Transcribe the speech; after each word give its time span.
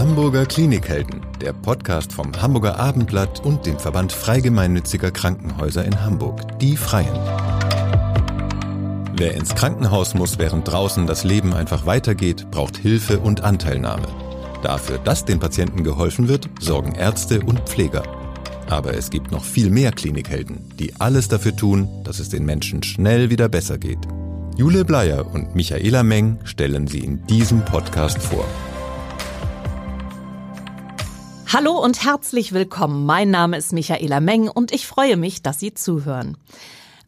Hamburger 0.00 0.46
Klinikhelden, 0.46 1.20
der 1.42 1.52
Podcast 1.52 2.14
vom 2.14 2.32
Hamburger 2.40 2.80
Abendblatt 2.80 3.44
und 3.44 3.66
dem 3.66 3.78
Verband 3.78 4.12
Freigemeinnütziger 4.12 5.10
Krankenhäuser 5.10 5.84
in 5.84 6.02
Hamburg, 6.02 6.58
die 6.58 6.78
Freien. 6.78 7.12
Wer 9.14 9.34
ins 9.34 9.54
Krankenhaus 9.54 10.14
muss, 10.14 10.38
während 10.38 10.66
draußen 10.66 11.06
das 11.06 11.22
Leben 11.24 11.52
einfach 11.52 11.84
weitergeht, 11.84 12.50
braucht 12.50 12.78
Hilfe 12.78 13.20
und 13.20 13.42
Anteilnahme. 13.42 14.08
Dafür, 14.62 14.96
dass 14.96 15.26
den 15.26 15.38
Patienten 15.38 15.84
geholfen 15.84 16.28
wird, 16.28 16.48
sorgen 16.60 16.94
Ärzte 16.94 17.40
und 17.40 17.68
Pfleger. 17.68 18.04
Aber 18.70 18.94
es 18.94 19.10
gibt 19.10 19.30
noch 19.30 19.44
viel 19.44 19.68
mehr 19.68 19.92
Klinikhelden, 19.92 20.70
die 20.78 20.98
alles 20.98 21.28
dafür 21.28 21.54
tun, 21.54 21.90
dass 22.04 22.20
es 22.20 22.30
den 22.30 22.46
Menschen 22.46 22.82
schnell 22.82 23.28
wieder 23.28 23.50
besser 23.50 23.76
geht. 23.76 24.00
Jule 24.56 24.86
Bleier 24.86 25.30
und 25.30 25.54
Michaela 25.54 26.02
Meng 26.02 26.38
stellen 26.44 26.86
sie 26.86 27.00
in 27.00 27.26
diesem 27.26 27.66
Podcast 27.66 28.22
vor. 28.22 28.46
Hallo 31.52 31.72
und 31.72 32.04
herzlich 32.04 32.52
willkommen. 32.52 33.06
Mein 33.06 33.32
Name 33.32 33.56
ist 33.56 33.72
Michaela 33.72 34.20
Meng 34.20 34.46
und 34.46 34.70
ich 34.70 34.86
freue 34.86 35.16
mich, 35.16 35.42
dass 35.42 35.58
Sie 35.58 35.74
zuhören. 35.74 36.36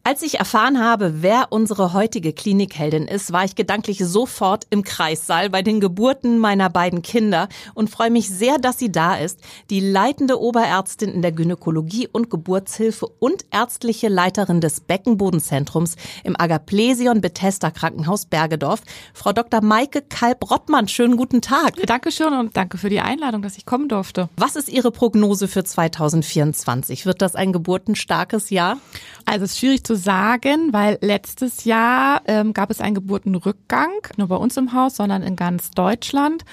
Als 0.05 0.21
ich 0.21 0.37
erfahren 0.37 0.83
habe, 0.83 1.21
wer 1.21 1.53
unsere 1.53 1.93
heutige 1.93 2.33
Klinikheldin 2.33 3.07
ist, 3.07 3.31
war 3.31 3.45
ich 3.45 3.55
gedanklich 3.55 3.99
sofort 3.99 4.67
im 4.69 4.83
Kreissaal 4.83 5.49
bei 5.49 5.61
den 5.61 5.79
Geburten 5.79 6.39
meiner 6.39 6.69
beiden 6.69 7.01
Kinder 7.01 7.47
und 7.73 7.89
freue 7.89 8.11
mich 8.11 8.27
sehr, 8.27 8.57
dass 8.57 8.77
sie 8.77 8.91
da 8.91 9.15
ist, 9.15 9.39
die 9.69 9.79
leitende 9.79 10.41
Oberärztin 10.41 11.07
in 11.07 11.21
der 11.21 11.31
Gynäkologie 11.31 12.09
und 12.11 12.29
Geburtshilfe 12.29 13.07
und 13.19 13.45
ärztliche 13.51 14.09
Leiterin 14.09 14.59
des 14.59 14.81
Beckenbodenzentrums 14.81 15.95
im 16.25 16.37
Agaplesion 16.37 17.21
Bethesda 17.21 17.71
Krankenhaus 17.71 18.25
Bergedorf, 18.25 18.81
Frau 19.13 19.31
Dr. 19.31 19.61
Maike 19.61 20.01
Kalb-Rottmann. 20.01 20.89
Schönen 20.89 21.15
guten 21.15 21.39
Tag. 21.39 21.77
Dankeschön 21.85 22.33
und 22.33 22.57
danke 22.57 22.77
für 22.77 22.89
die 22.89 22.99
Einladung, 22.99 23.41
dass 23.41 23.57
ich 23.57 23.65
kommen 23.65 23.87
durfte. 23.87 24.27
Was 24.35 24.57
ist 24.57 24.67
Ihre 24.67 24.91
Prognose 24.91 25.47
für 25.47 25.63
2024? 25.63 27.05
Wird 27.05 27.21
das 27.21 27.35
ein 27.35 27.53
geburtenstarkes 27.53 28.49
Jahr? 28.49 28.79
Also 29.25 29.45
es 29.45 29.51
ist 29.51 29.59
schwierig 29.59 29.83
zu 29.83 29.95
sagen, 29.95 30.73
weil 30.73 30.97
letztes 31.01 31.65
Jahr 31.65 32.21
ähm, 32.25 32.53
gab 32.53 32.69
es 32.69 32.81
einen 32.81 32.95
Geburtenrückgang, 32.95 33.91
nur 34.17 34.27
bei 34.27 34.35
uns 34.35 34.57
im 34.57 34.73
Haus, 34.73 34.97
sondern 34.97 35.23
in 35.23 35.35
ganz 35.35 35.71
Deutschland. 35.71 36.43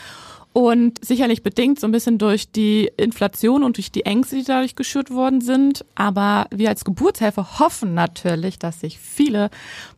Und 0.52 1.04
sicherlich 1.04 1.44
bedingt 1.44 1.78
so 1.78 1.86
ein 1.86 1.92
bisschen 1.92 2.18
durch 2.18 2.50
die 2.50 2.90
Inflation 2.96 3.62
und 3.62 3.76
durch 3.76 3.92
die 3.92 4.04
Ängste, 4.04 4.36
die 4.36 4.44
dadurch 4.44 4.74
geschürt 4.74 5.10
worden 5.10 5.40
sind. 5.40 5.84
Aber 5.94 6.46
wir 6.50 6.68
als 6.68 6.84
Geburtshelfer 6.84 7.60
hoffen 7.60 7.94
natürlich, 7.94 8.58
dass 8.58 8.80
sich 8.80 8.98
viele 8.98 9.50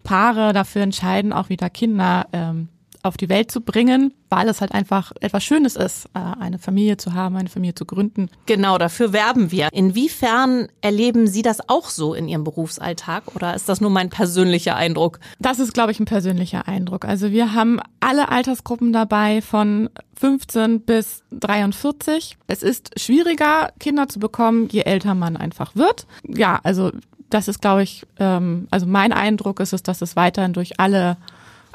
Paare 0.03 0.53
dafür 0.53 0.83
entscheiden, 0.83 1.33
auch 1.33 1.49
wieder 1.49 1.71
Kinder 1.71 2.27
ähm, 2.35 2.69
auf 3.03 3.17
die 3.17 3.29
Welt 3.29 3.51
zu 3.51 3.61
bringen, 3.61 4.15
weil 4.29 4.49
es 4.49 4.61
halt 4.61 4.73
einfach 4.73 5.13
etwas 5.21 5.45
Schönes 5.45 5.77
ist, 5.77 6.07
äh, 6.15 6.19
eine 6.19 6.59
Familie 6.59 6.97
zu 6.97 7.15
haben, 7.15 7.37
eine 7.37 7.49
Familie 7.49 7.75
zu 7.75 7.85
gründen. 7.85 8.31
Genau, 8.47 8.79
dafür 8.79 9.13
werben 9.13 9.51
wir. 9.51 9.69
Inwiefern 9.73 10.69
erleben 10.81 11.27
Sie 11.27 11.43
das 11.43 11.69
auch 11.69 11.89
so 11.89 12.15
in 12.15 12.29
Ihrem 12.29 12.45
Berufsalltag 12.45 13.35
oder 13.35 13.55
ist 13.55 13.69
das 13.69 13.81
nur 13.81 13.91
mein 13.91 14.11
persönlicher 14.11 14.77
Eindruck? 14.77 15.19
Das 15.41 15.59
ist, 15.59 15.75
glaube 15.75 15.93
ich, 15.93 16.01
ein 16.01 16.05
persönlicher 16.05 16.69
Eindruck. 16.69 17.05
Also 17.05 17.31
wir 17.31 17.55
haben 17.55 17.81
alle 18.01 18.29
Altersgruppen 18.29 18.93
dabei 18.93 19.43
von 19.43 19.91
15 20.17 20.83
bis 20.83 21.23
43. 21.33 22.37
Es 22.47 22.63
ist 22.63 22.99
schwieriger, 23.01 23.73
Kinder 23.81 24.09
zu 24.09 24.21
bekommen, 24.21 24.69
je 24.71 24.83
älter 24.83 25.15
man 25.15 25.37
einfach 25.37 25.75
wird. 25.75 26.07
Ja, 26.27 26.61
also 26.63 26.93
das 27.33 27.49
ist, 27.49 27.61
glaube 27.61 27.83
ich, 27.83 28.05
ähm, 28.19 28.69
also 28.71 28.87
mein 28.87 29.13
Eindruck 29.13 29.61
ist 29.61 29.73
es, 29.73 29.83
dass 29.83 30.03
es 30.03 30.17
weiterhin 30.17 30.53
durch 30.53 30.79
alle 30.79 31.17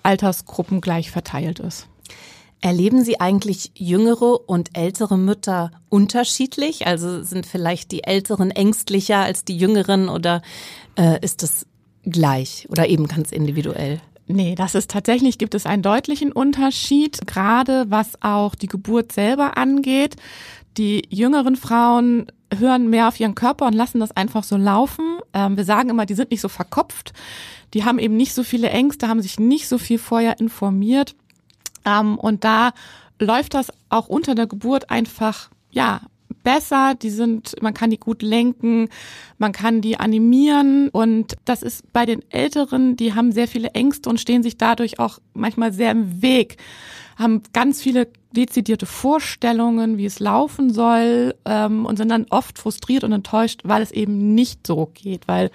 Altersgruppen 0.08 0.82
gleich 0.82 1.12
verteilt 1.12 1.60
ist. 1.60 1.88
Erleben 2.62 3.04
Sie 3.04 3.20
eigentlich 3.20 3.72
jüngere 3.76 4.50
und 4.50 4.76
ältere 4.76 5.18
Mütter 5.18 5.72
unterschiedlich? 5.90 6.88
Also 6.88 7.22
sind 7.22 7.46
vielleicht 7.46 7.92
die 7.92 8.04
Älteren 8.04 8.50
ängstlicher 8.50 9.20
als 9.20 9.46
die 9.46 9.58
Jüngeren 9.58 10.10
oder 10.10 10.42
äh, 10.96 11.20
ist 11.24 11.44
das 11.44 11.68
gleich 12.04 12.68
oder 12.70 12.88
eben 12.88 13.08
ganz 13.08 13.32
individuell? 13.32 14.02
Nee, 14.26 14.56
das 14.56 14.76
ist 14.76 14.90
tatsächlich, 14.90 15.38
gibt 15.38 15.56
es 15.56 15.66
einen 15.66 15.84
deutlichen 15.84 16.32
Unterschied, 16.32 17.28
gerade 17.28 17.86
was 17.90 18.22
auch 18.22 18.56
die 18.56 18.68
Geburt 18.68 19.12
selber 19.12 19.58
angeht. 19.58 20.16
Die 20.78 21.04
jüngeren 21.10 21.56
Frauen 21.56 22.28
hören 22.56 22.90
mehr 22.90 23.08
auf 23.08 23.20
ihren 23.20 23.36
Körper 23.36 23.68
und 23.68 23.74
lassen 23.74 24.00
das 24.00 24.16
einfach 24.16 24.44
so 24.44 24.58
laufen. 24.58 25.20
Ähm, 25.34 25.58
wir 25.58 25.66
sagen 25.66 25.90
immer, 25.90 26.06
die 26.06 26.16
sind 26.16 26.32
nicht 26.32 26.42
so 26.42 26.50
verkopft 26.50 27.14
die 27.74 27.84
haben 27.84 28.00
eben 28.00 28.16
nicht 28.16 28.34
so 28.34 28.44
viele 28.44 28.70
Ängste, 28.70 29.08
haben 29.08 29.22
sich 29.22 29.40
nicht 29.40 29.68
so 29.68 29.78
viel 29.78 29.98
vorher 29.98 30.40
informiert. 30.40 31.16
Ähm, 31.86 32.18
und 32.18 32.44
da 32.44 32.72
läuft 33.20 33.54
das 33.54 33.72
auch 33.90 34.08
unter 34.08 34.36
der 34.36 34.48
Geburt 34.48 34.90
einfach, 34.90 35.50
ja, 35.72 36.02
besser, 36.44 36.96
die 36.96 37.10
sind, 37.10 37.62
man 37.62 37.74
kann 37.74 37.90
die 37.90 38.00
gut 38.00 38.22
lenken, 38.22 38.90
man 39.38 39.52
kann 39.52 39.82
die 39.82 40.00
animieren 40.00 40.88
und 40.90 41.36
das 41.44 41.62
ist 41.62 41.92
bei 41.92 42.06
den 42.06 42.24
Älteren, 42.32 42.96
die 42.96 43.14
haben 43.14 43.34
sehr 43.34 43.50
viele 43.50 43.72
Ängste 43.72 44.10
und 44.10 44.20
stehen 44.20 44.44
sich 44.44 44.58
dadurch 44.58 45.00
auch 45.00 45.20
manchmal 45.34 45.74
sehr 45.74 45.92
im 45.92 46.22
Weg, 46.22 46.58
haben 47.18 47.42
ganz 47.54 47.82
viele 47.82 48.08
dezidierte 48.32 48.86
Vorstellungen, 48.86 49.98
wie 49.98 50.06
es 50.06 50.20
laufen 50.20 50.72
soll 50.72 51.36
ähm, 51.46 51.86
und 51.86 51.98
sind 51.98 52.10
dann 52.10 52.28
oft 52.30 52.60
frustriert 52.60 53.04
und 53.04 53.12
enttäuscht, 53.12 53.62
weil 53.64 53.82
es 53.82 53.92
eben 53.92 54.36
nicht 54.36 54.66
so 54.68 54.92
geht, 54.94 55.28
weil 55.28 55.50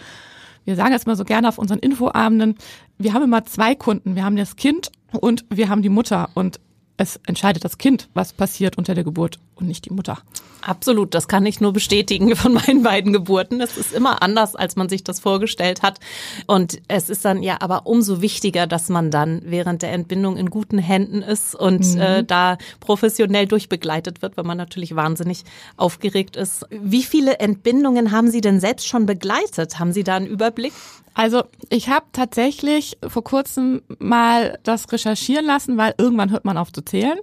wir 0.65 0.77
sagen 0.77 0.93
jetzt 0.93 1.07
mal 1.07 1.17
so 1.17 1.25
gerne 1.25 1.49
auf 1.49 1.59
unseren 1.59 1.79
Infoabenden, 1.79 2.57
wir 2.99 3.13
haben 3.13 3.25
immer 3.25 3.45
zwei 3.45 3.75
Kunden. 3.75 4.15
Wir 4.15 4.25
haben 4.25 4.37
das 4.37 4.57
Kind 4.57 4.93
und 5.13 5.45
wir 5.51 5.69
haben 5.69 5.83
die 5.83 5.89
Mutter. 5.89 6.31
Und 6.35 6.61
es 6.97 7.21
entscheidet 7.27 7.65
das 7.65 7.79
Kind, 7.79 8.09
was 8.15 8.33
passiert 8.33 8.79
unter 8.79 8.95
der 8.95 9.05
Geburt 9.05 9.39
und 9.63 9.69
nicht 9.69 9.87
die 9.87 9.93
Mutter. 9.93 10.19
Absolut, 10.61 11.15
das 11.15 11.27
kann 11.27 11.45
ich 11.45 11.61
nur 11.61 11.73
bestätigen 11.73 12.37
von 12.37 12.53
meinen 12.53 12.83
beiden 12.83 13.13
Geburten. 13.13 13.61
Es 13.61 13.77
ist 13.77 13.93
immer 13.93 14.23
anders, 14.23 14.55
als 14.55 14.77
man 14.77 14.89
sich 14.89 15.03
das 15.03 15.21
vorgestellt 15.21 15.83
hat. 15.83 15.99
Und 16.47 16.81
es 16.89 17.09
ist 17.09 17.25
dann 17.25 17.43
ja 17.43 17.57
aber 17.61 17.87
umso 17.87 18.21
wichtiger, 18.21 18.67
dass 18.67 18.89
man 18.89 19.11
dann 19.11 19.43
während 19.45 19.83
der 19.83 19.93
Entbindung 19.93 20.37
in 20.37 20.51
guten 20.51 20.79
Händen 20.79 21.23
ist 21.23 21.55
und 21.55 21.95
mhm. 21.95 22.01
äh, 22.01 22.25
da 22.25 22.59
professionell 22.81 23.47
durchbegleitet 23.47 24.23
wird, 24.23 24.37
weil 24.37 24.45
man 24.45 24.59
natürlich 24.59 24.95
wahnsinnig 24.95 25.45
aufgeregt 25.77 26.37
ist. 26.37 26.67
Wie 26.71 27.03
viele 27.03 27.39
Entbindungen 27.39 28.13
haben 28.13 28.31
Sie 28.31 28.41
denn 28.41 28.61
selbst 28.61 28.87
schon 28.87 29.07
begleitet? 29.07 29.79
Haben 29.79 29.93
Sie 29.93 30.05
da 30.05 30.17
einen 30.17 30.27
Überblick? 30.27 30.73
Also 31.15 31.45
ich 31.69 31.89
habe 31.89 32.07
tatsächlich 32.13 32.97
vor 33.07 33.23
kurzem 33.23 33.83
mal 33.99 34.59
das 34.63 34.91
recherchieren 34.91 35.45
lassen, 35.45 35.77
weil 35.77 35.95
irgendwann 35.99 36.31
hört 36.31 36.45
man 36.45 36.57
auf 36.57 36.73
zu 36.73 36.83
zählen. 36.83 37.19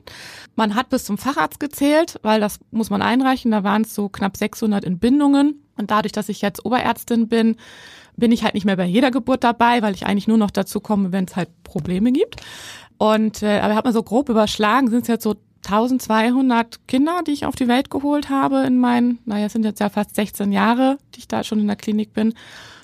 Man 0.56 0.76
hat 0.76 0.90
bis 0.90 1.06
zum 1.06 1.18
Facharzt 1.18 1.60
gezählt, 1.60 2.20
weil 2.30 2.40
das 2.40 2.60
muss 2.70 2.92
man 2.92 3.02
einreichen. 3.02 3.50
Da 3.50 3.64
waren 3.64 3.82
es 3.82 3.96
so 3.96 4.08
knapp 4.08 4.38
600 4.38 4.86
Entbindungen. 4.86 5.64
Und 5.78 5.90
dadurch, 5.90 6.12
dass 6.12 6.30
ich 6.30 6.42
jetzt 6.42 6.64
Oberärztin 6.64 7.28
bin, 7.28 7.56
bin 8.16 8.32
ich 8.32 8.44
halt 8.44 8.54
nicht 8.54 8.66
mehr 8.66 8.78
bei 8.78 8.86
jeder 8.86 9.10
Geburt 9.10 9.44
dabei, 9.44 9.82
weil 9.82 9.96
ich 9.96 10.06
eigentlich 10.06 10.28
nur 10.28 10.38
noch 10.38 10.52
dazu 10.52 10.80
komme, 10.80 11.12
wenn 11.12 11.26
es 11.26 11.36
halt 11.36 11.50
Probleme 11.64 12.12
gibt. 12.12 12.36
Und 13.00 13.42
äh, 13.42 13.60
aber 13.60 13.72
ich 13.72 13.78
habe 13.78 13.88
mal 13.88 13.94
so 13.94 14.04
grob 14.04 14.30
überschlagen, 14.30 14.92
sind 14.92 15.02
es 15.02 15.08
jetzt 15.08 15.24
so 15.24 15.36
1200 15.66 16.88
Kinder, 16.88 17.22
die 17.26 17.32
ich 17.32 17.46
auf 17.46 17.56
die 17.56 17.68
Welt 17.68 17.90
geholt 17.90 18.30
habe 18.30 18.60
in 18.66 18.78
meinen, 18.78 19.20
naja, 19.26 19.48
es 19.48 19.54
sind 19.54 19.66
jetzt 19.66 19.80
ja 19.80 19.90
fast 19.90 20.16
16 20.16 20.52
Jahre, 20.52 20.98
die 21.16 21.20
ich 21.20 21.28
da 21.28 21.44
schon 21.44 21.60
in 21.60 21.68
der 21.68 21.76
Klinik 21.78 22.14
bin 22.14 22.34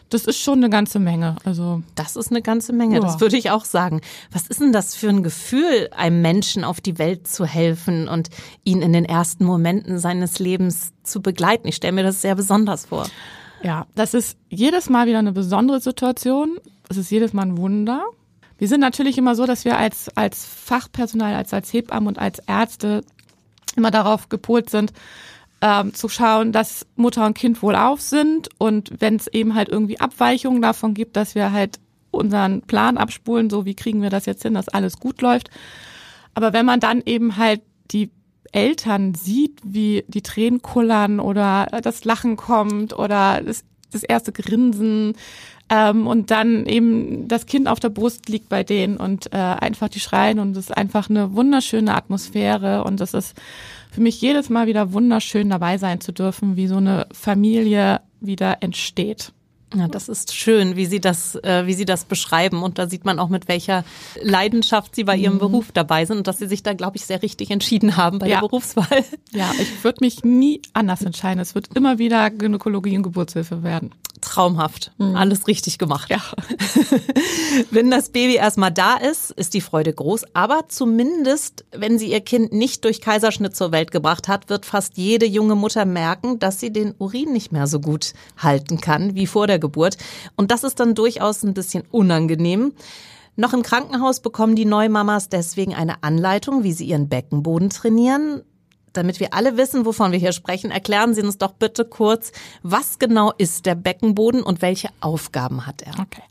das 0.09 0.25
ist 0.25 0.39
schon 0.39 0.59
eine 0.59 0.69
ganze 0.69 0.99
Menge. 0.99 1.35
Also 1.43 1.81
das 1.95 2.15
ist 2.15 2.31
eine 2.31 2.41
ganze 2.41 2.73
Menge, 2.73 2.95
ja. 2.95 3.01
das 3.01 3.19
würde 3.19 3.37
ich 3.37 3.51
auch 3.51 3.65
sagen. 3.65 4.01
Was 4.31 4.47
ist 4.47 4.61
denn 4.61 4.71
das 4.71 4.95
für 4.95 5.09
ein 5.09 5.23
Gefühl, 5.23 5.89
einem 5.95 6.21
Menschen 6.21 6.63
auf 6.63 6.81
die 6.81 6.97
Welt 6.97 7.27
zu 7.27 7.45
helfen 7.45 8.07
und 8.07 8.29
ihn 8.63 8.81
in 8.81 8.93
den 8.93 9.05
ersten 9.05 9.45
Momenten 9.45 9.99
seines 9.99 10.39
Lebens 10.39 10.93
zu 11.03 11.21
begleiten? 11.21 11.67
Ich 11.67 11.75
stelle 11.75 11.93
mir 11.93 12.03
das 12.03 12.21
sehr 12.21 12.35
besonders 12.35 12.85
vor. 12.85 13.07
Ja, 13.63 13.87
das 13.95 14.13
ist 14.13 14.37
jedes 14.49 14.89
Mal 14.89 15.07
wieder 15.07 15.19
eine 15.19 15.31
besondere 15.31 15.81
Situation. 15.81 16.59
Es 16.87 16.97
ist 16.97 17.09
jedes 17.09 17.33
Mal 17.33 17.43
ein 17.43 17.57
Wunder. 17.57 18.03
Wir 18.57 18.67
sind 18.67 18.79
natürlich 18.79 19.17
immer 19.17 19.35
so, 19.35 19.45
dass 19.45 19.65
wir 19.65 19.77
als, 19.77 20.09
als 20.15 20.45
Fachpersonal, 20.45 21.33
als, 21.35 21.53
als 21.53 21.73
Hebammen 21.73 22.07
und 22.07 22.19
als 22.19 22.39
Ärzte 22.47 23.03
immer 23.75 23.91
darauf 23.91 24.29
gepolt 24.29 24.69
sind, 24.69 24.93
ähm, 25.65 25.95
zu 25.95 26.09
schauen, 26.09 26.51
dass 26.51 26.85
Mutter 26.95 27.25
und 27.25 27.33
Kind 27.33 27.63
wohlauf 27.63 27.99
sind 27.99 28.49
und 28.59 28.91
wenn 28.99 29.15
es 29.15 29.25
eben 29.25 29.55
halt 29.55 29.67
irgendwie 29.67 29.99
Abweichungen 29.99 30.61
davon 30.61 30.93
gibt, 30.93 31.15
dass 31.15 31.33
wir 31.33 31.51
halt 31.51 31.79
unseren 32.11 32.61
Plan 32.61 32.97
abspulen, 32.97 33.49
so 33.49 33.65
wie 33.65 33.73
kriegen 33.73 34.03
wir 34.03 34.11
das 34.11 34.27
jetzt 34.27 34.43
hin, 34.43 34.53
dass 34.53 34.69
alles 34.69 34.99
gut 34.99 35.21
läuft. 35.21 35.49
Aber 36.35 36.53
wenn 36.53 36.67
man 36.67 36.79
dann 36.79 37.01
eben 37.03 37.37
halt 37.37 37.61
die 37.89 38.11
Eltern 38.51 39.15
sieht, 39.15 39.59
wie 39.63 40.05
die 40.07 40.21
Tränen 40.21 40.61
kullern 40.61 41.19
oder 41.19 41.65
das 41.81 42.05
Lachen 42.05 42.35
kommt 42.35 42.93
oder 42.97 43.41
das, 43.41 43.63
das 43.91 44.03
erste 44.03 44.31
Grinsen 44.31 45.15
ähm, 45.69 46.05
und 46.05 46.29
dann 46.29 46.67
eben 46.67 47.27
das 47.27 47.47
Kind 47.47 47.67
auf 47.67 47.79
der 47.79 47.89
Brust 47.89 48.29
liegt 48.29 48.49
bei 48.49 48.63
denen 48.63 48.97
und 48.97 49.33
äh, 49.33 49.37
einfach 49.37 49.89
die 49.89 49.99
schreien 49.99 50.37
und 50.37 50.51
es 50.51 50.69
ist 50.69 50.77
einfach 50.77 51.09
eine 51.09 51.33
wunderschöne 51.33 51.95
Atmosphäre 51.95 52.83
und 52.83 52.99
das 52.99 53.15
ist 53.15 53.33
für 53.95 54.01
mich 54.01 54.19
jedes 54.19 54.49
Mal 54.49 54.67
wieder 54.67 54.91
wunderschön 54.91 55.49
dabei 55.49 55.77
sein 55.77 56.01
zu 56.01 56.11
dürfen, 56.11 56.57
wie 56.57 56.67
so 56.67 56.75
eine 56.75 57.07
Familie 57.13 58.01
wieder 58.19 58.61
entsteht. 58.61 59.31
Ja, 59.73 59.87
das 59.87 60.09
ist 60.09 60.35
schön, 60.35 60.75
wie 60.75 60.85
Sie 60.85 60.99
das, 60.99 61.35
äh, 61.35 61.63
wie 61.65 61.73
Sie 61.73 61.85
das 61.85 62.03
beschreiben. 62.05 62.61
Und 62.61 62.77
da 62.77 62.87
sieht 62.87 63.05
man 63.05 63.19
auch, 63.19 63.29
mit 63.29 63.47
welcher 63.47 63.83
Leidenschaft 64.21 64.95
Sie 64.95 65.05
bei 65.05 65.15
Ihrem 65.15 65.35
mhm. 65.35 65.39
Beruf 65.39 65.71
dabei 65.71 66.05
sind 66.05 66.17
und 66.17 66.27
dass 66.27 66.37
Sie 66.37 66.47
sich 66.47 66.61
da, 66.61 66.73
glaube 66.73 66.97
ich, 66.97 67.05
sehr 67.05 67.21
richtig 67.21 67.51
entschieden 67.51 67.95
haben 67.97 68.19
bei 68.19 68.27
ja. 68.27 68.35
der 68.35 68.47
Berufswahl. 68.47 69.03
Ja, 69.31 69.51
ich 69.59 69.83
würde 69.83 69.99
mich 70.01 70.23
nie 70.23 70.61
anders 70.73 71.01
entscheiden. 71.01 71.39
Es 71.39 71.55
wird 71.55 71.69
immer 71.73 71.97
wieder 71.97 72.29
Gynäkologie 72.29 72.97
und 72.97 73.03
Geburtshilfe 73.03 73.63
werden. 73.63 73.91
Traumhaft. 74.25 74.91
Mhm. 74.97 75.15
Alles 75.15 75.47
richtig 75.47 75.77
gemacht. 75.77 76.09
Ja. 76.09 76.21
wenn 77.71 77.89
das 77.89 78.09
Baby 78.09 78.35
erstmal 78.35 78.71
da 78.71 78.95
ist, 78.95 79.31
ist 79.31 79.53
die 79.53 79.61
Freude 79.61 79.93
groß. 79.93 80.25
Aber 80.33 80.65
zumindest, 80.67 81.65
wenn 81.71 81.97
sie 81.97 82.11
ihr 82.11 82.21
Kind 82.21 82.51
nicht 82.51 82.83
durch 82.83 83.01
Kaiserschnitt 83.01 83.55
zur 83.55 83.71
Welt 83.71 83.91
gebracht 83.91 84.27
hat, 84.27 84.49
wird 84.49 84.65
fast 84.65 84.97
jede 84.97 85.25
junge 85.25 85.55
Mutter 85.55 85.85
merken, 85.85 86.39
dass 86.39 86.59
sie 86.59 86.71
den 86.71 86.93
Urin 86.97 87.31
nicht 87.31 87.51
mehr 87.51 87.67
so 87.67 87.79
gut 87.79 88.13
halten 88.37 88.81
kann 88.81 89.15
wie 89.15 89.27
vor 89.27 89.47
der 89.47 89.59
Geburt. 89.59 89.97
Und 90.35 90.51
das 90.51 90.63
ist 90.63 90.79
dann 90.79 90.95
durchaus 90.95 91.43
ein 91.43 91.53
bisschen 91.53 91.83
unangenehm. 91.91 92.73
Noch 93.37 93.53
im 93.53 93.63
Krankenhaus 93.63 94.21
bekommen 94.21 94.55
die 94.55 94.65
Neumamas 94.65 95.27
deswegen 95.29 95.75
eine 95.75 96.03
Anleitung, 96.03 96.63
wie 96.63 96.71
sie 96.71 96.85
ihren 96.85 97.09
Beckenboden 97.09 97.69
trainieren. 97.69 98.43
Damit 98.97 99.19
wir 99.19 99.33
alle 99.33 99.57
wissen, 99.57 99.85
wovon 99.85 100.11
wir 100.11 100.19
hier 100.19 100.31
sprechen, 100.31 100.71
erklären 100.71 101.13
Sie 101.13 101.21
uns 101.21 101.37
doch 101.37 101.53
bitte 101.53 101.85
kurz, 101.85 102.31
was 102.63 102.99
genau 102.99 103.31
ist 103.37 103.65
der 103.65 103.75
Beckenboden 103.75 104.41
und 104.41 104.61
welche 104.61 104.89
Aufgaben 105.01 105.65
hat 105.65 105.81
er? 105.81 105.99
Okay. 105.99 106.23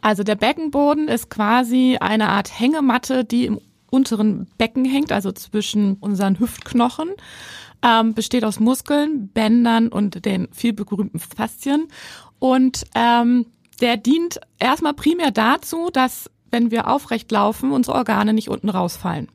Also 0.00 0.22
der 0.22 0.36
Beckenboden 0.36 1.08
ist 1.08 1.30
quasi 1.30 1.98
eine 2.00 2.28
Art 2.28 2.58
Hängematte, 2.58 3.24
die 3.24 3.46
im 3.46 3.60
unteren 3.90 4.46
Becken 4.58 4.84
hängt, 4.84 5.12
also 5.12 5.32
zwischen 5.32 5.94
unseren 5.94 6.38
Hüftknochen. 6.38 7.10
Ähm, 7.82 8.14
besteht 8.14 8.44
aus 8.44 8.58
Muskeln, 8.58 9.28
Bändern 9.28 9.88
und 9.88 10.24
den 10.24 10.48
viel 10.52 10.72
berühmten 10.72 11.18
Faszien. 11.18 11.88
Und 12.38 12.84
ähm, 12.94 13.46
der 13.80 13.96
dient 13.96 14.40
erstmal 14.58 14.94
primär 14.94 15.30
dazu, 15.30 15.90
dass 15.92 16.30
wenn 16.50 16.70
wir 16.70 16.88
aufrecht 16.88 17.30
laufen, 17.30 17.72
unsere 17.72 17.96
Organe 17.96 18.32
nicht 18.32 18.48
unten 18.48 18.70
rausfallen. 18.70 19.28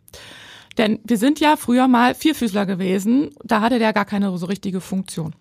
Denn 0.78 1.00
wir 1.04 1.18
sind 1.18 1.40
ja 1.40 1.56
früher 1.58 1.88
mal 1.88 2.16
Vierfüßler 2.16 2.66
gewesen, 2.66 3.32
da 3.44 3.62
hatte 3.62 3.80
der 3.80 3.94
gar 3.94 4.06
keine 4.06 4.36
so 4.38 4.46
richtige 4.46 4.82
Funktion. 4.82 5.36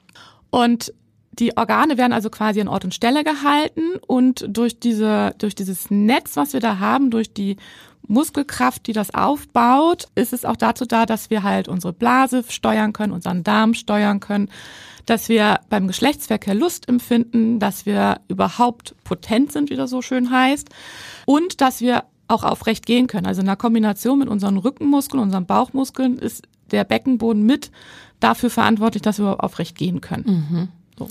Und 0.50 0.93
die 1.32 1.56
Organe 1.56 1.97
werden 1.97 2.12
also 2.12 2.29
quasi 2.29 2.61
an 2.61 2.69
Ort 2.69 2.85
und 2.85 2.94
Stelle 2.94 3.23
gehalten 3.23 3.97
und 4.06 4.44
durch 4.49 4.81
diese, 4.81 5.35
durch 5.38 5.55
dieses 5.55 5.91
Netz, 5.91 6.37
was 6.37 6.53
wir 6.53 6.61
da 6.61 6.81
haben, 6.81 7.11
durch 7.11 7.32
die 7.32 7.56
Muskelkraft, 8.09 8.87
die 8.88 8.93
das 8.93 9.15
aufbaut, 9.15 10.09
ist 10.17 10.32
es 10.32 10.44
auch 10.44 10.56
dazu 10.56 10.85
da, 10.85 11.06
dass 11.06 11.31
wir 11.31 11.44
halt 11.44 11.69
unsere 11.69 11.93
Blase 11.93 12.44
steuern 12.49 12.93
können, 12.93 13.12
unseren 13.12 13.44
Darm 13.44 13.75
steuern 13.75 14.19
können, 14.19 14.50
dass 15.06 15.29
wir 15.29 15.61
beim 15.69 15.87
Geschlechtsverkehr 15.87 16.55
Lust 16.55 16.88
empfinden, 16.88 17.61
dass 17.61 17.87
wir 17.87 18.21
überhaupt 18.29 18.97
potent 19.05 19.53
sind, 19.53 19.71
wie 19.71 19.76
das 19.76 19.91
so 19.91 20.03
schön 20.03 20.31
heißt, 20.31 20.69
und 21.26 21.61
dass 21.61 21.81
wir 21.81 22.05
auch 22.31 22.44
aufrecht 22.44 22.87
gehen 22.87 23.06
können. 23.06 23.27
Also 23.27 23.41
in 23.41 23.47
der 23.47 23.56
Kombination 23.56 24.19
mit 24.19 24.29
unseren 24.29 24.56
Rückenmuskeln, 24.56 25.23
unseren 25.23 25.47
Bauchmuskeln 25.47 26.19
ist 26.19 26.43
der 26.71 26.85
Beckenboden 26.85 27.44
mit 27.44 27.71
dafür 28.21 28.50
verantwortlich, 28.50 29.03
dass 29.03 29.19
wir 29.19 29.43
aufrecht 29.43 29.77
gehen 29.77 30.00
können. 30.00 30.47
Mhm. 30.50 30.69
So. 30.99 31.09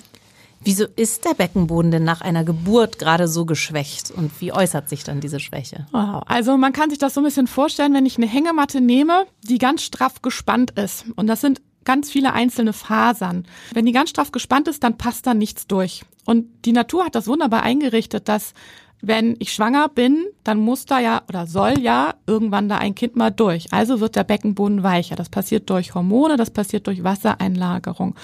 Wieso 0.62 0.86
ist 0.96 1.24
der 1.26 1.36
Beckenboden 1.36 1.90
denn 1.90 2.04
nach 2.04 2.22
einer 2.22 2.44
Geburt 2.44 3.00
gerade 3.00 3.28
so 3.28 3.46
geschwächt 3.46 4.12
und 4.12 4.42
wie 4.42 4.52
äußert 4.52 4.90
sich 4.90 5.06
dann 5.06 5.22
diese 5.22 5.40
Schwäche? 5.40 5.88
Wow. 5.92 6.24
Also 6.26 6.58
man 6.58 6.74
kann 6.74 6.90
sich 6.90 7.00
das 7.00 7.14
so 7.14 7.22
ein 7.22 7.24
bisschen 7.24 7.48
vorstellen, 7.48 7.94
wenn 7.94 8.06
ich 8.06 8.18
eine 8.18 8.28
Hängematte 8.28 8.82
nehme, 8.82 9.26
die 9.44 9.58
ganz 9.58 9.84
straff 9.84 10.22
gespannt 10.22 10.72
ist 10.72 11.06
und 11.16 11.28
das 11.28 11.40
sind 11.40 11.62
ganz 11.86 12.12
viele 12.12 12.34
einzelne 12.34 12.74
Fasern. 12.74 13.46
Wenn 13.74 13.86
die 13.86 13.94
ganz 13.94 14.10
straff 14.10 14.32
gespannt 14.32 14.68
ist, 14.68 14.84
dann 14.84 14.98
passt 14.98 15.26
da 15.26 15.34
nichts 15.34 15.66
durch. 15.66 16.04
Und 16.26 16.46
die 16.66 16.74
Natur 16.74 17.06
hat 17.06 17.16
das 17.16 17.28
wunderbar 17.28 17.64
eingerichtet, 17.64 18.28
dass 18.28 18.54
wenn 19.02 19.36
ich 19.40 19.54
schwanger 19.54 19.88
bin, 19.88 20.26
dann 20.44 20.60
muss 20.60 20.86
da 20.86 21.00
ja 21.00 21.22
oder 21.30 21.48
soll 21.48 21.80
ja 21.80 22.16
irgendwann 22.28 22.68
da 22.68 22.78
ein 22.78 22.96
Kind 22.96 23.16
mal 23.16 23.30
durch. 23.30 23.72
Also 23.72 24.00
wird 24.00 24.16
der 24.16 24.26
Beckenboden 24.26 24.84
weicher. 24.84 25.16
Das 25.16 25.30
passiert 25.30 25.70
durch 25.70 25.96
Hormone, 25.96 26.36
das 26.36 26.52
passiert 26.52 26.88
durch 26.88 27.04
Wassereinlagerung. 27.04 28.16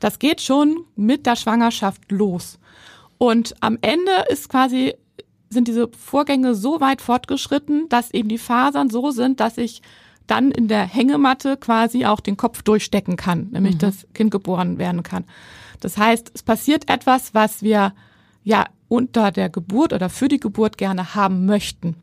Das 0.00 0.18
geht 0.18 0.40
schon 0.40 0.84
mit 0.96 1.26
der 1.26 1.36
Schwangerschaft 1.36 2.10
los. 2.10 2.58
Und 3.16 3.54
am 3.60 3.78
Ende 3.80 4.12
ist 4.28 4.48
quasi, 4.48 4.94
sind 5.48 5.68
diese 5.68 5.88
Vorgänge 5.96 6.54
so 6.54 6.80
weit 6.80 7.00
fortgeschritten, 7.00 7.88
dass 7.88 8.12
eben 8.12 8.28
die 8.28 8.38
Fasern 8.38 8.90
so 8.90 9.12
sind, 9.12 9.40
dass 9.40 9.58
ich 9.58 9.80
dann 10.26 10.50
in 10.50 10.68
der 10.68 10.84
Hängematte 10.84 11.56
quasi 11.56 12.04
auch 12.04 12.20
den 12.20 12.36
Kopf 12.36 12.62
durchstecken 12.62 13.16
kann, 13.16 13.48
nämlich 13.52 13.74
mhm. 13.74 13.80
das 13.80 14.06
Kind 14.12 14.30
geboren 14.30 14.78
werden 14.78 15.02
kann. 15.02 15.24
Das 15.80 15.96
heißt, 15.96 16.32
es 16.34 16.42
passiert 16.42 16.88
etwas, 16.90 17.34
was 17.34 17.62
wir 17.62 17.92
ja 18.44 18.66
unter 18.88 19.30
der 19.30 19.48
Geburt 19.48 19.92
oder 19.92 20.08
für 20.08 20.28
die 20.28 20.40
Geburt 20.40 20.78
gerne 20.78 21.14
haben 21.14 21.46
möchten. 21.46 21.96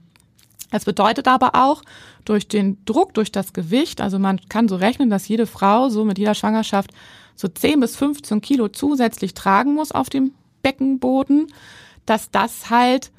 Es 0.72 0.86
bedeutet 0.86 1.28
aber 1.28 1.56
auch, 1.56 1.82
durch 2.26 2.48
den 2.48 2.84
Druck, 2.86 3.14
durch 3.16 3.32
das 3.32 3.54
Gewicht, 3.54 4.02
also 4.02 4.20
man 4.20 4.40
kann 4.50 4.68
so 4.68 4.76
rechnen, 4.76 5.10
dass 5.10 5.28
jede 5.28 5.48
Frau 5.48 5.90
so 5.90 6.06
mit 6.06 6.20
jeder 6.20 6.36
Schwangerschaft 6.36 6.92
so 7.36 7.48
10 7.48 7.80
bis 7.80 7.96
15 7.96 8.42
Kilo 8.42 8.68
zusätzlich 8.68 9.34
tragen 9.34 9.74
muss 9.74 9.92
auf 9.92 10.10
dem 10.10 10.34
Beckenboden, 10.62 11.48
dass 12.06 12.30
das 12.30 12.70
halt 12.70 13.12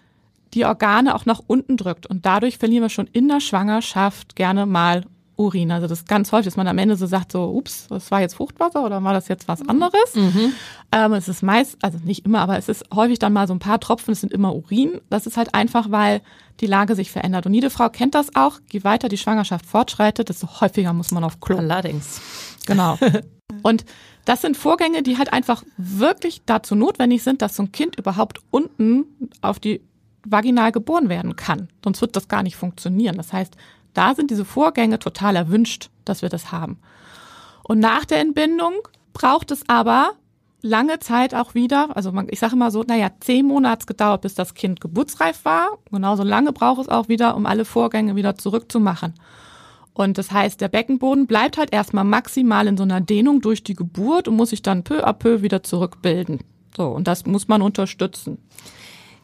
die 0.54 0.64
Organe 0.64 1.14
auch 1.14 1.26
nach 1.26 1.40
unten 1.46 1.76
drückt. 1.76 2.06
Und 2.06 2.26
dadurch 2.26 2.58
verlieren 2.58 2.84
wir 2.84 2.88
schon 2.88 3.08
in 3.12 3.28
der 3.28 3.40
Schwangerschaft 3.40 4.36
gerne 4.36 4.66
mal 4.66 5.04
Urin. 5.40 5.70
Also 5.70 5.86
das 5.86 6.00
ist 6.00 6.08
ganz 6.08 6.30
häufig, 6.32 6.44
dass 6.44 6.56
man 6.56 6.68
am 6.68 6.76
Ende 6.76 6.96
so 6.96 7.06
sagt, 7.06 7.32
so, 7.32 7.50
ups, 7.50 7.86
das 7.88 8.10
war 8.10 8.20
jetzt 8.20 8.34
Fruchtwasser 8.34 8.84
oder 8.84 9.02
war 9.02 9.14
das 9.14 9.28
jetzt 9.28 9.48
was 9.48 9.66
anderes? 9.66 10.14
Mhm. 10.14 10.52
Ähm, 10.92 11.12
es 11.14 11.28
ist 11.28 11.42
meist, 11.42 11.78
also 11.82 11.98
nicht 12.04 12.26
immer, 12.26 12.40
aber 12.40 12.58
es 12.58 12.68
ist 12.68 12.84
häufig 12.94 13.18
dann 13.18 13.32
mal 13.32 13.48
so 13.48 13.54
ein 13.54 13.58
paar 13.58 13.80
Tropfen, 13.80 14.12
es 14.12 14.20
sind 14.20 14.32
immer 14.32 14.54
Urin. 14.54 15.00
Das 15.08 15.26
ist 15.26 15.38
halt 15.38 15.54
einfach, 15.54 15.90
weil 15.90 16.20
die 16.60 16.66
Lage 16.66 16.94
sich 16.94 17.10
verändert. 17.10 17.46
Und 17.46 17.54
jede 17.54 17.70
Frau 17.70 17.88
kennt 17.88 18.14
das 18.14 18.36
auch. 18.36 18.60
Je 18.70 18.84
weiter 18.84 19.08
die 19.08 19.16
Schwangerschaft 19.16 19.64
fortschreitet, 19.64 20.28
desto 20.28 20.60
häufiger 20.60 20.92
muss 20.92 21.10
man 21.10 21.24
auf 21.24 21.40
Klo. 21.40 21.56
Allerdings. 21.56 22.20
Genau. 22.66 22.98
Und 23.62 23.86
das 24.26 24.42
sind 24.42 24.56
Vorgänge, 24.56 25.02
die 25.02 25.16
halt 25.16 25.32
einfach 25.32 25.64
wirklich 25.78 26.42
dazu 26.44 26.74
notwendig 26.74 27.22
sind, 27.22 27.40
dass 27.40 27.56
so 27.56 27.62
ein 27.62 27.72
Kind 27.72 27.96
überhaupt 27.96 28.40
unten 28.50 29.06
auf 29.40 29.58
die 29.58 29.80
vaginal 30.24 30.70
geboren 30.70 31.08
werden 31.08 31.34
kann. 31.34 31.68
Sonst 31.82 32.02
wird 32.02 32.14
das 32.14 32.28
gar 32.28 32.42
nicht 32.42 32.56
funktionieren. 32.56 33.16
Das 33.16 33.32
heißt, 33.32 33.56
da 33.94 34.14
sind 34.14 34.30
diese 34.30 34.44
Vorgänge 34.44 34.98
total 34.98 35.36
erwünscht, 35.36 35.90
dass 36.04 36.22
wir 36.22 36.28
das 36.28 36.52
haben. 36.52 36.78
Und 37.62 37.78
nach 37.78 38.04
der 38.04 38.20
Entbindung 38.20 38.74
braucht 39.12 39.50
es 39.50 39.68
aber 39.68 40.12
lange 40.62 40.98
Zeit 40.98 41.34
auch 41.34 41.54
wieder, 41.54 41.96
also 41.96 42.12
man, 42.12 42.26
ich 42.30 42.38
sage 42.38 42.54
immer 42.54 42.70
so, 42.70 42.82
naja, 42.82 43.10
zehn 43.20 43.46
Monate 43.46 43.86
gedauert, 43.86 44.22
bis 44.22 44.34
das 44.34 44.54
Kind 44.54 44.80
geburtsreif 44.80 45.44
war. 45.44 45.78
Genauso 45.90 46.22
lange 46.22 46.52
braucht 46.52 46.82
es 46.82 46.88
auch 46.88 47.08
wieder, 47.08 47.36
um 47.36 47.46
alle 47.46 47.64
Vorgänge 47.64 48.16
wieder 48.16 48.36
zurückzumachen. 48.36 49.14
Und 49.92 50.18
das 50.18 50.30
heißt, 50.30 50.60
der 50.60 50.68
Beckenboden 50.68 51.26
bleibt 51.26 51.58
halt 51.58 51.72
erstmal 51.72 52.04
maximal 52.04 52.66
in 52.66 52.76
so 52.76 52.84
einer 52.84 53.00
Dehnung 53.00 53.40
durch 53.40 53.62
die 53.62 53.74
Geburt 53.74 54.28
und 54.28 54.36
muss 54.36 54.50
sich 54.50 54.62
dann 54.62 54.84
peu 54.84 55.04
à 55.04 55.12
peu 55.12 55.42
wieder 55.42 55.62
zurückbilden. 55.62 56.40
So, 56.76 56.86
und 56.86 57.08
das 57.08 57.26
muss 57.26 57.48
man 57.48 57.62
unterstützen. 57.62 58.38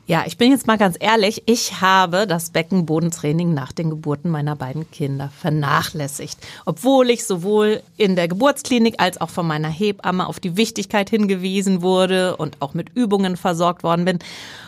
Ja, 0.09 0.23
ich 0.25 0.39
bin 0.39 0.53
jetzt 0.53 0.69
mal 0.69 0.79
ganz 0.79 0.97
ehrlich, 1.01 1.43
ich 1.47 1.81
habe 1.81 2.29
das 2.29 2.51
Beckenbodentraining 2.51 3.53
nach 3.53 3.73
den 3.73 3.91
Geburten 3.91 4.31
meiner 4.31 4.55
beiden 4.55 4.89
Kinder 4.93 5.33
vernachlässigt, 5.37 6.39
obwohl 6.65 7.11
ich 7.11 7.25
sowohl 7.25 7.83
in 7.97 8.15
der 8.15 8.29
Geburtsklinik 8.29 8.95
als 8.99 9.21
auch 9.21 9.31
von 9.31 9.49
meiner 9.49 9.69
Hebamme 9.69 10.29
auf 10.29 10.39
die 10.39 10.57
Wichtigkeit 10.57 11.11
hingewiesen 11.11 11.83
wurde 11.83 12.37
und 12.37 12.63
auch 12.63 12.73
mit 12.73 12.91
Übungen 12.95 13.37
versorgt 13.37 13.83
worden 13.83 14.05
bin. 14.05 14.21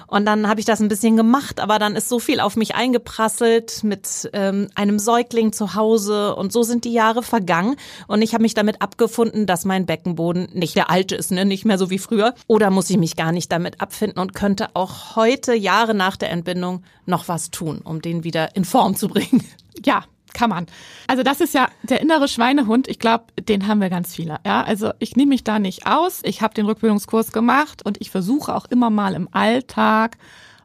Und 0.09 0.25
dann 0.25 0.49
habe 0.49 0.59
ich 0.59 0.67
das 0.67 0.81
ein 0.81 0.88
bisschen 0.88 1.17
gemacht, 1.17 1.61
aber 1.61 1.79
dann 1.79 1.95
ist 1.95 2.09
so 2.09 2.19
viel 2.19 2.41
auf 2.41 2.57
mich 2.57 2.75
eingeprasselt 2.75 3.85
mit 3.85 4.29
ähm, 4.33 4.69
einem 4.75 4.99
Säugling 4.99 5.53
zu 5.53 5.75
Hause 5.75 6.35
und 6.35 6.53
so 6.53 6.62
sind 6.62 6.85
die 6.85 6.93
Jahre 6.93 7.23
vergangen 7.23 7.77
und 8.07 8.23
ich 8.23 8.33
habe 8.33 8.43
mich 8.43 8.55
damit 8.55 8.81
abgefunden, 8.81 9.47
dass 9.47 9.67
mein 9.67 9.87
Beckenboden 9.87 10.49
nicht 10.55 10.77
der 10.77 10.91
alte 10.91 11.15
ist, 11.15 11.31
ne? 11.31 11.45
nicht 11.45 11.65
mehr 11.65 11.79
so 11.79 11.91
wie 11.91 11.99
früher. 11.99 12.35
Oder 12.47 12.71
muss 12.71 12.91
ich 12.91 12.97
mich 12.97 13.17
gar 13.17 13.33
nicht 13.33 13.53
damit 13.53 13.81
abfinden 13.81 14.19
und 14.19 14.35
könnte 14.35 14.69
auch 14.75 15.15
heute, 15.15 15.55
Jahre 15.55 15.95
nach 15.95 16.17
der 16.17 16.31
Entbindung, 16.31 16.83
noch 17.05 17.29
was 17.29 17.50
tun, 17.50 17.81
um 17.85 18.00
den 18.00 18.25
wieder 18.25 18.57
in 18.57 18.65
Form 18.65 18.97
zu 18.97 19.09
bringen. 19.09 19.45
Ja, 19.85 20.05
kann 20.35 20.50
man. 20.50 20.66
Also 21.06 21.23
das 21.23 21.40
ist 21.40 21.54
ja 21.54 21.68
der 21.82 22.00
innere 22.00 22.28
Schweinehund. 22.28 22.88
Ich 22.88 22.99
glaube, 22.99 23.25
den 23.40 23.66
haben 23.66 23.80
wir 23.80 23.90
ganz 23.90 24.14
viele. 24.14 24.38
Ja, 24.47 24.62
also 24.62 24.92
ich 24.99 25.16
nehme 25.16 25.30
mich 25.30 25.44
da 25.44 25.58
nicht 25.58 25.87
aus. 25.87 26.20
Ich 26.25 26.42
habe 26.42 26.54
den 26.54 26.66
Rückbildungskurs 26.66 27.32
gemacht 27.32 27.85
und 27.85 28.00
ich 28.00 28.11
versuche 28.11 28.54
auch 28.54 28.66
immer 28.66 28.90
mal 28.90 29.14
im 29.14 29.28
Alltag 29.32 30.16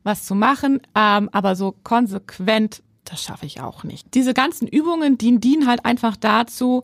was 0.03 0.23
zu 0.23 0.35
machen, 0.35 0.81
ähm, 0.95 1.29
aber 1.31 1.55
so 1.55 1.73
konsequent, 1.83 2.83
das 3.05 3.23
schaffe 3.23 3.45
ich 3.45 3.61
auch 3.61 3.83
nicht. 3.83 4.13
Diese 4.13 4.33
ganzen 4.33 4.67
Übungen, 4.67 5.17
die 5.17 5.39
dienen 5.39 5.67
halt 5.67 5.85
einfach 5.85 6.15
dazu, 6.17 6.83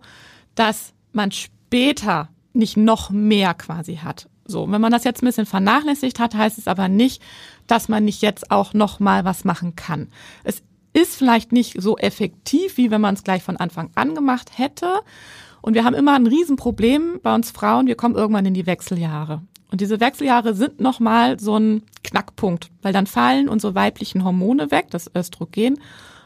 dass 0.56 0.94
man 1.12 1.32
später 1.32 2.30
nicht 2.54 2.78
noch 2.78 3.10
mehr 3.10 3.54
quasi 3.54 3.98
hat. 3.98 4.28
So, 4.46 4.70
wenn 4.72 4.82
man 4.82 4.92
das 4.92 5.04
jetzt 5.04 5.22
ein 5.22 5.28
bisschen 5.28 5.46
vernachlässigt 5.46 6.20
hat, 6.20 6.34
heißt 6.34 6.58
es 6.58 6.68
aber 6.68 6.88
nicht, 6.88 7.22
dass 7.68 7.88
man 7.88 8.04
nicht 8.04 8.22
jetzt 8.22 8.50
auch 8.50 8.74
noch 8.74 9.00
mal 9.00 9.24
was 9.24 9.46
machen 9.46 9.76
kann. 9.76 10.08
Es 10.44 10.64
ist 10.94 11.16
vielleicht 11.16 11.52
nicht 11.52 11.82
so 11.82 11.98
effektiv, 11.98 12.78
wie 12.78 12.92
wenn 12.92 13.02
man 13.02 13.16
es 13.16 13.24
gleich 13.24 13.44
von 13.44 13.58
Anfang 13.58 13.90
an 13.96 14.16
gemacht 14.16 14.58
hätte. 14.58 15.00
Und 15.62 15.74
wir 15.74 15.84
haben 15.84 15.96
immer 15.96 16.16
ein 16.16 16.28
Riesenproblem 16.28 17.20
bei 17.22 17.36
uns 17.36 17.52
Frauen, 17.52 17.88
wir 17.88 17.96
kommen 17.96 18.16
irgendwann 18.16 18.46
in 18.46 18.54
die 18.54 18.66
Wechseljahre. 18.66 19.42
Und 19.72 19.82
diese 19.82 20.00
Wechseljahre 20.00 20.56
sind 20.56 20.80
nochmal 20.80 21.40
so 21.40 21.58
ein 21.58 21.84
Knackpunkt, 22.04 22.72
weil 22.82 22.94
dann 22.94 23.06
fallen 23.06 23.50
unsere 23.50 23.76
weiblichen 23.76 24.24
Hormone 24.24 24.72
weg, 24.72 24.88
das 24.90 25.12
Östrogen. 25.14 25.80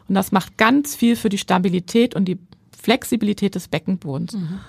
Und 0.07 0.15
das 0.15 0.31
macht 0.31 0.57
ganz 0.57 0.95
viel 0.95 1.15
für 1.15 1.29
die 1.29 1.37
Stabilität 1.37 2.15
und 2.15 2.25
die 2.25 2.39
Flexibilität 2.77 3.55
des 3.55 3.67
Beckenbodens. 3.67 4.33
Mhm. 4.33 4.59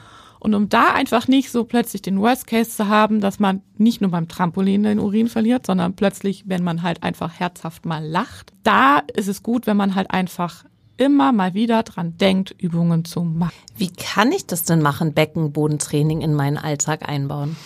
Und 0.44 0.52
um 0.52 0.68
da 0.68 0.92
einfach 0.92 1.26
nicht 1.26 1.50
so 1.50 1.64
plötzlich 1.64 2.02
den 2.02 2.20
Worst 2.20 2.46
Case 2.46 2.68
zu 2.68 2.86
haben, 2.86 3.22
dass 3.22 3.38
man 3.38 3.62
nicht 3.78 4.02
nur 4.02 4.10
beim 4.10 4.28
Trampolin 4.28 4.82
den 4.82 4.98
Urin 4.98 5.28
verliert, 5.28 5.64
sondern 5.64 5.96
plötzlich, 5.96 6.44
wenn 6.46 6.62
man 6.62 6.82
halt 6.82 7.02
einfach 7.02 7.40
herzhaft 7.40 7.86
mal 7.86 8.04
lacht, 8.04 8.52
da 8.62 8.98
ist 9.14 9.28
es 9.28 9.42
gut, 9.42 9.66
wenn 9.66 9.78
man 9.78 9.94
halt 9.94 10.10
einfach 10.10 10.66
immer 10.98 11.32
mal 11.32 11.54
wieder 11.54 11.82
dran 11.82 12.18
denkt, 12.18 12.54
Übungen 12.58 13.06
zu 13.06 13.22
machen. 13.22 13.54
Wie 13.78 13.90
kann 13.90 14.32
ich 14.32 14.46
das 14.46 14.64
denn 14.64 14.82
machen, 14.82 15.14
Beckenbodentraining 15.14 16.20
in 16.20 16.34
meinen 16.34 16.58
Alltag 16.58 17.08
einbauen? 17.08 17.56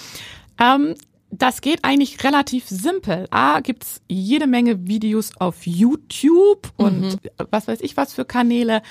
Ähm, 0.61 0.95
das 1.33 1.63
geht 1.63 1.81
eigentlich 1.83 2.23
relativ 2.23 2.69
simpel. 2.69 3.27
A, 3.33 3.59
gibt's 3.59 4.03
jede 4.09 4.47
Menge 4.47 4.87
Videos 4.87 5.33
auf 5.37 5.67
YouTube 5.67 6.73
und 6.77 7.01
mhm. 7.01 7.19
was 7.51 7.67
weiß 7.67 7.81
ich 7.81 7.97
was 7.97 8.13
für 8.13 8.25
Kanäle. 8.25 8.83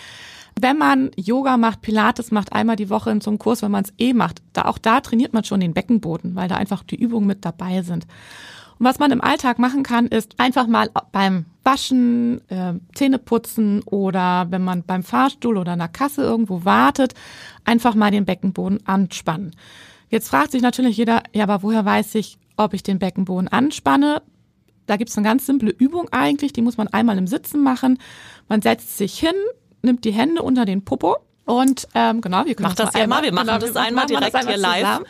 Wenn 0.59 0.77
man 0.77 1.11
Yoga 1.15 1.55
macht, 1.57 1.81
Pilates 1.81 2.31
macht, 2.31 2.51
einmal 2.51 2.77
die 2.77 2.89
Woche 2.89 3.11
in 3.11 3.21
so 3.21 3.29
einem 3.29 3.37
Kurs, 3.37 3.61
wenn 3.61 3.69
man 3.69 3.83
es 3.83 3.93
eh 3.99 4.13
macht, 4.13 4.41
da 4.53 4.63
auch 4.63 4.79
da 4.79 5.01
trainiert 5.01 5.31
man 5.31 5.43
schon 5.43 5.59
den 5.59 5.75
Beckenboden, 5.75 6.35
weil 6.35 6.47
da 6.47 6.55
einfach 6.55 6.83
die 6.83 6.95
Übungen 6.95 7.27
mit 7.27 7.45
dabei 7.45 7.83
sind. 7.83 8.07
Und 8.79 8.85
was 8.85 8.97
man 8.97 9.11
im 9.11 9.21
Alltag 9.21 9.59
machen 9.59 9.83
kann, 9.83 10.07
ist 10.07 10.39
einfach 10.39 10.65
mal 10.65 10.89
beim 11.11 11.45
Waschen, 11.63 12.41
äh, 12.49 12.73
Zähneputzen 12.95 13.83
oder 13.83 14.47
wenn 14.49 14.63
man 14.63 14.81
beim 14.81 15.03
Fahrstuhl 15.03 15.57
oder 15.57 15.73
in 15.73 15.79
der 15.79 15.89
Kasse 15.89 16.23
irgendwo 16.23 16.65
wartet, 16.65 17.13
einfach 17.63 17.93
mal 17.93 18.09
den 18.09 18.25
Beckenboden 18.25 18.85
anspannen. 18.87 19.55
Jetzt 20.09 20.29
fragt 20.29 20.51
sich 20.51 20.63
natürlich 20.63 20.97
jeder, 20.97 21.21
ja, 21.33 21.43
aber 21.43 21.61
woher 21.61 21.85
weiß 21.85 22.15
ich, 22.15 22.39
ob 22.55 22.73
ich 22.73 22.81
den 22.81 22.97
Beckenboden 22.97 23.47
anspanne? 23.47 24.23
Da 24.87 24.97
gibt's 24.97 25.17
eine 25.17 25.27
ganz 25.27 25.45
simple 25.45 25.69
Übung 25.69 26.07
eigentlich, 26.11 26.53
die 26.53 26.61
muss 26.61 26.77
man 26.77 26.87
einmal 26.87 27.17
im 27.17 27.27
Sitzen 27.27 27.61
machen. 27.61 27.99
Man 28.47 28.61
setzt 28.61 28.97
sich 28.97 29.19
hin, 29.19 29.35
nimmt 29.87 30.05
die 30.05 30.11
Hände 30.11 30.43
unter 30.43 30.65
den 30.65 30.85
Popo 30.85 31.17
und 31.47 31.87
ähm, 31.95 32.19
genau, 32.19 32.45
wir 32.45 32.55
können 32.55 32.67
Mach 32.67 32.75
das, 32.75 32.87
das 32.87 32.95
ja 32.95 33.03
einmal, 33.03 33.23
wir 33.23 33.31
machen 33.31 33.47
genau, 33.47 33.59
das 33.59 33.75
einmal 33.77 34.05
direkt 34.05 34.33
das 34.33 34.41
einmal 34.41 34.53
hier 34.53 34.61
live. 34.61 34.81
Zusammen. 34.81 35.05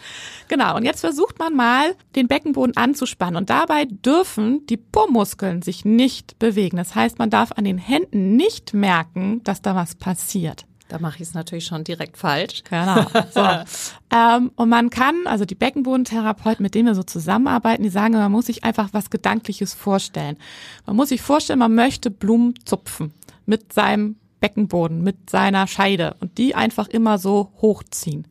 Genau, 0.48 0.75
und 0.77 0.86
jetzt 0.86 1.01
versucht 1.01 1.39
man 1.39 1.55
mal, 1.55 1.96
den 2.15 2.27
Beckenboden 2.27 2.77
anzuspannen. 2.77 3.36
Und 3.38 3.50
dabei 3.50 3.86
dürfen 3.86 4.65
die 4.67 4.77
Po-Muskeln 4.77 5.63
sich 5.63 5.84
nicht 5.84 6.38
bewegen. 6.38 6.77
Das 6.77 6.93
heißt, 6.93 7.17
man 7.17 7.31
darf 7.31 7.53
an 7.53 7.63
den 7.63 7.79
Händen 7.79 8.36
nicht 8.36 8.75
merken, 8.75 9.43
dass 9.43 9.63
da 9.63 9.75
was 9.75 9.96
passiert. 9.96 10.67
Da 10.89 11.00
mache 11.00 11.15
ich 11.15 11.22
es 11.24 11.34
natürlich 11.34 11.65
schon 11.65 11.84
direkt 11.84 12.17
falsch. 12.17 12.63
Genau. 12.69 13.03
So. 13.34 13.41
ähm, 14.15 14.51
und 14.55 14.69
man 14.69 14.91
kann, 14.91 15.15
also 15.25 15.43
die 15.43 15.55
Beckenbodentherapeuten, 15.55 16.62
mit 16.62 16.75
denen 16.75 16.88
wir 16.88 16.96
so 16.96 17.03
zusammenarbeiten, 17.03 17.81
die 17.81 17.89
sagen, 17.89 18.13
man 18.13 18.31
muss 18.31 18.46
sich 18.46 18.63
einfach 18.63 18.89
was 18.93 19.10
Gedankliches 19.10 19.74
vorstellen. 19.74 20.38
Man 20.86 20.96
muss 20.96 21.10
sich 21.10 21.24
vorstellen, 21.24 21.60
man 21.60 21.74
möchte 21.74 22.12
Blumen 22.12 22.53
zupfen 22.63 23.12
mit 23.48 23.74
seinem 23.74 24.17
Beckenboden, 24.39 25.03
mit 25.03 25.29
seiner 25.29 25.67
Scheide 25.67 26.15
und 26.20 26.38
die 26.38 26.56
einfach 26.56 26.88
immer 26.88 27.17
so 27.17 27.51
hochziehen. 27.62 28.27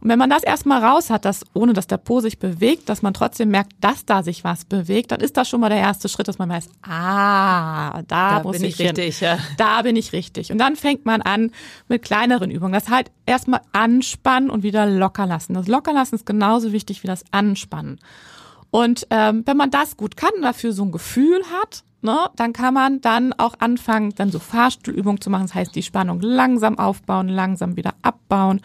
Und 0.00 0.08
wenn 0.08 0.18
man 0.18 0.30
das 0.30 0.42
erstmal 0.42 0.82
raus 0.82 1.10
hat, 1.10 1.26
dass, 1.26 1.44
ohne 1.52 1.74
dass 1.74 1.86
der 1.86 1.98
Po 1.98 2.20
sich 2.20 2.38
bewegt, 2.38 2.88
dass 2.88 3.02
man 3.02 3.12
trotzdem 3.12 3.50
merkt, 3.50 3.72
dass 3.82 4.06
da 4.06 4.22
sich 4.22 4.44
was 4.44 4.64
bewegt, 4.64 5.12
dann 5.12 5.20
ist 5.20 5.36
das 5.36 5.48
schon 5.48 5.60
mal 5.60 5.68
der 5.68 5.78
erste 5.78 6.08
Schritt, 6.08 6.26
dass 6.26 6.38
man 6.38 6.48
weiß, 6.48 6.70
ah, 6.82 8.02
da, 8.02 8.38
da 8.38 8.42
muss 8.42 8.56
bin 8.56 8.64
ich, 8.64 8.80
ich 8.80 8.86
richtig, 8.86 9.18
hin. 9.18 9.28
Ja. 9.28 9.38
Da 9.58 9.82
bin 9.82 9.96
ich 9.96 10.12
richtig. 10.14 10.52
Und 10.52 10.58
dann 10.58 10.76
fängt 10.76 11.04
man 11.04 11.20
an 11.20 11.52
mit 11.88 12.02
kleineren 12.02 12.50
Übungen. 12.50 12.72
Das 12.72 12.88
halt 12.88 13.10
erstmal 13.26 13.60
anspannen 13.72 14.48
und 14.48 14.62
wieder 14.62 14.86
locker 14.86 15.26
lassen. 15.26 15.52
Das 15.52 15.68
Lockerlassen 15.68 16.16
ist 16.16 16.24
genauso 16.24 16.72
wichtig 16.72 17.02
wie 17.02 17.06
das 17.06 17.24
Anspannen. 17.30 17.98
Und 18.70 19.06
ähm, 19.10 19.42
wenn 19.44 19.56
man 19.58 19.70
das 19.70 19.98
gut 19.98 20.16
kann, 20.16 20.30
dafür 20.40 20.72
so 20.72 20.84
ein 20.84 20.92
Gefühl 20.92 21.42
hat, 21.60 21.82
ne, 22.02 22.30
dann 22.36 22.52
kann 22.52 22.74
man 22.74 23.00
dann 23.00 23.32
auch 23.32 23.54
anfangen, 23.58 24.14
dann 24.16 24.30
so 24.30 24.38
Fahrstuhlübungen 24.38 25.20
zu 25.20 25.30
machen. 25.30 25.44
Das 25.44 25.54
heißt, 25.54 25.74
die 25.74 25.82
Spannung 25.82 26.20
langsam 26.20 26.78
aufbauen, 26.78 27.28
langsam 27.28 27.76
wieder 27.76 27.94
abbauen 28.02 28.60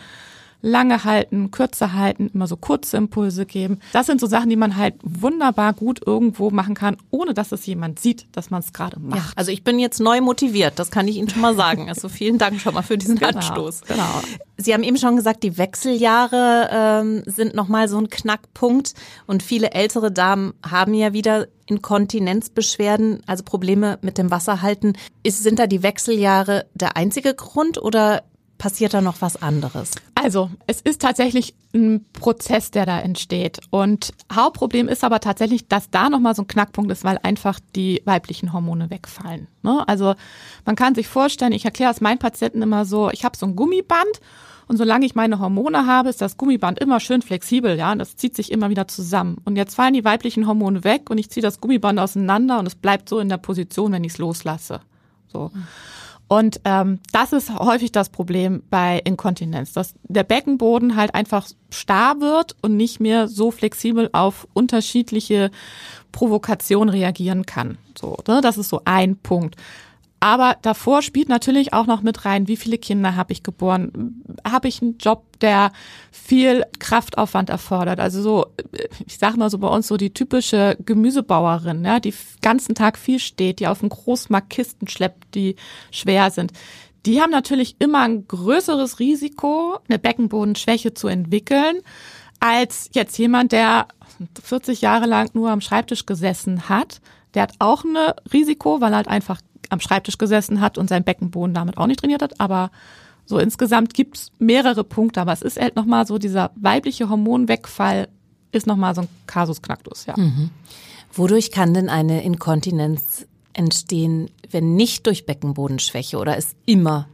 lange 0.61 1.03
halten, 1.03 1.51
kürzer 1.51 1.93
halten, 1.93 2.31
immer 2.33 2.47
so 2.47 2.57
kurze 2.57 2.97
Impulse 2.97 3.45
geben. 3.45 3.79
Das 3.93 4.07
sind 4.07 4.19
so 4.19 4.27
Sachen, 4.27 4.49
die 4.49 4.55
man 4.55 4.77
halt 4.77 4.95
wunderbar 5.03 5.73
gut 5.73 6.01
irgendwo 6.05 6.49
machen 6.49 6.75
kann, 6.75 6.97
ohne 7.11 7.33
dass 7.33 7.51
es 7.51 7.65
jemand 7.65 7.99
sieht, 7.99 8.27
dass 8.31 8.49
man 8.49 8.61
es 8.61 8.73
gerade 8.73 8.99
macht. 8.99 9.19
Ja, 9.19 9.31
also 9.35 9.51
ich 9.51 9.63
bin 9.63 9.79
jetzt 9.79 9.99
neu 9.99 10.21
motiviert, 10.21 10.79
das 10.79 10.91
kann 10.91 11.07
ich 11.07 11.17
Ihnen 11.17 11.29
schon 11.29 11.41
mal 11.41 11.55
sagen. 11.55 11.89
Also 11.89 12.09
vielen 12.09 12.37
Dank 12.37 12.59
schon 12.59 12.73
mal 12.73 12.81
für 12.81 12.97
diesen 12.97 13.17
genau, 13.17 13.29
Anstoß. 13.29 13.81
Genau. 13.81 14.21
Sie 14.57 14.73
haben 14.73 14.83
eben 14.83 14.97
schon 14.97 15.15
gesagt, 15.15 15.43
die 15.43 15.57
Wechseljahre 15.57 16.69
ähm, 16.71 17.23
sind 17.25 17.55
nochmal 17.55 17.87
so 17.87 17.97
ein 17.97 18.09
Knackpunkt 18.09 18.93
und 19.27 19.43
viele 19.43 19.71
ältere 19.71 20.11
Damen 20.11 20.53
haben 20.63 20.93
ja 20.93 21.13
wieder 21.13 21.47
Inkontinenzbeschwerden, 21.67 23.23
also 23.25 23.43
Probleme 23.43 23.97
mit 24.01 24.17
dem 24.17 24.31
Wasserhalten. 24.31 24.97
Ist, 25.23 25.43
sind 25.43 25.59
da 25.59 25.67
die 25.67 25.83
Wechseljahre 25.83 26.65
der 26.73 26.95
einzige 26.95 27.33
Grund 27.33 27.81
oder 27.81 28.23
passiert 28.57 28.93
da 28.93 29.01
noch 29.01 29.21
was 29.21 29.41
anderes? 29.41 29.91
Also, 30.15 30.49
es 30.67 30.81
ist 30.81 31.01
tatsächlich 31.01 31.55
ein 31.73 32.05
Prozess, 32.13 32.71
der 32.71 32.85
da 32.85 32.99
entsteht. 32.99 33.59
Und 33.69 34.13
Hauptproblem 34.31 34.87
ist 34.87 35.03
aber 35.03 35.19
tatsächlich, 35.19 35.67
dass 35.67 35.89
da 35.89 36.09
nochmal 36.09 36.35
so 36.35 36.43
ein 36.43 36.47
Knackpunkt 36.47 36.91
ist, 36.91 37.03
weil 37.03 37.19
einfach 37.21 37.59
die 37.75 38.01
weiblichen 38.05 38.53
Hormone 38.53 38.89
wegfallen. 38.89 39.47
Ne? 39.61 39.87
Also, 39.87 40.15
man 40.65 40.75
kann 40.75 40.95
sich 40.95 41.07
vorstellen, 41.07 41.51
ich 41.51 41.65
erkläre 41.65 41.91
es 41.91 42.01
meinen 42.01 42.19
Patienten 42.19 42.61
immer 42.61 42.85
so, 42.85 43.09
ich 43.11 43.25
habe 43.25 43.37
so 43.37 43.45
ein 43.45 43.55
Gummiband 43.55 44.21
und 44.67 44.77
solange 44.77 45.05
ich 45.05 45.15
meine 45.15 45.39
Hormone 45.39 45.85
habe, 45.85 46.09
ist 46.09 46.21
das 46.21 46.37
Gummiband 46.37 46.79
immer 46.79 46.99
schön 46.99 47.21
flexibel, 47.21 47.77
ja, 47.77 47.91
und 47.91 47.99
das 47.99 48.15
zieht 48.15 48.35
sich 48.35 48.51
immer 48.51 48.69
wieder 48.69 48.87
zusammen. 48.87 49.37
Und 49.45 49.57
jetzt 49.57 49.75
fallen 49.75 49.93
die 49.93 50.05
weiblichen 50.05 50.47
Hormone 50.47 50.83
weg 50.83 51.09
und 51.09 51.17
ich 51.17 51.29
ziehe 51.29 51.43
das 51.43 51.61
Gummiband 51.61 51.99
auseinander 51.99 52.59
und 52.59 52.65
es 52.65 52.75
bleibt 52.75 53.09
so 53.09 53.19
in 53.19 53.29
der 53.29 53.37
Position, 53.37 53.91
wenn 53.91 54.03
ich 54.03 54.13
es 54.13 54.17
loslasse. 54.17 54.81
So. 55.27 55.51
Mhm. 55.53 55.67
Und 56.27 56.59
ähm, 56.65 56.99
das 57.11 57.33
ist 57.33 57.57
häufig 57.59 57.91
das 57.91 58.09
Problem 58.09 58.63
bei 58.69 58.99
Inkontinenz, 59.03 59.73
dass 59.73 59.93
der 60.03 60.23
Beckenboden 60.23 60.95
halt 60.95 61.13
einfach 61.13 61.47
starr 61.69 62.19
wird 62.19 62.55
und 62.61 62.77
nicht 62.77 62.99
mehr 62.99 63.27
so 63.27 63.51
flexibel 63.51 64.09
auf 64.11 64.47
unterschiedliche 64.53 65.51
Provokationen 66.11 66.89
reagieren 66.89 67.45
kann. 67.45 67.77
So, 67.97 68.17
ne? 68.27 68.41
Das 68.41 68.57
ist 68.57 68.69
so 68.69 68.81
ein 68.85 69.17
Punkt. 69.17 69.55
Aber 70.25 70.57
davor 70.63 71.03
spielt 71.03 71.29
natürlich 71.29 71.71
auch 71.73 71.85
noch 71.85 72.01
mit 72.01 72.25
rein, 72.25 72.47
wie 72.47 72.57
viele 72.57 72.79
Kinder 72.79 73.15
habe 73.15 73.31
ich 73.31 73.43
geboren? 73.43 74.23
Habe 74.43 74.67
ich 74.67 74.81
einen 74.81 74.97
Job, 74.97 75.23
der 75.39 75.71
viel 76.11 76.65
Kraftaufwand 76.79 77.51
erfordert? 77.51 77.99
Also 77.99 78.23
so, 78.23 78.47
ich 79.05 79.19
sage 79.19 79.37
mal 79.37 79.51
so 79.51 79.59
bei 79.59 79.67
uns 79.67 79.85
so 79.85 79.97
die 79.97 80.15
typische 80.15 80.77
Gemüsebauerin, 80.83 81.85
ja, 81.85 81.99
die 81.99 82.15
ganzen 82.41 82.73
Tag 82.73 82.97
viel 82.97 83.19
steht, 83.19 83.59
die 83.59 83.67
auf 83.67 83.81
dem 83.81 83.89
Großmarkt 83.89 84.49
Kisten 84.49 84.87
schleppt, 84.87 85.35
die 85.35 85.57
schwer 85.91 86.31
sind. 86.31 86.53
Die 87.05 87.21
haben 87.21 87.29
natürlich 87.29 87.75
immer 87.77 88.01
ein 88.01 88.27
größeres 88.27 88.97
Risiko, 88.97 89.77
eine 89.87 89.99
Beckenbodenschwäche 89.99 90.95
zu 90.95 91.07
entwickeln, 91.07 91.81
als 92.39 92.89
jetzt 92.93 93.15
jemand, 93.19 93.51
der 93.51 93.89
40 94.41 94.81
Jahre 94.81 95.05
lang 95.05 95.29
nur 95.35 95.51
am 95.51 95.61
Schreibtisch 95.61 96.07
gesessen 96.07 96.67
hat. 96.67 96.99
Der 97.35 97.43
hat 97.43 97.53
auch 97.59 97.83
ein 97.83 97.95
Risiko, 98.33 98.81
weil 98.81 98.93
er 98.93 98.97
halt 98.97 99.07
einfach 99.07 99.39
am 99.69 99.79
Schreibtisch 99.79 100.17
gesessen 100.17 100.61
hat 100.61 100.77
und 100.77 100.89
sein 100.89 101.03
Beckenboden 101.03 101.53
damit 101.53 101.77
auch 101.77 101.87
nicht 101.87 101.99
trainiert 101.99 102.21
hat, 102.21 102.39
aber 102.39 102.71
so 103.25 103.39
insgesamt 103.39 103.93
gibt's 103.93 104.31
mehrere 104.39 104.83
Punkte, 104.83 105.21
aber 105.21 105.33
es 105.33 105.41
ist 105.41 105.59
halt 105.59 105.75
nochmal 105.75 106.05
so, 106.05 106.17
dieser 106.17 106.51
weibliche 106.55 107.09
Hormonwegfall 107.09 108.07
ist 108.51 108.67
nochmal 108.67 108.95
so 108.95 109.01
ein 109.01 109.07
Kasus 109.27 109.61
Knacktus, 109.61 110.05
ja. 110.05 110.15
Mhm. 110.17 110.51
Wodurch 111.11 111.51
kann 111.51 111.73
denn 111.73 111.89
eine 111.89 112.23
Inkontinenz 112.23 113.25
entstehen, 113.53 114.29
wenn 114.51 114.75
nicht 114.75 115.07
durch 115.07 115.25
Beckenbodenschwäche 115.25 116.17
oder 116.17 116.37
ist 116.37 116.55
immer 116.65 117.07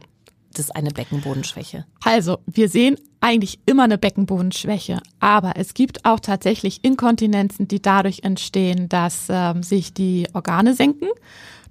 das 0.58 0.70
eine 0.70 0.90
Beckenbodenschwäche? 0.90 1.84
Also, 2.04 2.38
wir 2.46 2.68
sehen 2.68 2.96
eigentlich 3.20 3.60
immer 3.66 3.84
eine 3.84 3.98
Beckenbodenschwäche, 3.98 5.00
aber 5.20 5.52
es 5.56 5.74
gibt 5.74 6.04
auch 6.04 6.20
tatsächlich 6.20 6.84
Inkontinenzen, 6.84 7.68
die 7.68 7.80
dadurch 7.80 8.20
entstehen, 8.24 8.88
dass 8.88 9.26
ähm, 9.28 9.62
sich 9.62 9.94
die 9.94 10.26
Organe 10.32 10.74
senken. 10.74 11.08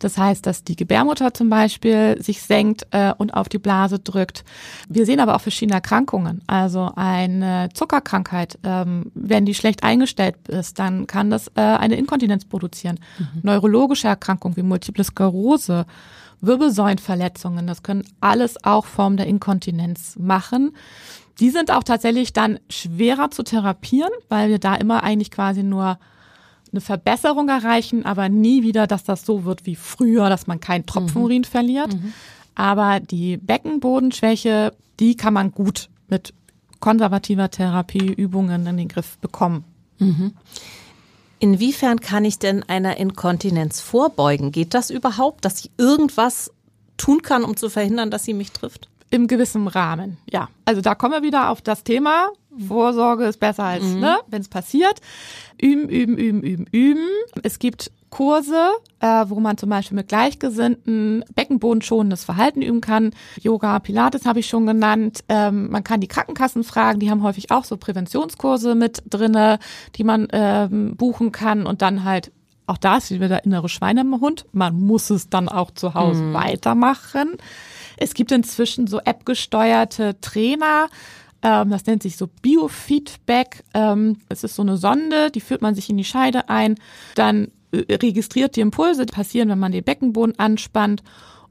Das 0.02 0.18
heißt, 0.18 0.46
dass 0.46 0.64
die 0.64 0.76
Gebärmutter 0.76 1.34
zum 1.34 1.50
Beispiel 1.50 2.18
sich 2.22 2.42
senkt 2.42 2.88
äh, 2.90 3.14
und 3.18 3.36
auf 3.36 3.50
die 3.50 3.60
Blase 3.60 4.00
drückt. 4.00 4.44
Wir 4.90 5.06
sehen 5.06 5.20
aber 5.20 5.36
auch 5.36 5.42
verschiedene 5.42 5.76
Erkrankungen. 5.76 6.42
Also 6.48 6.92
eine 6.96 7.70
Zuckerkrankheit, 7.74 8.58
ähm, 8.64 9.12
wenn 9.14 9.46
die 9.46 9.54
schlecht 9.54 9.84
eingestellt 9.84 10.48
ist, 10.48 10.80
dann 10.80 11.06
kann 11.06 11.30
das 11.30 11.50
äh, 11.50 11.62
eine 11.62 11.96
Inkontinenz 11.96 12.46
produzieren. 12.46 13.00
Mhm. 13.20 13.42
Neurologische 13.44 14.08
Erkrankungen 14.08 14.58
wie 14.58 14.64
Multiple 14.64 15.04
Sklerose, 15.04 15.86
Wirbelsäulenverletzungen, 16.42 17.68
das 17.68 17.84
können 17.84 18.04
alles 18.20 18.64
auch 18.64 18.86
Formen 18.86 19.18
der 19.18 19.28
Inkontinenz 19.28 20.18
machen. 20.20 20.76
Die 21.40 21.50
sind 21.50 21.72
auch 21.72 21.84
tatsächlich 21.84 22.34
dann 22.34 22.60
schwerer 22.70 23.32
zu 23.32 23.44
therapieren, 23.44 24.12
weil 24.30 24.50
wir 24.50 24.60
da 24.60 24.76
immer 24.76 25.04
eigentlich 25.04 25.32
quasi 25.32 25.64
nur 25.64 25.98
eine 26.72 26.82
Verbesserung 26.82 27.50
erreichen, 27.50 28.06
aber 28.06 28.30
nie 28.30 28.64
wieder, 28.64 28.88
dass 28.88 29.04
das 29.04 29.26
so 29.26 29.44
wird 29.44 29.66
wie 29.66 29.76
früher, 29.76 30.30
dass 30.30 30.48
man 30.48 30.60
keinen 30.60 30.86
Tropfen 30.86 31.22
Urin 31.22 31.42
mhm. 31.42 31.46
verliert. 31.46 31.94
Mhm. 31.94 32.14
Aber 32.56 33.00
die 33.00 33.38
Beckenbodenschwäche, 33.38 34.74
die 35.00 35.16
kann 35.16 35.34
man 35.34 35.52
gut 35.52 35.90
mit 36.08 36.34
konservativer 36.80 37.50
Therapie, 37.50 38.12
Übungen 38.12 38.66
in 38.66 38.78
den 38.78 38.88
Griff 38.88 39.18
bekommen. 39.20 39.64
Mhm. 40.00 40.34
Inwiefern 41.42 42.00
kann 42.00 42.24
ich 42.24 42.38
denn 42.38 42.62
einer 42.70 42.98
Inkontinenz 42.98 43.82
vorbeugen? 43.82 44.52
Geht 44.52 44.76
das 44.76 44.92
überhaupt, 44.92 45.44
dass 45.44 45.66
ich 45.66 45.72
irgendwas 45.76 46.52
tun 46.98 47.24
kann, 47.24 47.44
um 47.44 47.58
zu 47.58 47.68
verhindern, 47.68 48.12
dass 48.12 48.26
sie 48.26 48.36
mich 48.36 48.52
trifft? 48.52 48.90
Im 49.10 49.26
gewissen 49.26 49.68
Rahmen, 49.68 50.18
ja. 50.30 50.50
Also 50.66 50.82
da 50.82 50.94
kommen 50.94 51.14
wir 51.14 51.24
wieder 51.24 51.50
auf 51.50 51.64
das 51.64 51.84
Thema. 51.84 52.30
Vorsorge 52.68 53.26
ist 53.26 53.40
besser 53.40 53.64
als, 53.64 53.84
mhm. 53.84 54.02
ne, 54.02 54.20
wenn 54.28 54.42
es 54.42 54.50
passiert. 54.50 55.02
Üben, 55.60 55.90
üben, 55.90 56.16
üben, 56.16 56.44
üben, 56.44 56.66
üben. 56.72 57.08
Es 57.42 57.58
gibt 57.58 57.92
Kurse, 58.12 58.70
äh, 59.00 59.26
wo 59.28 59.40
man 59.40 59.58
zum 59.58 59.70
Beispiel 59.70 59.96
mit 59.96 60.10
Gleichgesinnten 60.10 61.26
beckenbodenschonendes 61.34 62.24
Verhalten 62.24 62.62
üben 62.62 62.82
kann. 62.82 63.12
Yoga, 63.42 63.80
Pilates 63.80 64.26
habe 64.26 64.40
ich 64.40 64.48
schon 64.48 64.68
genannt. 64.68 65.24
Ähm, 65.30 65.72
man 65.72 65.84
kann 65.84 66.02
die 66.02 66.08
Krankenkassen 66.08 66.64
fragen, 66.64 67.00
die 67.00 67.10
haben 67.10 67.24
häufig 67.24 67.50
auch 67.50 67.64
so 67.64 67.78
Präventionskurse 67.78 68.76
mit 68.76 69.02
drinne, 69.10 69.58
die 69.96 70.04
man 70.04 70.28
ähm, 70.32 70.96
buchen 70.98 71.32
kann 71.32 71.66
und 71.66 71.82
dann 71.82 72.04
halt 72.04 72.32
auch 72.68 72.78
da 72.78 72.98
ist 72.98 73.12
wieder 73.12 73.28
der 73.28 73.44
innere 73.44 73.68
Schweinehund. 73.68 74.46
Man 74.52 74.80
muss 74.80 75.10
es 75.10 75.30
dann 75.30 75.50
auch 75.50 75.72
zu 75.72 75.94
Hause 75.94 76.22
mhm. 76.22 76.34
weitermachen. 76.34 77.38
Es 77.98 78.14
gibt 78.14 78.32
inzwischen 78.32 78.88
so 78.88 79.00
App-gesteuerte 79.00 80.20
Trainer, 80.22 80.88
ähm, 81.42 81.70
das 81.70 81.86
nennt 81.86 82.04
sich 82.04 82.18
so 82.18 82.28
Biofeedback. 82.28 83.64
Ähm, 83.74 84.18
es 84.30 84.44
ist 84.44 84.56
so 84.56 84.62
eine 84.62 84.78
Sonde, 84.78 85.32
die 85.32 85.42
führt 85.42 85.62
man 85.62 85.76
sich 85.76 85.90
in 85.90 85.98
die 85.98 86.04
Scheide 86.04 86.50
ein. 86.50 86.76
Dann 87.16 87.52
registriert 87.74 88.56
die 88.56 88.62
Impulse, 88.62 89.06
die 89.06 89.14
passieren, 89.14 89.50
wenn 89.50 89.60
man 89.60 89.72
den 89.72 89.84
Beckenboden 89.84 90.38
anspannt. 90.40 91.04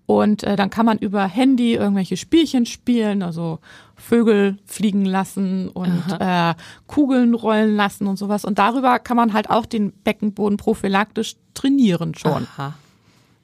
Und 0.07 0.43
äh, 0.43 0.57
dann 0.57 0.71
kann 0.71 0.87
man 0.87 0.99
über 0.99 1.25
Handy 1.25 1.75
irgendwelche 1.75 2.17
Spielchen 2.17 2.67
spielen, 2.67 3.23
also 3.23 3.61
Vögel 3.95 4.59
fliegen 4.67 5.05
lassen 5.05 5.69
und 5.69 6.03
äh, 6.19 6.55
Kugeln 6.89 7.33
rollen 7.35 7.77
lassen 7.77 8.09
und 8.09 8.17
sowas. 8.17 8.45
Und 8.45 8.59
darüber 8.59 8.99
kann 8.99 9.17
man 9.17 9.33
halt 9.33 9.51
auch 9.51 9.67
den 9.67 9.93
Beckenboden 9.93 10.57
prophylaktisch 10.57 11.37
trainieren 11.55 12.17
schon. 12.17 12.49
Aha. 12.57 12.75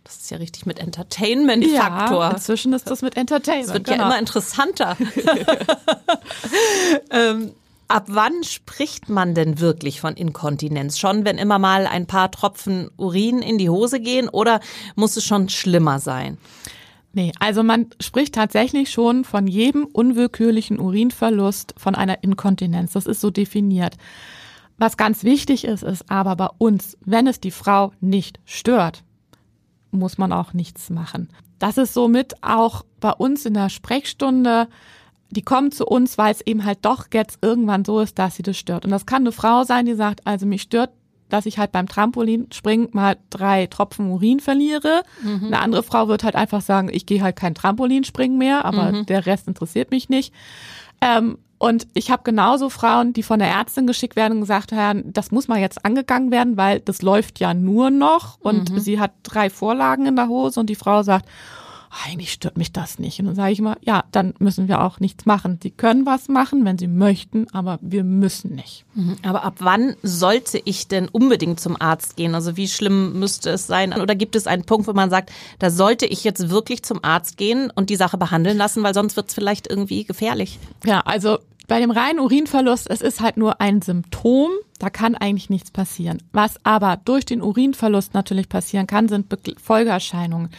Das 0.02 0.16
ist 0.16 0.30
ja 0.30 0.38
richtig 0.38 0.66
mit 0.66 0.78
Entertainment-Faktor. 0.78 2.20
Ja, 2.20 2.30
inzwischen 2.30 2.72
ist 2.72 2.90
das 2.90 3.02
mit 3.02 3.16
Entertainment. 3.16 3.68
Das 3.68 3.74
wird 3.74 3.86
genau. 3.86 3.98
ja 3.98 4.06
immer 4.06 4.18
interessanter. 4.18 4.96
ähm, 7.10 7.52
ab 7.88 8.04
wann 8.08 8.42
spricht 8.42 9.08
man 9.08 9.34
denn 9.34 9.60
wirklich 9.60 10.00
von 10.00 10.14
Inkontinenz? 10.14 10.98
Schon, 10.98 11.24
wenn 11.24 11.38
immer 11.38 11.58
mal 11.58 11.86
ein 11.86 12.06
paar 12.06 12.30
Tropfen 12.30 12.90
Urin 12.96 13.40
in 13.40 13.58
die 13.58 13.70
Hose 13.70 14.00
gehen 14.00 14.28
oder 14.28 14.60
muss 14.94 15.16
es 15.16 15.24
schon 15.24 15.48
schlimmer 15.48 15.98
sein? 15.98 16.38
Nee, 17.12 17.32
also 17.40 17.62
man 17.62 17.86
spricht 17.98 18.34
tatsächlich 18.34 18.90
schon 18.90 19.24
von 19.24 19.46
jedem 19.46 19.86
unwillkürlichen 19.86 20.78
Urinverlust 20.78 21.74
von 21.78 21.94
einer 21.94 22.22
Inkontinenz. 22.22 22.92
Das 22.92 23.06
ist 23.06 23.22
so 23.22 23.30
definiert. 23.30 23.96
Was 24.76 24.98
ganz 24.98 25.24
wichtig 25.24 25.64
ist, 25.64 25.82
ist 25.82 26.10
aber 26.10 26.36
bei 26.36 26.48
uns, 26.58 26.98
wenn 27.06 27.26
es 27.26 27.40
die 27.40 27.50
Frau 27.50 27.92
nicht 28.00 28.38
stört, 28.44 29.02
muss 29.90 30.18
man 30.18 30.32
auch 30.32 30.52
nichts 30.52 30.90
machen. 30.90 31.30
Das 31.58 31.78
ist 31.78 31.94
somit 31.94 32.42
auch 32.42 32.84
bei 33.00 33.12
uns 33.12 33.46
in 33.46 33.54
der 33.54 33.70
Sprechstunde. 33.70 34.68
Die 35.30 35.42
kommen 35.42 35.72
zu 35.72 35.86
uns, 35.86 36.18
weil 36.18 36.32
es 36.32 36.40
eben 36.40 36.64
halt 36.64 36.78
doch 36.82 37.06
jetzt 37.12 37.38
irgendwann 37.42 37.84
so 37.84 38.00
ist, 38.00 38.18
dass 38.18 38.36
sie 38.36 38.42
das 38.42 38.56
stört. 38.56 38.84
Und 38.84 38.90
das 38.90 39.06
kann 39.06 39.22
eine 39.22 39.32
Frau 39.32 39.64
sein, 39.64 39.86
die 39.86 39.94
sagt, 39.94 40.20
also 40.24 40.46
mich 40.46 40.62
stört, 40.62 40.90
dass 41.28 41.46
ich 41.46 41.58
halt 41.58 41.72
beim 41.72 41.88
Trampolinspringen 41.88 42.90
mal 42.92 43.16
drei 43.30 43.66
Tropfen 43.66 44.10
Urin 44.10 44.40
verliere. 44.40 45.02
Mhm. 45.22 45.46
Eine 45.46 45.60
andere 45.60 45.82
Frau 45.82 46.08
wird 46.08 46.22
halt 46.22 46.36
einfach 46.36 46.60
sagen, 46.60 46.88
ich 46.92 47.06
gehe 47.06 47.22
halt 47.22 47.36
kein 47.36 47.54
Trampolinspringen 47.54 48.38
mehr, 48.38 48.64
aber 48.64 48.92
mhm. 48.92 49.06
der 49.06 49.26
Rest 49.26 49.48
interessiert 49.48 49.90
mich 49.90 50.08
nicht. 50.08 50.32
Ähm, 51.00 51.38
und 51.58 51.88
ich 51.94 52.10
habe 52.10 52.22
genauso 52.22 52.68
Frauen, 52.68 53.14
die 53.14 53.22
von 53.22 53.38
der 53.38 53.48
Ärztin 53.48 53.86
geschickt 53.86 54.14
werden 54.14 54.34
und 54.34 54.40
gesagt 54.40 54.72
haben, 54.72 55.10
das 55.12 55.30
muss 55.30 55.48
mal 55.48 55.58
jetzt 55.58 55.84
angegangen 55.86 56.30
werden, 56.30 56.58
weil 56.58 56.80
das 56.80 57.00
läuft 57.00 57.40
ja 57.40 57.54
nur 57.54 57.90
noch. 57.90 58.38
Und 58.40 58.70
mhm. 58.70 58.78
sie 58.78 59.00
hat 59.00 59.12
drei 59.22 59.48
Vorlagen 59.48 60.04
in 60.04 60.16
der 60.16 60.28
Hose 60.28 60.60
und 60.60 60.68
die 60.68 60.74
Frau 60.74 61.02
sagt, 61.02 61.26
eigentlich 62.04 62.32
stört 62.32 62.56
mich 62.56 62.72
das 62.72 62.98
nicht. 62.98 63.20
Und 63.20 63.26
dann 63.26 63.34
sage 63.34 63.52
ich 63.52 63.58
immer, 63.58 63.76
ja, 63.82 64.04
dann 64.12 64.34
müssen 64.38 64.68
wir 64.68 64.82
auch 64.82 65.00
nichts 65.00 65.26
machen. 65.26 65.58
Sie 65.62 65.70
können 65.70 66.06
was 66.06 66.28
machen, 66.28 66.64
wenn 66.64 66.78
sie 66.78 66.88
möchten, 66.88 67.46
aber 67.52 67.78
wir 67.80 68.04
müssen 68.04 68.54
nicht. 68.54 68.84
Mhm. 68.94 69.16
Aber 69.22 69.44
ab 69.44 69.56
wann 69.58 69.96
sollte 70.02 70.60
ich 70.64 70.88
denn 70.88 71.08
unbedingt 71.08 71.60
zum 71.60 71.80
Arzt 71.80 72.16
gehen? 72.16 72.34
Also 72.34 72.56
wie 72.56 72.68
schlimm 72.68 73.18
müsste 73.18 73.50
es 73.50 73.66
sein? 73.66 73.92
Oder 73.92 74.14
gibt 74.14 74.36
es 74.36 74.46
einen 74.46 74.64
Punkt, 74.64 74.86
wo 74.86 74.92
man 74.92 75.10
sagt, 75.10 75.30
da 75.58 75.70
sollte 75.70 76.06
ich 76.06 76.24
jetzt 76.24 76.50
wirklich 76.50 76.82
zum 76.82 77.02
Arzt 77.02 77.36
gehen 77.36 77.70
und 77.74 77.90
die 77.90 77.96
Sache 77.96 78.18
behandeln 78.18 78.58
lassen, 78.58 78.82
weil 78.82 78.94
sonst 78.94 79.16
wird 79.16 79.28
es 79.28 79.34
vielleicht 79.34 79.66
irgendwie 79.68 80.04
gefährlich? 80.04 80.58
Ja, 80.84 81.00
also 81.00 81.38
bei 81.68 81.80
dem 81.80 81.90
reinen 81.90 82.20
Urinverlust, 82.20 82.88
es 82.88 83.00
ist 83.00 83.20
halt 83.20 83.36
nur 83.36 83.60
ein 83.60 83.82
Symptom, 83.82 84.50
da 84.78 84.90
kann 84.90 85.14
eigentlich 85.14 85.50
nichts 85.50 85.70
passieren. 85.70 86.22
Was 86.32 86.64
aber 86.64 86.98
durch 87.04 87.24
den 87.24 87.42
Urinverlust 87.42 88.14
natürlich 88.14 88.48
passieren 88.48 88.86
kann, 88.86 89.08
sind 89.08 89.26
Folgeerscheinungen. 89.60 90.50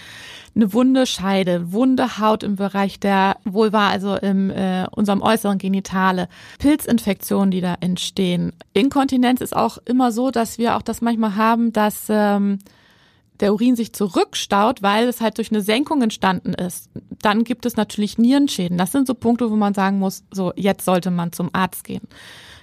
Eine 0.58 0.74
wunde 0.74 1.06
Scheide, 1.06 1.72
wunde 1.72 2.18
Haut 2.18 2.42
im 2.42 2.56
Bereich 2.56 3.00
der 3.00 3.38
Vulva, 3.44 3.90
also 3.90 4.16
in 4.16 4.50
äh, 4.50 4.88
unserem 4.90 5.22
äußeren 5.22 5.60
Genitale, 5.60 6.30
Pilzinfektionen, 6.58 7.52
die 7.52 7.62
da 7.62 7.76
entstehen. 7.80 8.54
Inkontinenz 8.74 9.42
ist 9.42 9.56
auch 9.56 9.78
immer 9.86 10.12
so, 10.12 10.32
dass 10.32 10.58
wir 10.58 10.76
auch 10.76 10.82
das 10.82 11.00
manchmal 11.00 11.36
haben, 11.36 11.74
dass 11.74 12.08
ähm, 12.10 12.58
der 13.40 13.54
Urin 13.54 13.76
sich 13.76 13.94
zurückstaut, 13.94 14.82
weil 14.82 15.08
es 15.08 15.22
halt 15.22 15.38
durch 15.38 15.52
eine 15.52 15.62
Senkung 15.62 16.02
entstanden 16.02 16.56
ist. 16.56 16.90
Dann 17.22 17.44
gibt 17.44 17.68
es 17.68 17.76
natürlich 17.76 18.18
Nierenschäden. 18.18 18.80
Das 18.80 18.92
sind 18.92 19.06
so 19.06 19.14
Punkte, 19.14 19.52
wo 19.52 19.56
man 19.56 19.76
sagen 19.76 20.00
muss, 20.00 20.24
so 20.32 20.54
jetzt 20.56 20.86
sollte 20.86 21.12
man 21.12 21.34
zum 21.34 21.52
Arzt 21.54 21.84
gehen. 21.84 22.08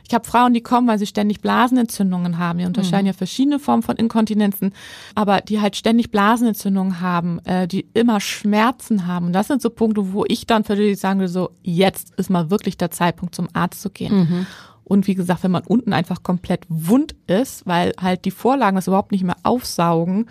Ich 0.07 0.15
habe 0.15 0.27
Frauen, 0.27 0.55
die 0.55 0.61
kommen, 0.61 0.87
weil 0.87 0.99
sie 0.99 1.07
ständig 1.07 1.41
Blasenentzündungen 1.41 2.39
haben. 2.39 2.59
Wir 2.59 2.67
unterscheiden 2.67 3.05
mhm. 3.05 3.09
ja 3.09 3.13
verschiedene 3.15 3.59
Formen 3.59 3.83
von 3.83 3.97
Inkontinenzen, 3.97 4.73
aber 5.15 5.41
die 5.41 5.61
halt 5.61 5.77
ständig 5.77 6.11
Blasenentzündungen 6.11 7.01
haben, 7.01 7.39
äh, 7.45 7.67
die 7.67 7.87
immer 7.95 8.21
Schmerzen 8.21 9.07
haben. 9.07 9.27
Und 9.27 9.33
das 9.33 9.49
sind 9.49 9.63
so 9.63 9.71
Punkte, 9.71 10.13
wo 10.13 10.25
ich 10.27 10.47
dann 10.47 10.65
für 10.65 10.77
die 10.77 10.95
sagen 10.95 11.21
würde, 11.21 11.33
so 11.33 11.51
jetzt 11.63 12.15
ist 12.17 12.31
mal 12.31 12.51
wirklich 12.51 12.77
der 12.77 12.91
Zeitpunkt, 12.91 13.35
zum 13.35 13.49
Arzt 13.53 13.81
zu 13.81 13.91
gehen. 13.91 14.17
Mhm. 14.17 14.47
Und 14.85 15.07
wie 15.07 15.15
gesagt, 15.15 15.43
wenn 15.43 15.51
man 15.51 15.63
unten 15.67 15.95
einfach 15.95 16.23
komplett 16.23 16.67
wund 16.69 17.15
ist, 17.27 17.67
weil 17.67 17.95
halt 17.99 18.27
die 18.27 18.31
Vorlagen 18.31 18.77
das 18.77 18.87
überhaupt 18.87 19.13
nicht 19.13 19.25
mehr 19.25 19.37
aufsaugen, 19.43 20.27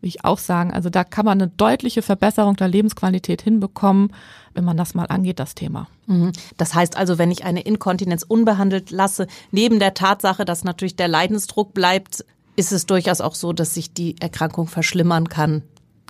will 0.00 0.08
ich 0.08 0.24
auch 0.24 0.38
sagen, 0.38 0.72
also 0.72 0.90
da 0.90 1.04
kann 1.04 1.24
man 1.24 1.40
eine 1.40 1.50
deutliche 1.50 2.02
Verbesserung 2.02 2.56
der 2.56 2.68
Lebensqualität 2.68 3.42
hinbekommen, 3.42 4.12
wenn 4.54 4.64
man 4.64 4.76
das 4.76 4.94
mal 4.94 5.06
angeht, 5.06 5.38
das 5.38 5.54
Thema. 5.54 5.88
Mhm. 6.06 6.32
Das 6.56 6.74
heißt 6.74 6.96
also, 6.96 7.18
wenn 7.18 7.30
ich 7.30 7.44
eine 7.44 7.60
Inkontinenz 7.60 8.22
unbehandelt 8.22 8.90
lasse, 8.90 9.26
neben 9.50 9.78
der 9.78 9.94
Tatsache, 9.94 10.44
dass 10.44 10.64
natürlich 10.64 10.96
der 10.96 11.08
Leidensdruck 11.08 11.74
bleibt, 11.74 12.24
ist 12.56 12.72
es 12.72 12.86
durchaus 12.86 13.20
auch 13.20 13.34
so, 13.34 13.52
dass 13.52 13.74
sich 13.74 13.92
die 13.92 14.16
Erkrankung 14.20 14.66
verschlimmern 14.66 15.28
kann, 15.28 15.62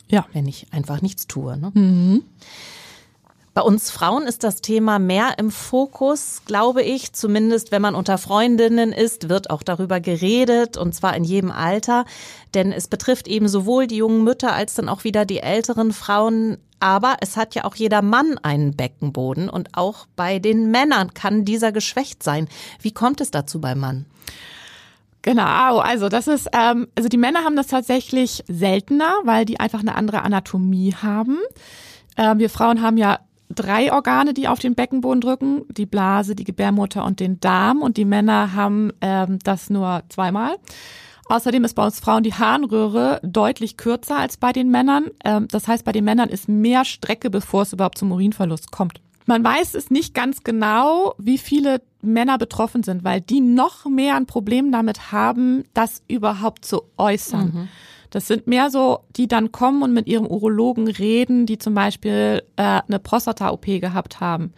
ja. 0.08 0.26
wenn 0.32 0.46
ich 0.46 0.66
einfach 0.72 1.02
nichts 1.02 1.26
tue. 1.26 1.56
Ne? 1.56 1.70
Mhm. 1.74 2.22
Bei 3.58 3.64
uns 3.64 3.90
Frauen 3.90 4.28
ist 4.28 4.44
das 4.44 4.60
Thema 4.60 5.00
mehr 5.00 5.36
im 5.38 5.50
Fokus, 5.50 6.42
glaube 6.46 6.84
ich. 6.84 7.12
Zumindest 7.12 7.72
wenn 7.72 7.82
man 7.82 7.96
unter 7.96 8.16
Freundinnen 8.16 8.92
ist, 8.92 9.28
wird 9.28 9.50
auch 9.50 9.64
darüber 9.64 9.98
geredet 9.98 10.76
und 10.76 10.94
zwar 10.94 11.16
in 11.16 11.24
jedem 11.24 11.50
Alter. 11.50 12.04
Denn 12.54 12.70
es 12.70 12.86
betrifft 12.86 13.26
eben 13.26 13.48
sowohl 13.48 13.88
die 13.88 13.96
jungen 13.96 14.22
Mütter 14.22 14.52
als 14.52 14.74
dann 14.74 14.88
auch 14.88 15.02
wieder 15.02 15.24
die 15.24 15.40
älteren 15.40 15.92
Frauen. 15.92 16.58
Aber 16.78 17.16
es 17.20 17.36
hat 17.36 17.56
ja 17.56 17.64
auch 17.64 17.74
jeder 17.74 18.00
Mann 18.00 18.38
einen 18.44 18.76
Beckenboden 18.76 19.50
und 19.50 19.70
auch 19.72 20.06
bei 20.14 20.38
den 20.38 20.70
Männern 20.70 21.12
kann 21.12 21.44
dieser 21.44 21.72
geschwächt 21.72 22.22
sein. 22.22 22.46
Wie 22.80 22.92
kommt 22.92 23.20
es 23.20 23.32
dazu 23.32 23.60
beim 23.60 23.80
Mann? 23.80 24.06
Genau, 25.22 25.78
also 25.78 26.08
das 26.08 26.28
ist, 26.28 26.48
ähm, 26.52 26.86
also 26.94 27.08
die 27.08 27.16
Männer 27.16 27.42
haben 27.42 27.56
das 27.56 27.66
tatsächlich 27.66 28.44
seltener, 28.46 29.16
weil 29.24 29.44
die 29.44 29.58
einfach 29.58 29.80
eine 29.80 29.96
andere 29.96 30.22
Anatomie 30.22 30.94
haben. 30.94 31.38
Äh, 32.14 32.36
wir 32.36 32.50
Frauen 32.50 32.82
haben 32.82 32.98
ja 32.98 33.18
drei 33.50 33.92
Organe, 33.92 34.34
die 34.34 34.48
auf 34.48 34.58
den 34.58 34.74
Beckenboden 34.74 35.20
drücken, 35.20 35.62
die 35.68 35.86
Blase, 35.86 36.34
die 36.34 36.44
Gebärmutter 36.44 37.04
und 37.04 37.20
den 37.20 37.40
Darm. 37.40 37.82
Und 37.82 37.96
die 37.96 38.04
Männer 38.04 38.54
haben 38.54 38.92
ähm, 39.00 39.38
das 39.42 39.70
nur 39.70 40.02
zweimal. 40.08 40.56
Außerdem 41.28 41.64
ist 41.64 41.74
bei 41.74 41.84
uns 41.84 42.00
Frauen 42.00 42.22
die 42.22 42.32
Harnröhre 42.32 43.20
deutlich 43.22 43.76
kürzer 43.76 44.16
als 44.16 44.38
bei 44.38 44.52
den 44.52 44.70
Männern. 44.70 45.06
Ähm, 45.24 45.46
das 45.50 45.68
heißt, 45.68 45.84
bei 45.84 45.92
den 45.92 46.04
Männern 46.04 46.30
ist 46.30 46.48
mehr 46.48 46.84
Strecke, 46.84 47.30
bevor 47.30 47.62
es 47.62 47.72
überhaupt 47.72 47.98
zum 47.98 48.12
Urinverlust 48.12 48.70
kommt. 48.70 49.00
Man 49.26 49.44
weiß 49.44 49.74
es 49.74 49.90
nicht 49.90 50.14
ganz 50.14 50.42
genau, 50.42 51.14
wie 51.18 51.36
viele 51.36 51.82
Männer 52.00 52.38
betroffen 52.38 52.82
sind, 52.82 53.04
weil 53.04 53.20
die 53.20 53.40
noch 53.40 53.84
mehr 53.84 54.16
ein 54.16 54.24
Problem 54.24 54.72
damit 54.72 55.12
haben, 55.12 55.64
das 55.74 56.02
überhaupt 56.08 56.64
zu 56.64 56.84
äußern. 56.96 57.52
Mhm. 57.54 57.68
Das 58.10 58.26
sind 58.26 58.46
mehr 58.46 58.70
so, 58.70 59.00
die 59.16 59.28
dann 59.28 59.52
kommen 59.52 59.82
und 59.82 59.92
mit 59.92 60.06
ihrem 60.06 60.26
Urologen 60.26 60.88
reden, 60.88 61.46
die 61.46 61.58
zum 61.58 61.74
Beispiel 61.74 62.42
äh, 62.56 62.80
eine 62.86 62.98
Prostata-OP 62.98 63.66
gehabt 63.66 64.20
haben, 64.20 64.52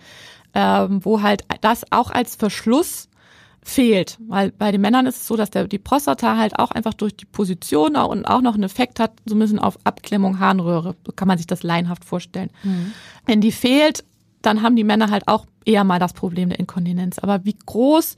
ähm, 0.54 1.04
wo 1.04 1.22
halt 1.22 1.44
das 1.60 1.84
auch 1.90 2.10
als 2.10 2.36
Verschluss 2.36 3.08
fehlt. 3.62 4.18
Weil 4.26 4.52
bei 4.52 4.72
den 4.72 4.80
Männern 4.80 5.06
ist 5.06 5.16
es 5.16 5.26
so, 5.26 5.36
dass 5.36 5.50
der, 5.50 5.66
die 5.66 5.78
Prostata 5.78 6.36
halt 6.36 6.58
auch 6.58 6.70
einfach 6.70 6.94
durch 6.94 7.16
die 7.16 7.26
Position 7.26 7.96
und 7.96 8.24
auch 8.24 8.40
noch 8.40 8.54
einen 8.54 8.64
Effekt 8.64 9.00
hat, 9.00 9.12
so 9.26 9.34
ein 9.34 9.38
bisschen 9.38 9.58
auf 9.58 9.78
Abklemmung 9.84 10.38
Harnröhre. 10.38 10.96
So 11.06 11.12
kann 11.12 11.28
man 11.28 11.38
sich 11.38 11.46
das 11.46 11.62
laienhaft 11.62 12.04
vorstellen. 12.04 12.50
Mhm. 12.62 12.92
Wenn 13.26 13.40
die 13.40 13.52
fehlt, 13.52 14.04
dann 14.42 14.62
haben 14.62 14.76
die 14.76 14.84
Männer 14.84 15.10
halt 15.10 15.28
auch 15.28 15.46
eher 15.64 15.84
mal 15.84 15.98
das 15.98 16.12
Problem 16.14 16.48
der 16.48 16.58
Inkontinenz. 16.58 17.18
Aber 17.18 17.44
wie 17.44 17.56
groß 17.66 18.16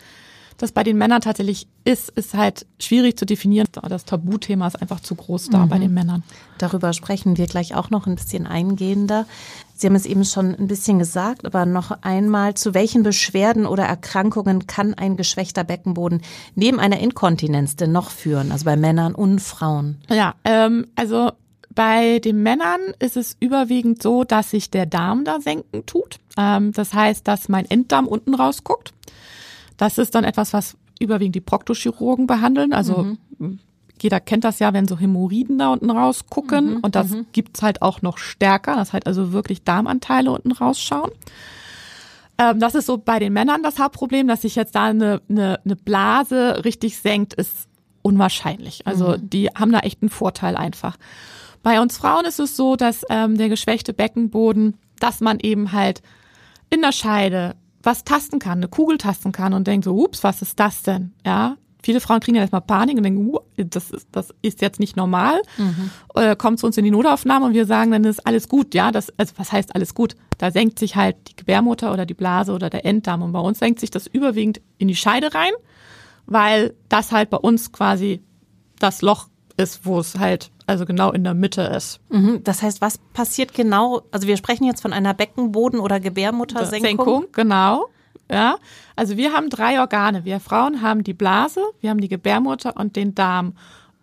das 0.59 0.73
bei 0.73 0.83
den 0.83 0.99
Männern 0.99 1.21
tatsächlich 1.21 1.67
ist, 1.85 2.11
ist 2.11 2.35
halt 2.35 2.67
schwierig 2.79 3.19
zu 3.19 3.27
definieren. 3.27 3.67
Das 3.89 4.05
Tabuthema 4.05 4.67
ist 4.67 4.81
einfach 4.81 5.01
zu 5.01 5.15
groß 5.15 5.51
da 5.51 5.65
mhm. 5.65 5.69
bei 5.69 5.79
den 5.79 5.95
Männern. 5.95 6.23
Darüber 6.59 6.93
sprechen 6.93 7.37
wir 7.37 7.47
gleich 7.47 7.75
auch 7.75 7.91
noch 7.91 8.07
ein 8.07 8.15
bisschen 8.15 8.47
eingehender. 8.47 9.27
Sie 9.75 9.87
haben 9.87 9.97
es 9.97 10.07
eben 10.07 10.25
schon 10.25 10.55
ein 10.55 10.69
bisschen 10.69 11.01
gesagt, 11.01 11.45
aber 11.45 11.67
noch 11.67 11.91
einmal, 12.03 12.55
zu 12.55 12.73
welchen 12.73 13.03
Beschwerden 13.03 13.67
oder 13.67 13.85
Erkrankungen 13.85 14.69
kann 14.69 14.95
ein 14.95 15.17
geschwächter 15.17 15.65
Beckenboden 15.65 16.23
neben 16.55 16.79
einer 16.79 17.01
Inkontinenz 17.01 17.75
denn 17.75 17.91
noch 17.91 18.11
führen, 18.11 18.53
also 18.53 18.65
bei 18.65 18.77
Männern 18.77 19.15
und 19.15 19.41
Frauen? 19.41 19.99
Ja, 20.09 20.35
ähm, 20.45 20.87
also 20.95 21.33
bei 21.75 22.19
den 22.19 22.43
Männern 22.43 22.81
ist 22.99 23.17
es 23.17 23.37
überwiegend 23.41 24.03
so, 24.03 24.25
dass 24.25 24.51
sich 24.51 24.71
der 24.71 24.87
Darm 24.87 25.25
da 25.25 25.41
senken 25.41 25.87
tut. 25.87 26.19
Ähm, 26.37 26.73
das 26.73 26.93
heißt, 26.95 27.27
dass 27.27 27.49
mein 27.49 27.69
Enddarm 27.69 28.07
unten 28.07 28.35
rausguckt. 28.35 28.93
Das 29.83 29.99
ist 29.99 30.15
dann 30.15 30.23
etwas, 30.23 30.53
was 30.53 30.77
überwiegend 31.01 31.35
die 31.35 31.41
Proktochirurgen 31.41 32.29
behandeln. 32.29 32.73
Also 32.73 33.17
mhm. 33.37 33.59
jeder 34.01 34.21
kennt 34.21 34.45
das 34.45 34.61
ja, 34.61 34.73
wenn 34.73 34.87
so 34.87 34.97
Hämorrhoiden 34.97 35.59
da 35.59 35.73
unten 35.73 35.91
rausgucken. 35.91 36.75
Mhm. 36.75 36.81
Und 36.83 36.95
das 36.95 37.11
mhm. 37.11 37.27
gibt's 37.33 37.63
halt 37.63 37.83
auch 37.83 38.01
noch 38.01 38.19
stärker. 38.19 38.77
Das 38.77 38.93
heißt 38.93 39.09
also 39.09 39.33
wirklich 39.33 39.65
Darmanteile 39.65 40.31
unten 40.31 40.53
rausschauen. 40.53 41.11
Ähm, 42.39 42.61
das 42.61 42.77
ist 42.77 42.87
so 42.87 42.97
bei 42.97 43.19
den 43.19 43.33
Männern 43.33 43.65
das 43.65 43.81
Hauptproblem, 43.81 44.29
dass 44.29 44.43
sich 44.43 44.55
jetzt 44.55 44.77
da 44.77 44.85
eine, 44.85 45.21
eine, 45.29 45.59
eine 45.65 45.75
Blase 45.75 46.65
richtig 46.65 46.99
senkt, 46.99 47.35
ist 47.35 47.67
unwahrscheinlich. 48.03 48.87
Also 48.87 49.17
mhm. 49.17 49.31
die 49.31 49.49
haben 49.49 49.73
da 49.73 49.81
echt 49.81 50.01
einen 50.01 50.11
Vorteil 50.11 50.57
einfach. 50.57 50.97
Bei 51.65 51.81
uns 51.81 51.97
Frauen 51.97 52.25
ist 52.25 52.39
es 52.39 52.57
so, 52.57 52.77
dass 52.77 53.05
ähm, 53.11 53.37
der 53.37 53.49
geschwächte 53.49 53.95
Beckenboden, 53.95 54.77
dass 55.01 55.21
man 55.21 55.41
eben 55.41 55.73
halt 55.73 56.03
in 56.71 56.83
der 56.83 56.93
Scheide 56.93 57.57
was 57.83 58.05
tasten 58.05 58.39
kann, 58.39 58.59
eine 58.59 58.69
Kugel 58.69 58.99
tasten 58.99 59.33
kann 59.33 59.55
und 59.55 59.67
denkt 59.67 59.85
so, 59.85 59.97
ups, 59.97 60.23
was 60.23 60.43
ist 60.43 60.61
das 60.61 60.83
denn? 60.83 61.13
Ja, 61.25 61.57
viele 61.83 62.01
Frauen 62.01 62.21
kriegen 62.21 62.37
ja 62.37 62.43
erstmal 62.43 62.61
Panik 62.61 62.97
und 62.97 63.03
denken, 63.03 63.27
uh, 63.29 63.41
das 63.57 63.91
ist, 63.91 64.09
das 64.13 64.33
ist 64.43 64.61
jetzt 64.61 64.81
nicht 64.81 64.97
normal. 64.97 65.43
Mhm. 65.59 65.91
Äh, 66.15 66.37
kommt 66.37 66.61
zu 66.61 66.67
uns 66.67 66.77
in 66.77 66.85
die 66.85 66.91
Notaufnahme 66.91 67.47
und 67.47 67.55
wir 67.55 67.67
sagen, 67.67 67.91
dann 67.91 68.05
ist 68.05 68.27
alles 68.27 68.49
gut. 68.49 68.75
Ja, 68.75 68.93
das, 68.93 69.13
also 69.19 69.35
was 69.37 69.53
heißt 69.53 69.75
alles 69.75 69.95
gut? 69.95 70.17
Da 70.39 70.51
senkt 70.51 70.79
sich 70.79 70.97
halt 70.97 71.17
die 71.29 71.37
Gebärmutter 71.37 71.93
oder 71.93 72.07
die 72.07 72.15
Blase 72.15 72.53
oder 72.53 72.71
der 72.71 72.85
Enddarm 72.85 73.23
und 73.23 73.33
bei 73.33 73.41
uns 73.41 73.59
senkt 73.59 73.81
sich 73.81 73.91
das 73.91 74.07
überwiegend 74.07 74.61
in 74.79 74.89
die 74.89 74.97
Scheide 74.97 75.35
rein, 75.35 75.53
weil 76.27 76.75
das 76.89 77.13
halt 77.13 77.31
bei 77.31 77.39
uns 77.39 77.73
quasi 77.73 78.23
das 78.79 79.03
Loch 79.03 79.29
ist, 79.57 79.85
wo 79.85 79.99
es 79.99 80.19
halt 80.19 80.51
also 80.67 80.87
genau 80.87 81.13
in 81.13 81.25
der 81.25 81.35
Mitte 81.35 81.63
ist. 81.63 82.01
Mhm. 82.11 82.43
Das 82.45 82.63
heißt, 82.63 82.81
was 82.81 82.99
passiert 83.13 83.55
genau? 83.55 84.03
Also 84.11 84.27
wir 84.27 84.37
sprechen 84.37 84.65
jetzt 84.65 84.81
von 84.81 84.93
einer 84.93 85.15
Beckenboden- 85.15 85.81
oder 85.81 86.01
Gebärmuttersenkung. 86.01 86.81
Senkung, 86.81 87.27
genau. 87.33 87.87
Ja, 88.31 88.57
also 88.97 89.17
wir 89.17 89.33
haben 89.33 89.51
drei 89.51 89.81
Organe. 89.81 90.25
Wir 90.25 90.41
Frauen 90.41 90.81
haben 90.81 91.05
die 91.05 91.13
Blase, 91.13 91.61
wir 91.81 91.91
haben 91.91 92.01
die 92.01 92.09
Gebärmutter 92.09 92.77
und 92.77 92.97
den 92.97 93.15
Darm. 93.15 93.55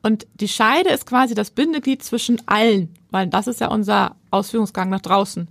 Und 0.03 0.27
die 0.35 0.47
Scheide 0.47 0.89
ist 0.89 1.05
quasi 1.05 1.33
das 1.33 1.51
Bindeglied 1.51 2.03
zwischen 2.03 2.41
allen, 2.47 2.93
weil 3.09 3.27
das 3.27 3.47
ist 3.47 3.59
ja 3.59 3.69
unser 3.69 4.15
Ausführungsgang 4.31 4.89
nach 4.89 5.01
draußen. 5.01 5.49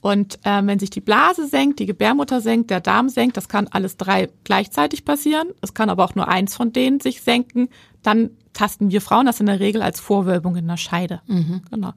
Und 0.00 0.38
äh, 0.44 0.60
wenn 0.64 0.78
sich 0.78 0.90
die 0.90 1.00
Blase 1.00 1.48
senkt, 1.48 1.78
die 1.78 1.86
Gebärmutter 1.86 2.40
senkt, 2.40 2.70
der 2.70 2.80
Darm 2.80 3.08
senkt, 3.08 3.36
das 3.36 3.48
kann 3.48 3.68
alles 3.68 3.96
drei 3.96 4.28
gleichzeitig 4.44 5.04
passieren. 5.04 5.48
Es 5.62 5.74
kann 5.74 5.90
aber 5.90 6.04
auch 6.04 6.14
nur 6.14 6.28
eins 6.28 6.54
von 6.54 6.72
denen 6.72 7.00
sich 7.00 7.22
senken. 7.22 7.68
Dann 8.02 8.30
tasten 8.54 8.90
wir 8.90 9.00
Frauen 9.00 9.26
das 9.26 9.40
in 9.40 9.46
der 9.46 9.60
Regel 9.60 9.82
als 9.82 10.00
Vorwölbung 10.00 10.56
in 10.56 10.66
der 10.66 10.76
Scheide. 10.76 11.20
Mhm. 11.26 11.62
Genau. 11.70 11.92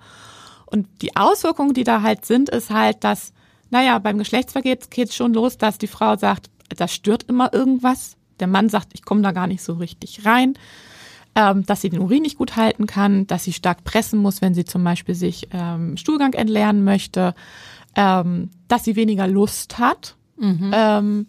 Und 0.66 0.88
die 1.02 1.16
Auswirkungen, 1.16 1.74
die 1.74 1.86
da 1.86 2.02
halt 2.02 2.26
sind, 2.26 2.50
ist 2.50 2.70
halt, 2.70 3.04
dass, 3.04 3.32
naja, 3.70 4.00
beim 4.00 4.18
Geschlechtsverkehr 4.18 4.78
geht 4.90 5.10
es 5.10 5.16
schon 5.16 5.34
los, 5.34 5.58
dass 5.58 5.78
die 5.78 5.88
Frau 5.88 6.18
sagt, 6.18 6.50
das 6.76 6.94
stört 6.94 7.24
immer 7.24 7.54
irgendwas. 7.54 8.18
Der 8.40 8.48
Mann 8.48 8.68
sagt, 8.68 8.90
ich 8.94 9.04
komme 9.04 9.22
da 9.22 9.32
gar 9.32 9.48
nicht 9.48 9.64
so 9.64 9.74
richtig 9.74 10.26
rein. 10.26 10.56
Ähm, 11.36 11.66
dass 11.68 11.82
sie 11.82 11.92
den 11.92 12.00
Urin 12.00 12.24
nicht 12.24 12.40
gut 12.40 12.56
halten 12.56 12.88
kann, 12.88 13.28
dass 13.28 13.44
sie 13.44 13.54
stark 13.54 13.84
pressen 13.84 14.20
muss, 14.20 14.42
wenn 14.42 14.56
sie 14.56 14.66
zum 14.66 14.84
Beispiel 14.84 15.14
sich 15.14 15.48
ähm, 15.52 15.96
Stuhlgang 15.96 16.34
entleeren 16.34 16.84
möchte, 16.84 17.36
ähm, 17.96 18.50
dass 18.68 18.84
sie 18.84 18.96
weniger 18.96 19.28
Lust 19.28 19.78
hat. 19.78 20.16
Mhm. 20.38 20.72
Ähm, 20.74 21.28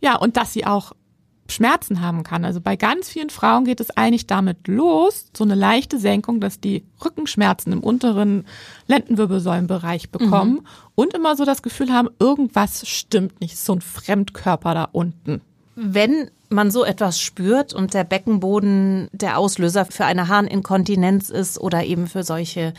ja, 0.00 0.16
und 0.16 0.38
dass 0.38 0.54
sie 0.54 0.64
auch 0.64 0.92
Schmerzen 1.50 2.00
haben 2.00 2.22
kann. 2.22 2.44
Also 2.44 2.60
bei 2.60 2.76
ganz 2.76 3.08
vielen 3.08 3.30
Frauen 3.30 3.64
geht 3.64 3.80
es 3.80 3.90
eigentlich 3.96 4.26
damit 4.26 4.68
los, 4.68 5.26
so 5.36 5.44
eine 5.44 5.54
leichte 5.54 5.98
Senkung, 5.98 6.40
dass 6.40 6.60
die 6.60 6.84
Rückenschmerzen 7.04 7.72
im 7.72 7.80
unteren 7.80 8.46
Lendenwirbelsäulenbereich 8.86 10.10
bekommen 10.10 10.52
mhm. 10.54 10.66
und 10.94 11.14
immer 11.14 11.36
so 11.36 11.44
das 11.44 11.62
Gefühl 11.62 11.92
haben, 11.92 12.08
irgendwas 12.18 12.88
stimmt 12.88 13.40
nicht, 13.40 13.58
so 13.58 13.74
ein 13.74 13.80
Fremdkörper 13.80 14.74
da 14.74 14.88
unten. 14.92 15.42
Wenn 15.74 16.30
man 16.50 16.70
so 16.70 16.84
etwas 16.84 17.20
spürt 17.20 17.72
und 17.72 17.94
der 17.94 18.04
Beckenboden 18.04 19.08
der 19.12 19.38
Auslöser 19.38 19.86
für 19.86 20.04
eine 20.04 20.28
Harninkontinenz 20.28 21.30
ist 21.30 21.58
oder 21.58 21.84
eben 21.84 22.08
für 22.08 22.24
solche 22.24 22.74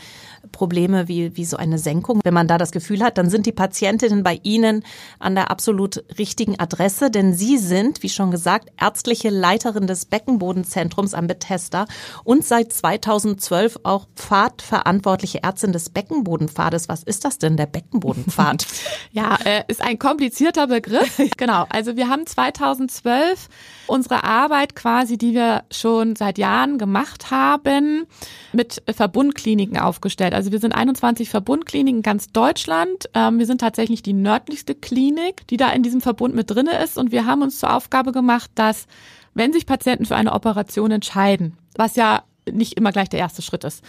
Probleme 0.50 1.08
wie, 1.08 1.36
wie 1.36 1.44
so 1.44 1.56
eine 1.56 1.78
Senkung. 1.78 2.20
Wenn 2.24 2.34
man 2.34 2.48
da 2.48 2.58
das 2.58 2.72
Gefühl 2.72 3.02
hat, 3.02 3.18
dann 3.18 3.30
sind 3.30 3.46
die 3.46 3.52
Patientinnen 3.52 4.22
bei 4.22 4.40
Ihnen 4.42 4.84
an 5.18 5.34
der 5.34 5.50
absolut 5.50 6.04
richtigen 6.18 6.58
Adresse, 6.58 7.10
denn 7.10 7.34
Sie 7.34 7.58
sind, 7.58 8.02
wie 8.02 8.08
schon 8.08 8.30
gesagt, 8.30 8.70
ärztliche 8.80 9.30
Leiterin 9.30 9.86
des 9.86 10.06
Beckenbodenzentrums 10.06 11.14
am 11.14 11.26
Bethesda 11.26 11.86
und 12.24 12.44
seit 12.44 12.72
2012 12.72 13.80
auch 13.84 14.06
pfadverantwortliche 14.16 15.42
Ärztin 15.42 15.72
des 15.72 15.90
Beckenbodenpfades. 15.90 16.88
Was 16.88 17.02
ist 17.02 17.24
das 17.24 17.38
denn, 17.38 17.56
der 17.56 17.66
Beckenbodenpfad? 17.66 18.66
ja, 19.12 19.38
äh, 19.44 19.62
ist 19.68 19.82
ein 19.82 19.98
komplizierter 19.98 20.66
Begriff. 20.66 21.20
genau. 21.36 21.66
Also 21.68 21.96
wir 21.96 22.08
haben 22.08 22.26
2012 22.26 23.48
unsere 23.86 24.24
Arbeit 24.24 24.74
quasi, 24.74 25.18
die 25.18 25.34
wir 25.34 25.64
schon 25.70 26.16
seit 26.16 26.38
Jahren 26.38 26.78
gemacht 26.78 27.30
haben, 27.30 28.06
mit 28.52 28.82
Verbundkliniken 28.88 29.78
aufgestellt. 29.78 30.34
Also 30.34 30.52
wir 30.52 30.58
sind 30.58 30.72
21 30.72 31.28
Verbundkliniken 31.28 31.98
in 31.98 32.02
ganz 32.02 32.32
Deutschland. 32.32 33.08
Ähm, 33.14 33.38
wir 33.38 33.46
sind 33.46 33.60
tatsächlich 33.60 34.02
die 34.02 34.12
nördlichste 34.12 34.74
Klinik, 34.74 35.46
die 35.48 35.56
da 35.56 35.70
in 35.70 35.82
diesem 35.82 36.00
Verbund 36.00 36.34
mit 36.34 36.50
drinne 36.50 36.82
ist. 36.82 36.98
Und 36.98 37.12
wir 37.12 37.26
haben 37.26 37.42
uns 37.42 37.58
zur 37.58 37.74
Aufgabe 37.74 38.12
gemacht, 38.12 38.50
dass 38.54 38.86
wenn 39.34 39.52
sich 39.52 39.66
Patienten 39.66 40.06
für 40.06 40.16
eine 40.16 40.32
Operation 40.32 40.90
entscheiden, 40.90 41.56
was 41.76 41.96
ja 41.96 42.22
nicht 42.50 42.74
immer 42.74 42.92
gleich 42.92 43.08
der 43.08 43.20
erste 43.20 43.42
Schritt 43.42 43.64
ist, 43.64 43.82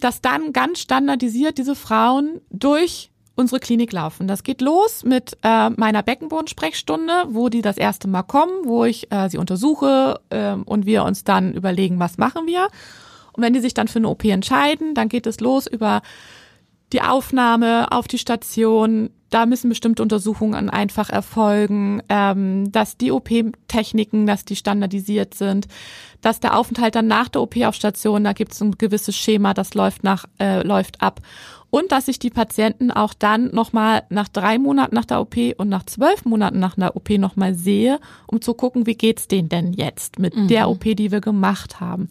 dass 0.00 0.20
dann 0.20 0.52
ganz 0.52 0.80
standardisiert 0.80 1.58
diese 1.58 1.74
Frauen 1.74 2.40
durch 2.50 3.10
unsere 3.38 3.60
Klinik 3.60 3.92
laufen. 3.92 4.26
Das 4.26 4.42
geht 4.42 4.60
los 4.60 5.04
mit 5.04 5.38
äh, 5.42 5.70
meiner 5.70 6.02
Beckenbodensprechstunde, 6.02 7.26
wo 7.28 7.48
die 7.48 7.62
das 7.62 7.78
erste 7.78 8.08
Mal 8.08 8.24
kommen, 8.24 8.52
wo 8.64 8.84
ich 8.84 9.10
äh, 9.12 9.28
sie 9.30 9.38
untersuche 9.38 10.20
äh, 10.30 10.52
und 10.52 10.86
wir 10.86 11.04
uns 11.04 11.24
dann 11.24 11.54
überlegen, 11.54 12.00
was 12.00 12.18
machen 12.18 12.46
wir. 12.46 12.68
Und 13.32 13.44
wenn 13.44 13.52
die 13.52 13.60
sich 13.60 13.74
dann 13.74 13.86
für 13.86 14.00
eine 14.00 14.08
OP 14.08 14.24
entscheiden, 14.24 14.94
dann 14.94 15.08
geht 15.08 15.26
es 15.26 15.38
los 15.38 15.68
über 15.68 16.02
die 16.92 17.02
Aufnahme 17.02 17.92
auf 17.92 18.08
die 18.08 18.18
Station. 18.18 19.10
Da 19.30 19.46
müssen 19.46 19.68
bestimmte 19.68 20.02
Untersuchungen 20.02 20.70
einfach 20.70 21.10
erfolgen, 21.10 22.02
ähm, 22.08 22.72
dass 22.72 22.96
die 22.96 23.12
OP-Techniken, 23.12 24.26
dass 24.26 24.46
die 24.46 24.56
standardisiert 24.56 25.34
sind, 25.34 25.68
dass 26.22 26.40
der 26.40 26.56
Aufenthalt 26.58 26.94
dann 26.94 27.06
nach 27.06 27.28
der 27.28 27.42
OP 27.42 27.56
auf 27.58 27.74
Station, 27.74 28.24
da 28.24 28.32
gibt 28.32 28.52
es 28.52 28.60
ein 28.62 28.72
gewisses 28.78 29.16
Schema, 29.16 29.54
das 29.54 29.74
läuft 29.74 30.02
nach 30.02 30.24
äh, 30.40 30.62
läuft 30.62 31.02
ab 31.02 31.20
und 31.70 31.92
dass 31.92 32.08
ich 32.08 32.18
die 32.18 32.30
Patienten 32.30 32.90
auch 32.90 33.14
dann 33.14 33.50
nochmal 33.52 34.04
nach 34.08 34.28
drei 34.28 34.58
Monaten 34.58 34.94
nach 34.94 35.04
der 35.04 35.20
OP 35.20 35.36
und 35.58 35.68
nach 35.68 35.84
zwölf 35.84 36.24
Monaten 36.24 36.58
nach 36.58 36.76
einer 36.76 36.96
OP 36.96 37.10
nochmal 37.10 37.54
sehe, 37.54 38.00
um 38.26 38.40
zu 38.40 38.54
gucken, 38.54 38.86
wie 38.86 38.94
geht's 38.94 39.28
denen 39.28 39.48
denn 39.48 39.72
jetzt 39.72 40.18
mit 40.18 40.34
mhm. 40.34 40.48
der 40.48 40.70
OP, 40.70 40.84
die 40.84 41.12
wir 41.12 41.20
gemacht 41.20 41.80
haben. 41.80 42.08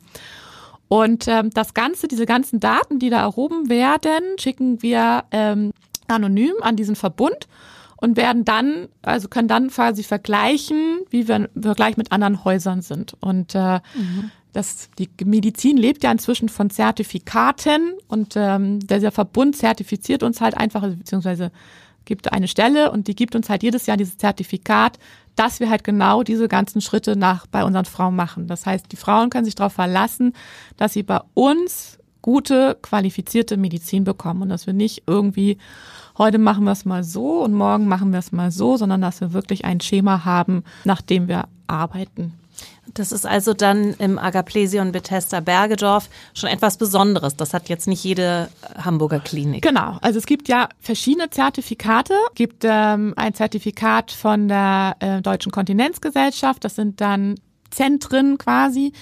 Und 0.90 1.28
ähm, 1.28 1.50
das 1.50 1.74
Ganze, 1.74 2.08
diese 2.08 2.26
ganzen 2.26 2.60
Daten, 2.60 3.00
die 3.00 3.10
da 3.10 3.20
erhoben 3.20 3.68
werden, 3.68 4.24
schicken 4.40 4.82
wir 4.82 5.26
ähm, 5.32 5.72
anonym 6.08 6.54
an 6.62 6.76
diesen 6.76 6.96
Verbund 6.96 7.48
und 7.98 8.16
werden 8.16 8.46
dann, 8.46 8.88
also 9.02 9.28
können 9.28 9.48
dann 9.48 9.70
quasi 9.70 10.04
vergleichen, 10.04 11.00
wie 11.10 11.28
wir 11.28 11.50
im 11.54 11.64
Vergleich 11.64 11.98
mit 11.98 12.12
anderen 12.12 12.46
Häusern 12.46 12.82
sind. 12.82 13.16
Und 13.20 13.56
äh, 13.56 13.80
mhm. 13.96 14.32
Das, 14.58 14.90
die 14.98 15.08
Medizin 15.24 15.78
lebt 15.78 16.04
ja 16.04 16.12
inzwischen 16.12 16.50
von 16.50 16.72
Zertifikaten 16.72 17.94
und 18.08 18.34
ähm, 18.36 18.80
der 18.80 19.12
Verbund 19.12 19.56
zertifiziert 19.56 20.24
uns 20.24 20.42
halt 20.42 20.58
einfach, 20.58 20.82
beziehungsweise 20.82 21.52
gibt 22.06 22.34
eine 22.34 22.48
Stelle 22.48 22.92
und 22.92 23.08
die 23.08 23.16
gibt 23.16 23.36
uns 23.36 23.50
halt 23.50 23.62
jedes 23.62 23.86
Jahr 23.86 23.98
dieses 23.98 24.18
Zertifikat, 24.18 24.98
dass 25.36 25.60
wir 25.60 25.70
halt 25.70 25.84
genau 25.84 26.24
diese 26.24 26.48
ganzen 26.48 26.82
Schritte 26.82 27.16
nach 27.16 27.46
bei 27.46 27.64
unseren 27.64 27.86
Frauen 27.86 28.16
machen. 28.16 28.48
Das 28.48 28.66
heißt, 28.66 28.92
die 28.92 28.96
Frauen 28.96 29.30
können 29.30 29.46
sich 29.46 29.54
darauf 29.54 29.74
verlassen, 29.74 30.34
dass 30.76 30.94
sie 30.94 31.04
bei 31.04 31.22
uns 31.36 32.00
gute, 32.24 32.80
qualifizierte 32.82 33.58
Medizin 33.58 34.06
bekommen 34.06 34.42
und 34.42 34.50
dass 34.50 34.66
wir 34.66 34.74
nicht 34.74 35.04
irgendwie 35.06 35.60
heute 36.18 36.40
machen 36.40 36.64
wir 36.64 36.72
es 36.72 36.84
mal 36.84 37.04
so 37.04 37.44
und 37.44 37.54
morgen 37.54 37.88
machen 37.88 38.12
wir 38.12 38.18
es 38.18 38.32
mal 38.32 38.50
so, 38.50 38.76
sondern 38.76 39.02
dass 39.02 39.22
wir 39.22 39.34
wirklich 39.34 39.66
ein 39.66 39.82
Schema 39.82 40.26
haben, 40.26 40.64
nach 40.84 41.04
dem 41.04 41.28
wir 41.28 41.44
arbeiten. 41.68 42.34
Das 42.94 43.12
ist 43.12 43.26
also 43.26 43.54
dann 43.54 43.94
im 43.96 44.18
Agaplesion 44.18 44.92
Bethesda 44.92 45.40
Bergedorf 45.40 46.10
schon 46.34 46.50
etwas 46.50 46.78
Besonderes. 46.78 47.36
Das 47.36 47.54
hat 47.54 47.70
jetzt 47.70 47.88
nicht 47.88 48.04
jede 48.04 48.50
Hamburger 48.78 49.20
Klinik. 49.20 49.62
Genau. 49.62 49.98
Also 50.02 50.20
es 50.20 50.26
gibt 50.26 50.48
ja 50.48 50.70
verschiedene 50.80 51.30
Zertifikate. 51.30 52.14
Es 52.30 52.36
gibt 52.36 52.64
ähm, 52.66 53.14
ein 53.16 53.34
Zertifikat 53.34 54.12
von 54.12 54.48
der 54.48 54.96
äh, 55.00 55.22
Deutschen 55.22 55.52
Kontinenzgesellschaft. 55.52 56.64
Das 56.64 56.76
sind 56.76 57.02
dann 57.02 57.36
Zentren 57.70 58.38
quasi. 58.38 58.94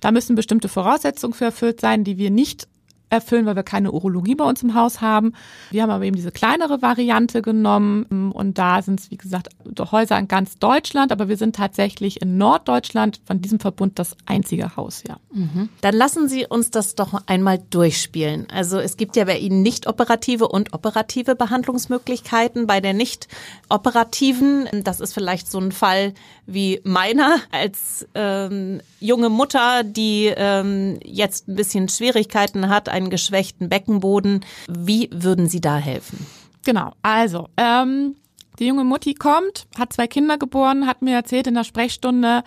Da 0.00 0.10
müssen 0.10 0.36
bestimmte 0.36 0.68
Voraussetzungen 0.68 1.34
für 1.34 1.46
erfüllt 1.46 1.80
sein, 1.80 2.04
die 2.04 2.18
wir 2.18 2.30
nicht 2.30 2.68
erfüllen, 3.10 3.46
weil 3.46 3.56
wir 3.56 3.62
keine 3.62 3.92
Urologie 3.92 4.34
bei 4.34 4.44
uns 4.44 4.62
im 4.62 4.74
Haus 4.74 5.00
haben. 5.00 5.34
Wir 5.70 5.82
haben 5.82 5.90
aber 5.90 6.04
eben 6.04 6.16
diese 6.16 6.32
kleinere 6.32 6.80
Variante 6.80 7.42
genommen 7.42 8.32
und 8.32 8.58
da 8.58 8.80
sind 8.82 9.00
es, 9.00 9.10
wie 9.10 9.16
gesagt, 9.16 9.48
Häuser 9.90 10.18
in 10.18 10.28
ganz 10.28 10.58
Deutschland, 10.58 11.12
aber 11.12 11.28
wir 11.28 11.36
sind 11.36 11.56
tatsächlich 11.56 12.22
in 12.22 12.38
Norddeutschland 12.38 13.20
von 13.24 13.40
diesem 13.40 13.60
Verbund 13.60 13.98
das 13.98 14.16
einzige 14.26 14.76
Haus, 14.76 15.02
ja. 15.06 15.16
Mhm. 15.32 15.68
Dann 15.80 15.94
lassen 15.94 16.28
Sie 16.28 16.46
uns 16.46 16.70
das 16.70 16.94
doch 16.94 17.22
einmal 17.26 17.60
durchspielen. 17.70 18.46
Also 18.52 18.78
es 18.78 18.96
gibt 18.96 19.16
ja 19.16 19.24
bei 19.24 19.38
Ihnen 19.38 19.62
nicht 19.62 19.86
operative 19.86 20.48
und 20.48 20.72
operative 20.72 21.34
Behandlungsmöglichkeiten. 21.34 22.66
Bei 22.66 22.80
der 22.80 22.94
nicht 22.94 23.28
operativen, 23.68 24.68
das 24.84 25.00
ist 25.00 25.12
vielleicht 25.12 25.50
so 25.50 25.58
ein 25.58 25.72
Fall 25.72 26.14
wie 26.46 26.80
meiner 26.84 27.36
als 27.52 28.06
ähm, 28.14 28.80
junge 28.98 29.28
Mutter, 29.28 29.84
die 29.84 30.32
ähm, 30.36 30.98
jetzt 31.04 31.48
ein 31.48 31.54
bisschen 31.54 31.88
Schwierigkeiten 31.88 32.68
hat, 32.68 32.88
einen 33.00 33.10
geschwächten 33.10 33.68
Beckenboden. 33.68 34.44
Wie 34.68 35.08
würden 35.12 35.48
Sie 35.48 35.60
da 35.60 35.76
helfen? 35.76 36.26
Genau, 36.64 36.92
also 37.02 37.48
ähm, 37.56 38.16
die 38.58 38.66
junge 38.66 38.84
Mutti 38.84 39.14
kommt, 39.14 39.66
hat 39.78 39.92
zwei 39.92 40.06
Kinder 40.06 40.36
geboren, 40.36 40.86
hat 40.86 41.02
mir 41.02 41.14
erzählt 41.14 41.46
in 41.46 41.54
der 41.54 41.64
Sprechstunde, 41.64 42.44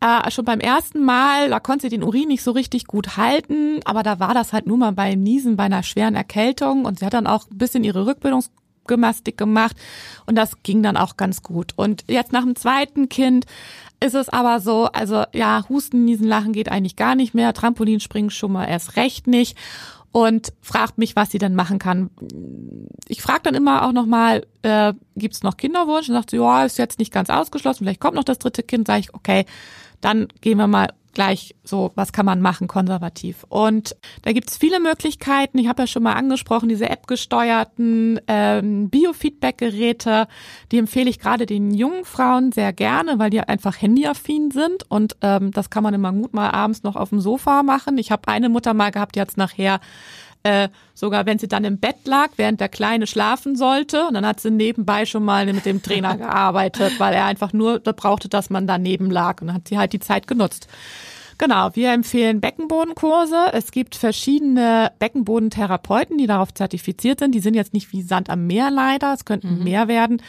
äh, 0.00 0.30
schon 0.30 0.44
beim 0.44 0.60
ersten 0.60 1.04
Mal, 1.04 1.50
da 1.50 1.60
konnte 1.60 1.82
sie 1.82 1.90
den 1.90 2.02
Urin 2.02 2.28
nicht 2.28 2.42
so 2.42 2.52
richtig 2.52 2.86
gut 2.86 3.16
halten, 3.16 3.80
aber 3.84 4.02
da 4.02 4.18
war 4.18 4.32
das 4.32 4.52
halt 4.52 4.66
nur 4.66 4.78
mal 4.78 4.92
bei 4.92 5.14
Niesen, 5.14 5.56
bei 5.56 5.64
einer 5.64 5.82
schweren 5.82 6.14
Erkältung 6.14 6.84
und 6.84 7.00
sie 7.00 7.06
hat 7.06 7.12
dann 7.14 7.26
auch 7.26 7.50
ein 7.50 7.58
bisschen 7.58 7.84
ihre 7.84 8.06
Rückbildungsgymnastik 8.06 9.36
gemacht 9.36 9.76
und 10.26 10.36
das 10.36 10.62
ging 10.62 10.82
dann 10.82 10.96
auch 10.96 11.16
ganz 11.16 11.42
gut. 11.42 11.72
Und 11.76 12.04
jetzt 12.08 12.32
nach 12.32 12.44
dem 12.44 12.56
zweiten 12.56 13.08
Kind 13.08 13.44
ist 14.02 14.14
es 14.14 14.28
aber 14.28 14.60
so, 14.60 14.86
also 14.86 15.24
ja, 15.34 15.64
Husten, 15.68 16.04
Niesen, 16.04 16.26
Lachen 16.26 16.52
geht 16.52 16.70
eigentlich 16.70 16.96
gar 16.96 17.14
nicht 17.14 17.34
mehr, 17.34 17.52
Trampolinspringen 17.52 18.30
schon 18.30 18.52
mal 18.52 18.64
erst 18.66 18.96
recht 18.96 19.26
nicht 19.26 19.56
und 20.12 20.52
fragt 20.60 20.98
mich, 20.98 21.14
was 21.16 21.30
sie 21.30 21.38
denn 21.38 21.54
machen 21.54 21.78
kann. 21.78 22.10
Ich 23.06 23.22
frage 23.22 23.42
dann 23.44 23.54
immer 23.54 23.86
auch 23.86 23.92
nochmal, 23.92 24.46
äh, 24.62 24.94
gibt 25.16 25.34
es 25.34 25.42
noch 25.42 25.56
Kinderwunsch? 25.56 26.08
Und 26.08 26.14
sagt 26.14 26.30
sie, 26.30 26.38
ja, 26.38 26.64
ist 26.64 26.78
jetzt 26.78 26.98
nicht 26.98 27.12
ganz 27.12 27.30
ausgeschlossen, 27.30 27.84
vielleicht 27.84 28.00
kommt 28.00 28.16
noch 28.16 28.24
das 28.24 28.38
dritte 28.38 28.62
Kind. 28.62 28.86
Sage 28.86 29.00
ich, 29.00 29.14
okay, 29.14 29.44
dann 30.00 30.28
gehen 30.40 30.58
wir 30.58 30.66
mal 30.66 30.88
gleich 31.12 31.54
so, 31.64 31.92
was 31.94 32.12
kann 32.12 32.26
man 32.26 32.40
machen 32.40 32.68
konservativ. 32.68 33.44
Und 33.48 33.96
da 34.22 34.32
gibt's 34.32 34.56
viele 34.56 34.80
Möglichkeiten. 34.80 35.58
Ich 35.58 35.68
habe 35.68 35.82
ja 35.82 35.86
schon 35.86 36.02
mal 36.02 36.14
angesprochen, 36.14 36.68
diese 36.68 36.88
App-gesteuerten 36.88 38.20
ähm, 38.26 38.90
Biofeedback-Geräte, 38.90 40.28
die 40.72 40.78
empfehle 40.78 41.10
ich 41.10 41.18
gerade 41.18 41.46
den 41.46 41.72
jungen 41.72 42.04
Frauen 42.04 42.52
sehr 42.52 42.72
gerne, 42.72 43.18
weil 43.18 43.30
die 43.30 43.40
einfach 43.40 43.80
handyaffin 43.80 44.50
sind. 44.50 44.90
Und 44.90 45.16
ähm, 45.22 45.50
das 45.50 45.70
kann 45.70 45.82
man 45.82 45.94
immer 45.94 46.12
gut 46.12 46.34
mal 46.34 46.50
abends 46.50 46.82
noch 46.82 46.96
auf 46.96 47.10
dem 47.10 47.20
Sofa 47.20 47.62
machen. 47.62 47.98
Ich 47.98 48.10
habe 48.10 48.28
eine 48.28 48.48
Mutter 48.48 48.74
mal 48.74 48.90
gehabt, 48.90 49.16
die 49.16 49.20
hat's 49.20 49.36
nachher 49.36 49.80
äh, 50.42 50.68
sogar 50.94 51.26
wenn 51.26 51.38
sie 51.38 51.48
dann 51.48 51.64
im 51.64 51.78
Bett 51.78 52.06
lag, 52.06 52.30
während 52.36 52.60
der 52.60 52.68
Kleine 52.68 53.06
schlafen 53.06 53.56
sollte. 53.56 54.06
Und 54.06 54.14
dann 54.14 54.26
hat 54.26 54.40
sie 54.40 54.50
nebenbei 54.50 55.04
schon 55.06 55.24
mal 55.24 55.46
mit 55.46 55.66
dem 55.66 55.82
Trainer 55.82 56.16
gearbeitet, 56.18 56.98
weil 56.98 57.14
er 57.14 57.26
einfach 57.26 57.52
nur 57.52 57.78
da 57.78 57.92
brauchte, 57.92 58.28
dass 58.28 58.50
man 58.50 58.66
daneben 58.66 59.10
lag. 59.10 59.40
Und 59.40 59.48
dann 59.48 59.56
hat 59.56 59.68
sie 59.68 59.78
halt 59.78 59.92
die 59.92 60.00
Zeit 60.00 60.26
genutzt. 60.26 60.68
Genau, 61.38 61.70
wir 61.74 61.92
empfehlen 61.92 62.40
Beckenbodenkurse. 62.40 63.52
Es 63.52 63.70
gibt 63.70 63.96
verschiedene 63.96 64.92
Beckenbodentherapeuten, 64.98 66.18
die 66.18 66.26
darauf 66.26 66.52
zertifiziert 66.52 67.20
sind. 67.20 67.34
Die 67.34 67.40
sind 67.40 67.54
jetzt 67.54 67.72
nicht 67.72 67.92
wie 67.92 68.02
Sand 68.02 68.28
am 68.28 68.46
Meer 68.46 68.70
leider, 68.70 69.14
es 69.14 69.24
könnten 69.24 69.58
mhm. 69.58 69.64
mehr 69.64 69.88
werden. 69.88 70.22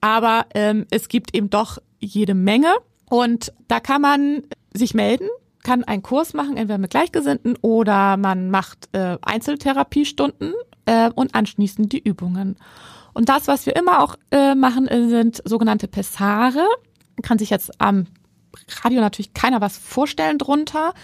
Aber 0.00 0.46
ähm, 0.54 0.86
es 0.90 1.08
gibt 1.08 1.34
eben 1.34 1.50
doch 1.50 1.78
jede 1.98 2.34
Menge. 2.34 2.72
Und 3.08 3.52
da 3.68 3.80
kann 3.80 4.00
man 4.00 4.42
sich 4.72 4.94
melden 4.94 5.28
kann 5.66 5.82
einen 5.82 6.02
Kurs 6.02 6.32
machen, 6.32 6.56
entweder 6.56 6.78
mit 6.78 6.92
Gleichgesinnten 6.92 7.56
oder 7.60 8.16
man 8.16 8.50
macht 8.50 8.88
äh, 8.92 9.18
Einzeltherapiestunden 9.20 10.54
äh, 10.84 11.10
und 11.10 11.34
anschließend 11.34 11.92
die 11.92 11.98
Übungen. 11.98 12.56
Und 13.14 13.28
das, 13.28 13.48
was 13.48 13.66
wir 13.66 13.74
immer 13.74 14.00
auch 14.00 14.14
äh, 14.30 14.54
machen, 14.54 14.86
sind 15.08 15.42
sogenannte 15.44 15.88
Pessare. 15.88 16.64
Kann 17.22 17.38
sich 17.38 17.50
jetzt 17.50 17.80
am 17.80 18.06
Radio 18.84 19.00
natürlich 19.00 19.34
keiner 19.34 19.60
was 19.60 19.76
vorstellen 19.76 20.38
drunter. 20.38 20.94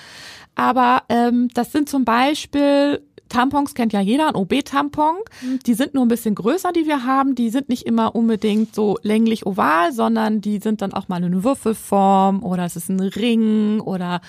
Aber 0.54 1.02
ähm, 1.08 1.48
das 1.54 1.72
sind 1.72 1.88
zum 1.88 2.04
Beispiel 2.04 3.02
Tampons 3.32 3.74
kennt 3.74 3.94
ja 3.94 4.00
jeder, 4.00 4.28
ein 4.28 4.34
OB-Tampon. 4.34 5.16
Die 5.64 5.72
sind 5.72 5.94
nur 5.94 6.04
ein 6.04 6.08
bisschen 6.08 6.34
größer, 6.34 6.70
die 6.72 6.86
wir 6.86 7.04
haben. 7.04 7.34
Die 7.34 7.48
sind 7.48 7.70
nicht 7.70 7.86
immer 7.86 8.14
unbedingt 8.14 8.74
so 8.74 8.98
länglich 9.02 9.46
oval, 9.46 9.92
sondern 9.92 10.42
die 10.42 10.58
sind 10.58 10.82
dann 10.82 10.92
auch 10.92 11.08
mal 11.08 11.16
eine 11.16 11.42
Würfelform 11.42 12.42
oder 12.42 12.64
es 12.66 12.76
ist 12.76 12.90
ein 12.90 13.00
Ring 13.00 13.80
oder 13.80 14.20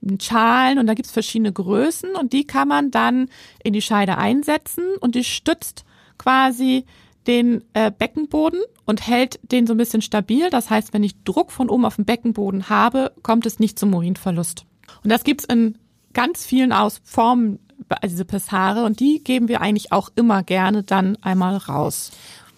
ein 0.00 0.20
Schalen 0.20 0.78
und 0.78 0.86
da 0.86 0.94
gibt's 0.94 1.10
verschiedene 1.10 1.52
Größen 1.52 2.14
und 2.14 2.32
die 2.32 2.46
kann 2.46 2.68
man 2.68 2.92
dann 2.92 3.28
in 3.64 3.72
die 3.72 3.82
Scheide 3.82 4.16
einsetzen 4.16 4.84
und 5.00 5.16
die 5.16 5.24
stützt 5.24 5.84
quasi 6.16 6.84
den 7.26 7.64
äh, 7.74 7.90
Beckenboden 7.90 8.60
und 8.84 9.06
hält 9.06 9.40
den 9.42 9.66
so 9.66 9.74
ein 9.74 9.78
bisschen 9.78 10.02
stabil. 10.02 10.50
Das 10.50 10.70
heißt, 10.70 10.92
wenn 10.92 11.02
ich 11.02 11.24
Druck 11.24 11.50
von 11.50 11.68
oben 11.68 11.84
auf 11.84 11.96
den 11.96 12.04
Beckenboden 12.04 12.68
habe, 12.68 13.12
kommt 13.22 13.44
es 13.44 13.58
nicht 13.58 13.78
zum 13.78 13.92
Urinverlust. 13.92 14.66
Und 15.02 15.10
das 15.10 15.24
gibt's 15.24 15.44
in 15.44 15.78
ganz 16.12 16.44
vielen 16.44 16.72
Aus 16.72 17.00
Formen 17.04 17.58
also 17.88 18.12
diese 18.12 18.24
Pessare 18.24 18.84
und 18.84 19.00
die 19.00 19.22
geben 19.22 19.48
wir 19.48 19.60
eigentlich 19.60 19.92
auch 19.92 20.10
immer 20.14 20.42
gerne 20.42 20.82
dann 20.82 21.16
einmal 21.22 21.56
raus. 21.56 22.10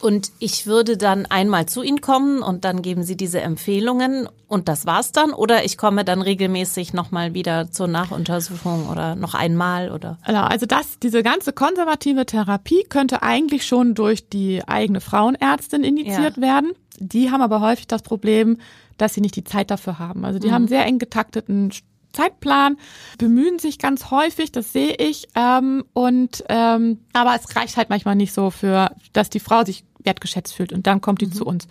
Und 0.04 0.32
ich 0.38 0.66
würde 0.66 0.98
dann 0.98 1.24
einmal 1.24 1.64
zu 1.64 1.82
Ihnen 1.82 2.02
kommen 2.02 2.42
und 2.42 2.66
dann 2.66 2.82
geben 2.82 3.04
Sie 3.04 3.16
diese 3.16 3.40
Empfehlungen 3.40 4.28
und 4.48 4.68
das 4.68 4.84
war's 4.84 5.12
dann? 5.12 5.32
Oder 5.32 5.64
ich 5.64 5.78
komme 5.78 6.04
dann 6.04 6.20
regelmäßig 6.20 6.92
nochmal 6.92 7.32
wieder 7.32 7.70
zur 7.70 7.86
Nachuntersuchung 7.86 8.90
oder 8.90 9.14
noch 9.14 9.32
einmal 9.32 9.90
oder? 9.90 10.18
Genau, 10.26 10.42
also 10.42 10.66
das, 10.66 10.98
diese 10.98 11.22
ganze 11.22 11.54
konservative 11.54 12.26
Therapie 12.26 12.84
könnte 12.86 13.22
eigentlich 13.22 13.66
schon 13.66 13.94
durch 13.94 14.28
die 14.28 14.62
eigene 14.68 15.00
Frauenärztin 15.00 15.84
initiiert 15.84 16.36
ja. 16.36 16.42
werden. 16.42 16.72
Die 16.98 17.30
haben 17.30 17.40
aber 17.40 17.62
häufig 17.62 17.86
das 17.86 18.02
Problem, 18.02 18.58
dass 18.98 19.14
sie 19.14 19.22
nicht 19.22 19.36
die 19.36 19.44
Zeit 19.44 19.70
dafür 19.70 19.98
haben. 19.98 20.26
Also 20.26 20.38
die 20.38 20.48
mhm. 20.48 20.52
haben 20.52 20.68
sehr 20.68 20.84
eng 20.84 20.98
getakteten 20.98 21.72
Zeitplan, 22.14 22.78
bemühen 23.18 23.58
sich 23.58 23.78
ganz 23.78 24.10
häufig, 24.10 24.52
das 24.52 24.72
sehe 24.72 24.94
ich. 24.94 25.28
Ähm, 25.34 25.84
und 25.92 26.44
ähm, 26.48 27.00
aber 27.12 27.34
es 27.34 27.54
reicht 27.54 27.76
halt 27.76 27.90
manchmal 27.90 28.16
nicht 28.16 28.32
so 28.32 28.50
für, 28.50 28.90
dass 29.12 29.30
die 29.30 29.40
Frau 29.40 29.64
sich 29.64 29.84
wertgeschätzt 30.02 30.54
fühlt 30.54 30.72
und 30.72 30.86
dann 30.86 31.00
kommt 31.00 31.20
die 31.20 31.26
mhm. 31.26 31.32
zu 31.32 31.44
uns. 31.44 31.68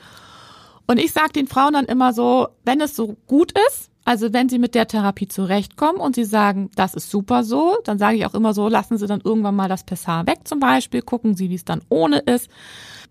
Und 0.85 0.99
ich 0.99 1.13
sage 1.13 1.33
den 1.33 1.47
Frauen 1.47 1.73
dann 1.73 1.85
immer 1.85 2.13
so, 2.13 2.49
wenn 2.65 2.81
es 2.81 2.95
so 2.95 3.15
gut 3.27 3.53
ist, 3.69 3.89
also 4.05 4.33
wenn 4.33 4.49
sie 4.49 4.59
mit 4.59 4.75
der 4.75 4.87
Therapie 4.87 5.29
zurechtkommen 5.29 6.01
und 6.01 6.15
sie 6.15 6.25
sagen, 6.25 6.69
das 6.75 6.93
ist 6.93 7.09
super 7.09 7.43
so, 7.43 7.77
dann 7.85 7.97
sage 7.97 8.17
ich 8.17 8.25
auch 8.25 8.33
immer 8.33 8.53
so, 8.53 8.67
lassen 8.67 8.97
Sie 8.97 9.07
dann 9.07 9.21
irgendwann 9.21 9.55
mal 9.55 9.69
das 9.69 9.85
Pessar 9.85 10.27
weg 10.27 10.39
zum 10.43 10.59
Beispiel, 10.59 11.01
gucken 11.01 11.37
Sie, 11.37 11.49
wie 11.49 11.55
es 11.55 11.63
dann 11.63 11.81
ohne 11.87 12.19
ist. 12.19 12.49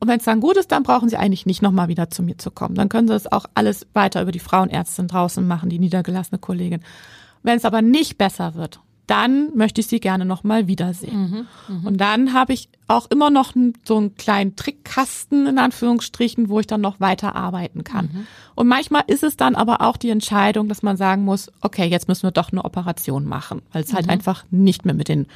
Und 0.00 0.08
wenn 0.08 0.18
es 0.18 0.24
dann 0.24 0.40
gut 0.40 0.56
ist, 0.58 0.70
dann 0.70 0.82
brauchen 0.82 1.08
Sie 1.08 1.16
eigentlich 1.16 1.46
nicht 1.46 1.62
nochmal 1.62 1.88
wieder 1.88 2.10
zu 2.10 2.22
mir 2.22 2.36
zu 2.36 2.50
kommen. 2.50 2.74
Dann 2.74 2.90
können 2.90 3.08
Sie 3.08 3.14
das 3.14 3.30
auch 3.30 3.46
alles 3.54 3.86
weiter 3.94 4.20
über 4.20 4.32
die 4.32 4.38
Frauenärztin 4.38 5.08
draußen 5.08 5.46
machen, 5.46 5.70
die 5.70 5.78
niedergelassene 5.78 6.38
Kollegin. 6.38 6.82
Wenn 7.42 7.56
es 7.56 7.64
aber 7.64 7.82
nicht 7.82 8.18
besser 8.18 8.54
wird, 8.54 8.80
dann 9.06 9.54
möchte 9.54 9.80
ich 9.80 9.88
sie 9.88 10.00
gerne 10.00 10.24
noch 10.24 10.44
mal 10.44 10.68
wiedersehen. 10.68 11.46
Mhm, 11.68 11.74
mh. 11.76 11.88
Und 11.88 11.96
dann 11.98 12.32
habe 12.32 12.52
ich 12.52 12.68
auch 12.86 13.10
immer 13.10 13.30
noch 13.30 13.52
so 13.84 13.96
einen 13.96 14.14
kleinen 14.14 14.54
Trickkasten 14.54 15.46
in 15.46 15.58
Anführungsstrichen, 15.58 16.48
wo 16.48 16.60
ich 16.60 16.66
dann 16.66 16.80
noch 16.80 17.00
weiter 17.00 17.34
arbeiten 17.34 17.84
kann. 17.84 18.06
Mhm. 18.06 18.26
Und 18.54 18.68
manchmal 18.68 19.02
ist 19.08 19.22
es 19.22 19.36
dann 19.36 19.54
aber 19.54 19.80
auch 19.80 19.96
die 19.96 20.10
Entscheidung, 20.10 20.68
dass 20.68 20.82
man 20.82 20.96
sagen 20.96 21.24
muss, 21.24 21.50
okay, 21.60 21.86
jetzt 21.86 22.08
müssen 22.08 22.22
wir 22.22 22.30
doch 22.30 22.52
eine 22.52 22.64
Operation 22.64 23.26
machen, 23.26 23.62
weil 23.72 23.82
es 23.82 23.92
halt 23.92 24.06
mhm. 24.06 24.10
halt 24.10 24.18
einfach 24.18 24.44
nicht 24.50 24.84
mehr 24.84 24.94
mit 24.94 25.08
den 25.08 25.26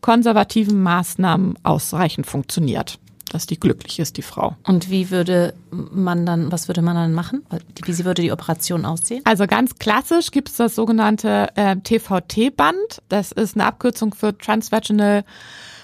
konservativen 0.00 0.82
Maßnahmen 0.82 1.58
ausreichend 1.62 2.26
funktioniert 2.26 2.98
dass 3.32 3.46
die 3.46 3.58
glücklich 3.58 3.98
ist, 3.98 4.18
die 4.18 4.22
Frau. 4.22 4.56
Und 4.64 4.90
wie 4.90 5.10
würde 5.10 5.54
man 5.70 6.26
dann, 6.26 6.52
was 6.52 6.68
würde 6.68 6.82
man 6.82 6.94
dann 6.94 7.14
machen? 7.14 7.44
Wie 7.84 8.04
würde 8.04 8.22
die 8.22 8.32
Operation 8.32 8.84
aussehen? 8.84 9.22
Also 9.24 9.46
ganz 9.46 9.76
klassisch 9.78 10.30
gibt 10.30 10.50
es 10.50 10.56
das 10.56 10.74
sogenannte 10.74 11.48
äh, 11.54 11.76
TVT-Band. 11.76 13.02
Das 13.08 13.32
ist 13.32 13.56
eine 13.56 13.64
Abkürzung 13.64 14.14
für 14.14 14.36
Transvaginal 14.36 15.24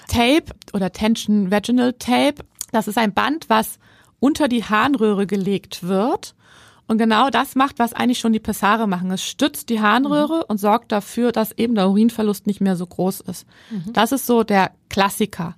Tape 0.07 0.45
oder 0.73 0.91
Tension 0.91 1.49
Vaginal 1.51 1.93
Tape. 1.93 2.35
Das 2.71 2.87
ist 2.87 2.97
ein 2.97 3.13
Band, 3.13 3.49
was 3.49 3.79
unter 4.19 4.47
die 4.47 4.63
Harnröhre 4.63 5.25
gelegt 5.25 5.83
wird. 5.83 6.35
Und 6.87 6.97
genau 6.97 7.29
das 7.29 7.55
macht, 7.55 7.77
was 7.77 7.93
eigentlich 7.93 8.19
schon 8.19 8.33
die 8.33 8.39
Pessare 8.39 8.87
machen. 8.87 9.11
Es 9.11 9.23
stützt 9.23 9.69
die 9.69 9.79
Harnröhre 9.79 10.37
mhm. 10.37 10.45
und 10.47 10.57
sorgt 10.59 10.91
dafür, 10.91 11.31
dass 11.31 11.51
eben 11.51 11.75
der 11.75 11.89
Urinverlust 11.89 12.47
nicht 12.47 12.61
mehr 12.61 12.75
so 12.75 12.85
groß 12.85 13.21
ist. 13.21 13.45
Mhm. 13.69 13.93
Das 13.93 14.11
ist 14.11 14.25
so 14.25 14.43
der 14.43 14.71
Klassiker. 14.89 15.55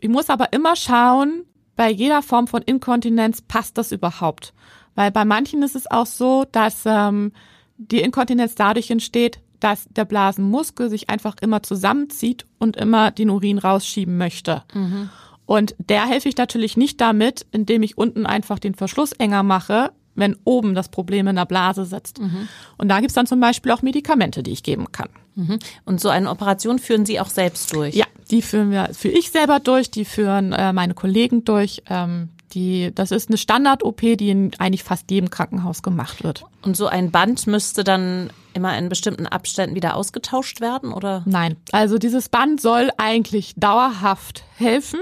Ich 0.00 0.08
muss 0.08 0.30
aber 0.30 0.52
immer 0.52 0.76
schauen, 0.76 1.44
bei 1.76 1.90
jeder 1.90 2.22
Form 2.22 2.46
von 2.46 2.62
Inkontinenz 2.62 3.42
passt 3.42 3.78
das 3.78 3.92
überhaupt. 3.92 4.52
Weil 4.94 5.10
bei 5.10 5.24
manchen 5.24 5.62
ist 5.62 5.76
es 5.76 5.90
auch 5.90 6.06
so, 6.06 6.46
dass 6.50 6.82
ähm, 6.86 7.32
die 7.76 8.00
Inkontinenz 8.00 8.54
dadurch 8.54 8.90
entsteht, 8.90 9.40
dass 9.60 9.86
der 9.90 10.04
Blasenmuskel 10.04 10.90
sich 10.90 11.10
einfach 11.10 11.36
immer 11.40 11.62
zusammenzieht 11.62 12.46
und 12.58 12.76
immer 12.76 13.10
den 13.10 13.30
Urin 13.30 13.58
rausschieben 13.58 14.16
möchte. 14.16 14.62
Mhm. 14.74 15.10
Und 15.44 15.74
der 15.78 16.06
helfe 16.06 16.28
ich 16.28 16.36
natürlich 16.36 16.76
nicht 16.76 17.00
damit, 17.00 17.46
indem 17.52 17.82
ich 17.82 17.96
unten 17.96 18.26
einfach 18.26 18.58
den 18.58 18.74
Verschluss 18.74 19.12
enger 19.12 19.42
mache, 19.42 19.92
wenn 20.14 20.36
oben 20.44 20.74
das 20.74 20.88
Problem 20.88 21.28
in 21.28 21.36
der 21.36 21.44
Blase 21.44 21.84
sitzt. 21.84 22.20
Mhm. 22.20 22.48
Und 22.78 22.88
da 22.88 23.00
gibt's 23.00 23.14
dann 23.14 23.26
zum 23.26 23.38
Beispiel 23.38 23.70
auch 23.72 23.82
Medikamente, 23.82 24.42
die 24.42 24.52
ich 24.52 24.62
geben 24.62 24.90
kann. 24.90 25.10
Mhm. 25.34 25.58
Und 25.84 26.00
so 26.00 26.08
eine 26.08 26.30
Operation 26.30 26.78
führen 26.78 27.06
Sie 27.06 27.20
auch 27.20 27.28
selbst 27.28 27.72
durch? 27.74 27.94
Ja, 27.94 28.06
die 28.30 28.42
führen 28.42 28.70
wir, 28.70 28.90
führe 28.92 29.14
ich 29.14 29.30
selber 29.30 29.60
durch, 29.60 29.90
die 29.90 30.04
führen 30.04 30.52
äh, 30.52 30.72
meine 30.72 30.94
Kollegen 30.94 31.44
durch. 31.44 31.82
Ähm, 31.88 32.30
die, 32.52 32.92
das 32.94 33.10
ist 33.10 33.28
eine 33.28 33.36
Standard-OP, 33.36 34.00
die 34.00 34.30
in 34.30 34.50
eigentlich 34.58 34.84
fast 34.84 35.10
jedem 35.10 35.30
Krankenhaus 35.30 35.82
gemacht 35.82 36.24
wird. 36.24 36.44
Und 36.62 36.76
so 36.76 36.86
ein 36.86 37.10
Band 37.10 37.46
müsste 37.46 37.84
dann 37.84 38.30
immer 38.54 38.76
in 38.78 38.88
bestimmten 38.88 39.26
Abständen 39.26 39.76
wieder 39.76 39.96
ausgetauscht 39.96 40.60
werden, 40.60 40.92
oder? 40.92 41.22
Nein, 41.26 41.56
also 41.72 41.98
dieses 41.98 42.28
Band 42.28 42.60
soll 42.60 42.90
eigentlich 42.96 43.54
dauerhaft 43.56 44.44
helfen. 44.56 45.00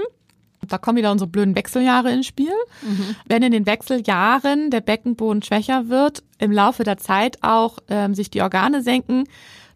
Da 0.67 0.79
kommen 0.79 0.97
wieder 0.97 1.11
unsere 1.11 1.29
blöden 1.29 1.55
Wechseljahre 1.55 2.11
ins 2.11 2.25
Spiel. 2.25 2.51
Mhm. 2.81 3.15
Wenn 3.27 3.43
in 3.43 3.51
den 3.51 3.65
Wechseljahren 3.67 4.71
der 4.71 4.81
Beckenboden 4.81 5.43
schwächer 5.43 5.89
wird, 5.89 6.23
im 6.39 6.51
Laufe 6.51 6.83
der 6.83 6.97
Zeit 6.97 7.37
auch 7.43 7.77
ähm, 7.87 8.15
sich 8.15 8.31
die 8.31 8.41
Organe 8.41 8.81
senken, 8.81 9.25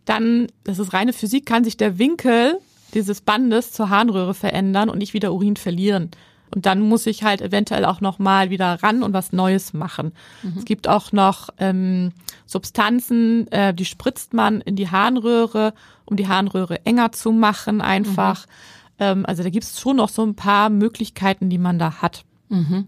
dann, 0.05 0.47
das 0.63 0.79
ist 0.79 0.93
reine 0.93 1.13
Physik, 1.13 1.45
kann 1.45 1.63
sich 1.63 1.77
der 1.77 1.99
Winkel 1.99 2.57
dieses 2.93 3.21
Bandes 3.21 3.71
zur 3.71 3.89
Harnröhre 3.89 4.33
verändern 4.33 4.89
und 4.89 5.01
ich 5.01 5.13
wieder 5.13 5.33
Urin 5.33 5.55
verlieren. 5.55 6.11
Und 6.53 6.65
dann 6.65 6.81
muss 6.81 7.05
ich 7.05 7.23
halt 7.23 7.41
eventuell 7.41 7.85
auch 7.85 8.01
noch 8.01 8.17
mal 8.17 8.49
wieder 8.49 8.81
ran 8.81 9.03
und 9.03 9.13
was 9.13 9.31
Neues 9.31 9.73
machen. 9.73 10.13
Mhm. 10.41 10.53
Es 10.57 10.65
gibt 10.65 10.87
auch 10.87 11.11
noch 11.11 11.49
ähm, 11.59 12.11
Substanzen, 12.45 13.47
äh, 13.51 13.73
die 13.73 13.85
spritzt 13.85 14.33
man 14.33 14.61
in 14.61 14.75
die 14.75 14.89
Harnröhre, 14.89 15.73
um 16.05 16.15
die 16.15 16.27
Harnröhre 16.27 16.85
enger 16.85 17.11
zu 17.11 17.31
machen 17.31 17.81
einfach. 17.81 18.47
Mhm. 18.47 18.51
Ähm, 18.99 19.25
also 19.25 19.43
da 19.43 19.49
gibt 19.49 19.65
es 19.65 19.79
schon 19.79 19.97
noch 19.97 20.09
so 20.09 20.23
ein 20.23 20.35
paar 20.35 20.69
Möglichkeiten, 20.69 21.49
die 21.49 21.59
man 21.59 21.77
da 21.77 22.01
hat. 22.01 22.23
Mhm. 22.49 22.87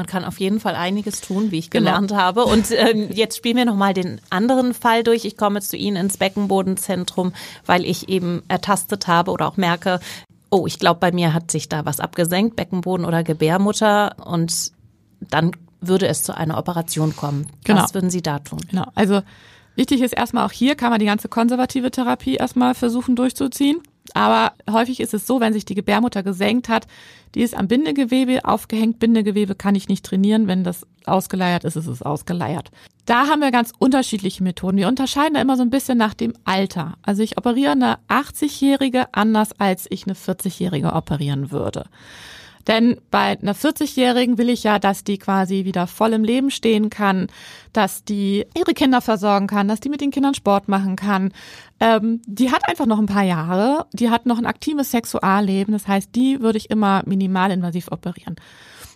Man 0.00 0.06
kann 0.06 0.24
auf 0.24 0.40
jeden 0.40 0.60
Fall 0.60 0.76
einiges 0.76 1.20
tun, 1.20 1.50
wie 1.50 1.58
ich 1.58 1.68
genau. 1.68 1.90
gelernt 1.90 2.08
genau. 2.08 2.22
habe. 2.22 2.44
Und 2.46 2.70
ähm, 2.70 3.10
jetzt 3.12 3.36
spielen 3.36 3.58
wir 3.58 3.66
nochmal 3.66 3.92
den 3.92 4.18
anderen 4.30 4.72
Fall 4.72 5.02
durch. 5.04 5.26
Ich 5.26 5.36
komme 5.36 5.60
zu 5.60 5.76
Ihnen 5.76 5.96
ins 5.96 6.16
Beckenbodenzentrum, 6.16 7.34
weil 7.66 7.84
ich 7.84 8.08
eben 8.08 8.42
ertastet 8.48 9.08
habe 9.08 9.30
oder 9.30 9.46
auch 9.46 9.58
merke, 9.58 10.00
oh, 10.48 10.66
ich 10.66 10.78
glaube, 10.78 11.00
bei 11.00 11.12
mir 11.12 11.34
hat 11.34 11.50
sich 11.50 11.68
da 11.68 11.84
was 11.84 12.00
abgesenkt, 12.00 12.56
Beckenboden 12.56 13.04
oder 13.04 13.22
Gebärmutter. 13.22 14.16
Und 14.24 14.72
dann 15.20 15.50
würde 15.82 16.08
es 16.08 16.22
zu 16.22 16.34
einer 16.34 16.56
Operation 16.56 17.14
kommen. 17.14 17.46
Genau. 17.64 17.82
Was 17.82 17.92
würden 17.92 18.08
Sie 18.08 18.22
da 18.22 18.38
tun? 18.38 18.60
Genau. 18.70 18.86
Also 18.94 19.20
wichtig 19.74 20.00
ist 20.00 20.14
erstmal 20.14 20.46
auch 20.46 20.52
hier 20.52 20.76
kann 20.76 20.88
man 20.88 21.00
die 21.00 21.04
ganze 21.04 21.28
konservative 21.28 21.90
Therapie 21.90 22.36
erstmal 22.36 22.74
versuchen 22.74 23.16
durchzuziehen. 23.16 23.82
Aber 24.14 24.52
häufig 24.70 25.00
ist 25.00 25.14
es 25.14 25.26
so, 25.26 25.40
wenn 25.40 25.52
sich 25.52 25.64
die 25.64 25.74
Gebärmutter 25.74 26.22
gesenkt 26.22 26.68
hat, 26.68 26.86
die 27.34 27.42
ist 27.42 27.56
am 27.56 27.68
Bindegewebe 27.68 28.44
aufgehängt. 28.44 28.98
Bindegewebe 28.98 29.54
kann 29.54 29.74
ich 29.74 29.88
nicht 29.88 30.04
trainieren. 30.04 30.46
Wenn 30.46 30.64
das 30.64 30.86
ausgeleiert 31.06 31.64
ist, 31.64 31.76
ist 31.76 31.86
es 31.86 32.02
ausgeleiert. 32.02 32.70
Da 33.06 33.26
haben 33.26 33.40
wir 33.40 33.50
ganz 33.50 33.72
unterschiedliche 33.78 34.42
Methoden. 34.42 34.76
Wir 34.76 34.88
unterscheiden 34.88 35.34
da 35.34 35.40
immer 35.40 35.56
so 35.56 35.62
ein 35.62 35.70
bisschen 35.70 35.98
nach 35.98 36.14
dem 36.14 36.32
Alter. 36.44 36.94
Also 37.02 37.22
ich 37.22 37.38
operiere 37.38 37.72
eine 37.72 37.98
80-Jährige 38.08 39.12
anders, 39.14 39.50
als 39.58 39.86
ich 39.90 40.06
eine 40.06 40.14
40-Jährige 40.14 40.92
operieren 40.92 41.50
würde. 41.50 41.84
Denn 42.70 43.00
bei 43.10 43.36
einer 43.36 43.56
40-Jährigen 43.56 44.38
will 44.38 44.48
ich 44.48 44.62
ja, 44.62 44.78
dass 44.78 45.02
die 45.02 45.18
quasi 45.18 45.64
wieder 45.64 45.88
voll 45.88 46.12
im 46.12 46.22
Leben 46.22 46.52
stehen 46.52 46.88
kann, 46.88 47.26
dass 47.72 48.04
die 48.04 48.46
ihre 48.56 48.74
Kinder 48.74 49.00
versorgen 49.00 49.48
kann, 49.48 49.66
dass 49.66 49.80
die 49.80 49.88
mit 49.88 50.00
den 50.00 50.12
Kindern 50.12 50.34
Sport 50.34 50.68
machen 50.68 50.94
kann. 50.94 51.32
Ähm, 51.80 52.22
die 52.26 52.52
hat 52.52 52.68
einfach 52.68 52.86
noch 52.86 53.00
ein 53.00 53.06
paar 53.06 53.24
Jahre, 53.24 53.86
die 53.92 54.08
hat 54.08 54.24
noch 54.24 54.38
ein 54.38 54.46
aktives 54.46 54.92
Sexualleben. 54.92 55.72
Das 55.72 55.88
heißt, 55.88 56.14
die 56.14 56.40
würde 56.40 56.58
ich 56.58 56.70
immer 56.70 57.02
minimalinvasiv 57.06 57.88
operieren. 57.90 58.36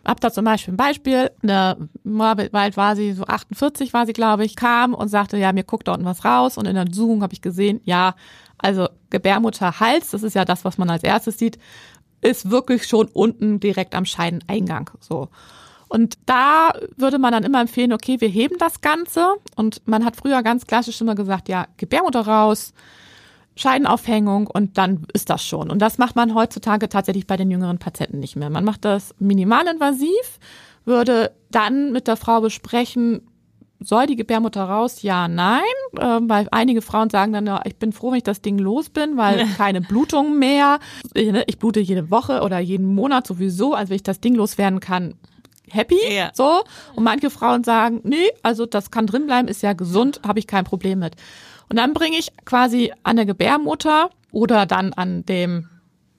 Hab 0.04 0.20
da 0.20 0.30
zum 0.30 0.44
Beispiel 0.44 0.74
ein 0.74 0.76
Beispiel, 0.76 1.32
eine, 1.42 1.88
bald 2.04 2.76
war 2.76 2.94
sie, 2.94 3.12
so 3.12 3.24
48 3.24 3.92
war 3.92 4.06
sie, 4.06 4.12
glaube 4.12 4.44
ich, 4.44 4.54
kam 4.54 4.94
und 4.94 5.08
sagte, 5.08 5.36
ja, 5.36 5.52
mir 5.52 5.64
guckt 5.64 5.88
da 5.88 5.94
unten 5.94 6.04
was 6.04 6.24
raus. 6.24 6.58
Und 6.58 6.68
in 6.68 6.74
der 6.74 6.84
Untersuchung 6.84 7.22
habe 7.22 7.32
ich 7.32 7.42
gesehen, 7.42 7.80
ja, 7.82 8.14
also 8.58 8.88
Gebärmutter, 9.10 9.80
Hals, 9.80 10.10
das 10.10 10.22
ist 10.22 10.34
ja 10.34 10.44
das, 10.44 10.64
was 10.64 10.78
man 10.78 10.90
als 10.90 11.02
erstes 11.02 11.38
sieht, 11.38 11.58
ist 12.24 12.50
wirklich 12.50 12.86
schon 12.86 13.08
unten 13.08 13.60
direkt 13.60 13.94
am 13.94 14.04
Scheideneingang. 14.04 14.90
So. 15.00 15.28
Und 15.88 16.18
da 16.26 16.72
würde 16.96 17.18
man 17.18 17.32
dann 17.32 17.44
immer 17.44 17.60
empfehlen, 17.60 17.92
okay, 17.92 18.20
wir 18.20 18.28
heben 18.28 18.56
das 18.58 18.80
Ganze. 18.80 19.34
Und 19.56 19.86
man 19.86 20.04
hat 20.04 20.16
früher 20.16 20.42
ganz 20.42 20.66
klassisch 20.66 21.00
immer 21.00 21.14
gesagt, 21.14 21.48
ja, 21.48 21.66
Gebärmutter 21.76 22.26
raus, 22.26 22.72
Scheidenaufhängung 23.56 24.48
und 24.48 24.78
dann 24.78 25.06
ist 25.12 25.30
das 25.30 25.44
schon. 25.44 25.70
Und 25.70 25.80
das 25.80 25.98
macht 25.98 26.16
man 26.16 26.34
heutzutage 26.34 26.88
tatsächlich 26.88 27.26
bei 27.26 27.36
den 27.36 27.50
jüngeren 27.50 27.78
Patienten 27.78 28.18
nicht 28.18 28.34
mehr. 28.34 28.50
Man 28.50 28.64
macht 28.64 28.84
das 28.84 29.14
minimalinvasiv, 29.18 30.40
würde 30.84 31.30
dann 31.50 31.92
mit 31.92 32.08
der 32.08 32.16
Frau 32.16 32.40
besprechen, 32.40 33.22
soll 33.84 34.06
die 34.06 34.16
Gebärmutter 34.16 34.64
raus? 34.64 35.02
Ja, 35.02 35.28
nein. 35.28 35.62
Ähm, 36.00 36.28
weil 36.28 36.48
einige 36.50 36.82
Frauen 36.82 37.10
sagen 37.10 37.32
dann, 37.32 37.46
ja, 37.46 37.60
ich 37.64 37.76
bin 37.76 37.92
froh, 37.92 38.10
wenn 38.10 38.18
ich 38.18 38.24
das 38.24 38.40
Ding 38.40 38.58
los 38.58 38.88
bin, 38.88 39.16
weil 39.16 39.46
keine 39.56 39.80
Blutung 39.80 40.38
mehr. 40.38 40.78
Ich, 41.14 41.30
ne, 41.30 41.44
ich 41.46 41.58
blute 41.58 41.80
jede 41.80 42.10
Woche 42.10 42.42
oder 42.42 42.58
jeden 42.58 42.94
Monat 42.94 43.26
sowieso. 43.26 43.74
Also 43.74 43.90
wenn 43.90 43.96
ich 43.96 44.02
das 44.02 44.20
Ding 44.20 44.34
loswerden 44.34 44.80
kann, 44.80 45.14
happy. 45.70 45.98
Ja. 46.10 46.30
So. 46.34 46.62
Und 46.94 47.04
manche 47.04 47.30
Frauen 47.30 47.64
sagen, 47.64 48.00
nee, 48.04 48.30
also 48.42 48.66
das 48.66 48.90
kann 48.90 49.06
drin 49.06 49.26
bleiben, 49.26 49.48
ist 49.48 49.62
ja 49.62 49.72
gesund, 49.72 50.20
habe 50.26 50.38
ich 50.38 50.46
kein 50.46 50.64
Problem 50.64 50.98
mit. 50.98 51.16
Und 51.68 51.76
dann 51.76 51.94
bringe 51.94 52.18
ich 52.18 52.32
quasi 52.44 52.92
an 53.02 53.16
der 53.16 53.26
Gebärmutter 53.26 54.10
oder 54.32 54.66
dann 54.66 54.92
an 54.92 55.24
dem 55.24 55.68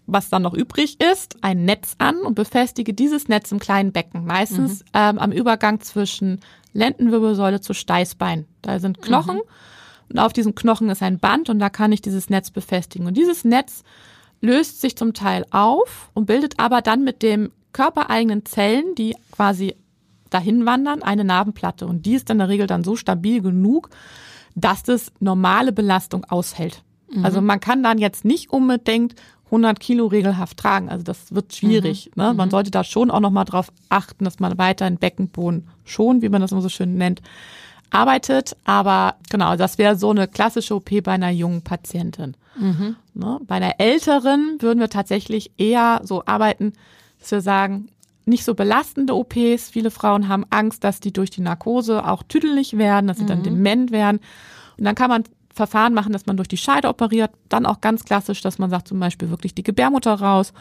was 0.08 0.30
dann 0.30 0.44
noch 0.44 0.54
übrig 0.54 1.02
ist, 1.02 1.38
ein 1.42 1.66
Netz 1.66 1.96
an 1.98 2.18
und 2.18 2.36
befestige 2.36 2.94
dieses 2.94 3.28
Netz 3.28 3.52
im 3.52 3.60
kleinen 3.60 3.92
Becken, 3.92 4.26
meistens 4.26 4.82
mhm. 4.82 4.90
ähm, 4.94 5.20
am 5.20 5.32
Übergang 5.32 5.80
zwischen 5.82 6.42
Lendenwirbelsäule 6.76 7.62
zu 7.62 7.74
Steißbein. 7.74 8.46
Da 8.62 8.80
sind 8.80 9.02
Knochen 9.02 9.38
mhm. 9.38 10.12
und 10.12 10.20
auf 10.20 10.34
diesem 10.34 10.54
Knochen 10.54 10.90
ist 10.90 11.02
ein 11.02 11.20
Band 11.20 11.50
und 11.50 11.60
da 11.60 11.70
kann 11.70 11.92
ich 11.92 12.02
dieses 12.02 12.30
Netz 12.30 12.52
befestigen. 12.52 13.08
Und 13.08 13.16
dieses 13.16 13.46
Netz 13.46 13.84
löst 14.42 14.82
sich 14.82 14.96
zum 14.98 15.14
Teil 15.14 15.46
auf 15.52 16.12
und 16.14 16.26
bildet 16.26 16.60
aber 16.60 16.82
dann 16.82 17.04
mit 17.04 17.24
dem 17.24 17.52
körpereigenen 17.74 18.46
Zellen, 18.46 18.94
die 18.96 19.16
quasi 19.32 19.76
dahin 20.30 20.66
wandern, 20.66 21.02
eine 21.02 21.24
Narbenplatte. 21.24 21.88
Und 21.88 22.06
die 22.06 22.16
ist 22.16 22.30
in 22.30 22.40
der 22.40 22.50
Regel 22.50 22.68
dann 22.68 22.84
so 22.84 22.96
stabil 22.96 23.42
genug, 23.42 23.90
dass 24.54 24.84
das 24.84 25.12
normale 25.20 25.72
Belastung 25.72 26.26
aushält. 26.26 26.84
Mhm. 27.14 27.26
Also 27.26 27.42
man 27.42 27.60
kann 27.60 27.84
dann 27.84 27.98
jetzt 27.98 28.26
nicht 28.26 28.50
unbedingt 28.52 29.16
100 29.46 29.80
Kilo 29.80 30.08
regelhaft 30.08 30.58
tragen. 30.58 30.90
Also 30.90 31.04
das 31.04 31.34
wird 31.34 31.54
schwierig. 31.54 32.12
Mhm. 32.16 32.24
Ne? 32.24 32.34
Man 32.34 32.48
mhm. 32.48 32.52
sollte 32.52 32.72
da 32.72 32.84
schon 32.84 33.12
auch 33.12 33.20
nochmal 33.20 33.46
drauf 33.46 33.72
achten, 33.90 34.26
dass 34.26 34.40
man 34.40 34.58
weiter 34.58 34.88
in 34.88 34.98
Beckenboden 34.98 35.68
schon, 35.84 36.22
wie 36.22 36.30
man 36.30 36.42
das 36.42 36.52
immer 36.52 36.62
so 36.62 36.70
schön 36.70 36.96
nennt, 36.96 37.22
arbeitet. 37.92 38.58
Aber 38.66 39.16
genau, 39.30 39.56
das 39.56 39.78
wäre 39.78 39.96
so 39.96 40.10
eine 40.10 40.28
klassische 40.28 40.76
OP 40.76 40.90
bei 41.04 41.12
einer 41.12 41.30
jungen 41.30 41.62
Patientin. 41.62 42.36
Mhm. 42.58 42.96
Ne? 43.14 43.40
Bei 43.46 43.56
einer 43.56 43.80
älteren 43.80 44.58
würden 44.60 44.80
wir 44.80 44.90
tatsächlich 44.90 45.52
eher 45.58 46.02
so 46.04 46.24
arbeiten, 46.26 46.74
dass 47.20 47.32
wir 47.32 47.42
sagen, 47.42 47.90
nicht 48.26 48.44
so 48.44 48.56
belastende 48.56 49.14
OPs. 49.14 49.70
Viele 49.70 49.92
Frauen 49.92 50.28
haben 50.28 50.46
Angst, 50.50 50.84
dass 50.84 51.00
die 51.00 51.14
durch 51.14 51.30
die 51.30 51.42
Narkose 51.42 52.08
auch 52.08 52.24
tüdelig 52.24 52.78
werden, 52.78 53.08
dass 53.08 53.20
sie 53.20 53.26
dann 53.26 53.40
mhm. 53.40 53.44
dement 53.44 53.92
werden. 53.92 54.20
Und 54.78 54.84
dann 54.84 54.96
kann 54.96 55.10
man 55.10 55.24
Verfahren 55.56 55.94
machen, 55.94 56.12
dass 56.12 56.26
man 56.26 56.38
durch 56.38 56.50
die 56.50 56.58
Scheide 56.58 56.90
operiert. 56.90 57.32
Dann 57.50 57.66
auch 57.66 57.80
ganz 57.82 58.04
klassisch, 58.04 58.42
dass 58.42 58.60
man 58.60 58.70
sagt 58.70 58.90
zum 58.90 59.00
Beispiel 59.00 59.30
wirklich 59.30 59.56
die 59.56 59.64
Gebärmutter 59.64 60.14
raus 60.14 60.54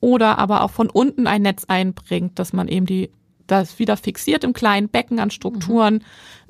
oder 0.00 0.38
aber 0.38 0.62
auch 0.62 0.70
von 0.70 0.90
unten 0.90 1.26
ein 1.26 1.42
Netz 1.42 1.64
einbringt, 1.64 2.38
dass 2.38 2.52
man 2.52 2.68
eben 2.68 2.86
die 2.86 3.10
das 3.46 3.78
wieder 3.78 3.96
fixiert 3.96 4.44
im 4.44 4.52
kleinen 4.52 4.88
Becken 4.88 5.18
an 5.18 5.30
Strukturen, 5.30 5.94
mhm. 5.94 6.00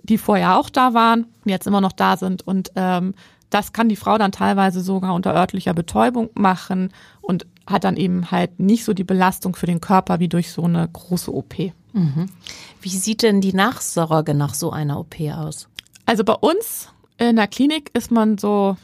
die 0.03 0.19
vorher 0.19 0.59
auch 0.59 0.69
da 0.69 0.95
waren, 0.95 1.27
jetzt 1.45 1.67
immer 1.67 1.81
noch 1.81 1.93
da 1.93 2.17
sind 2.17 2.47
und 2.47 2.71
ähm, 2.77 3.15
das 3.51 3.73
kann 3.73 3.89
die 3.89 3.97
Frau 3.97 4.19
dann 4.19 4.33
teilweise 4.33 4.81
sogar 4.81 5.15
unter 5.15 5.35
örtlicher 5.35 5.75
Betäubung 5.75 6.31
machen 6.35 6.93
und 7.21 7.47
hat 7.67 7.85
dann 7.85 7.97
eben 7.97 8.31
halt 8.31 8.59
nicht 8.61 8.85
so 8.85 8.95
die 8.95 9.05
Belastung 9.05 9.55
für 9.55 9.67
den 9.67 9.81
Körper 9.81 10.21
wie 10.21 10.29
durch 10.29 10.53
so 10.53 10.65
eine 10.65 10.89
große 10.89 11.33
OP. 11.33 11.55
Mhm. 11.93 12.27
Wie 12.81 12.89
sieht 12.89 13.23
denn 13.23 13.41
die 13.41 13.53
Nachsorge 13.53 14.35
nach 14.35 14.55
so 14.55 14.71
einer 14.71 14.99
OP 14.99 15.21
aus? 15.21 15.69
Also 16.07 16.25
bei 16.25 16.35
uns 16.35 16.89
in 17.29 17.37
der 17.37 17.49
Klinik 17.49 17.91
ist 17.95 18.11
man 18.11 18.39
so 18.39 18.77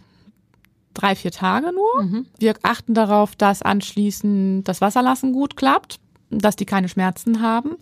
drei, 0.95 1.15
vier 1.15 1.31
Tage 1.31 1.73
nur. 1.73 2.03
Mhm. 2.03 2.27
Wir 2.39 2.55
achten 2.63 2.95
darauf, 2.95 3.37
dass 3.37 3.63
anschließend 3.63 4.67
das 4.67 4.81
Wasserlassen 4.81 5.33
gut 5.33 5.57
klappt, 5.57 6.01
dass 6.31 6.57
die 6.57 6.67
keine 6.67 6.89
Schmerzen 6.89 7.43
haben. 7.43 7.77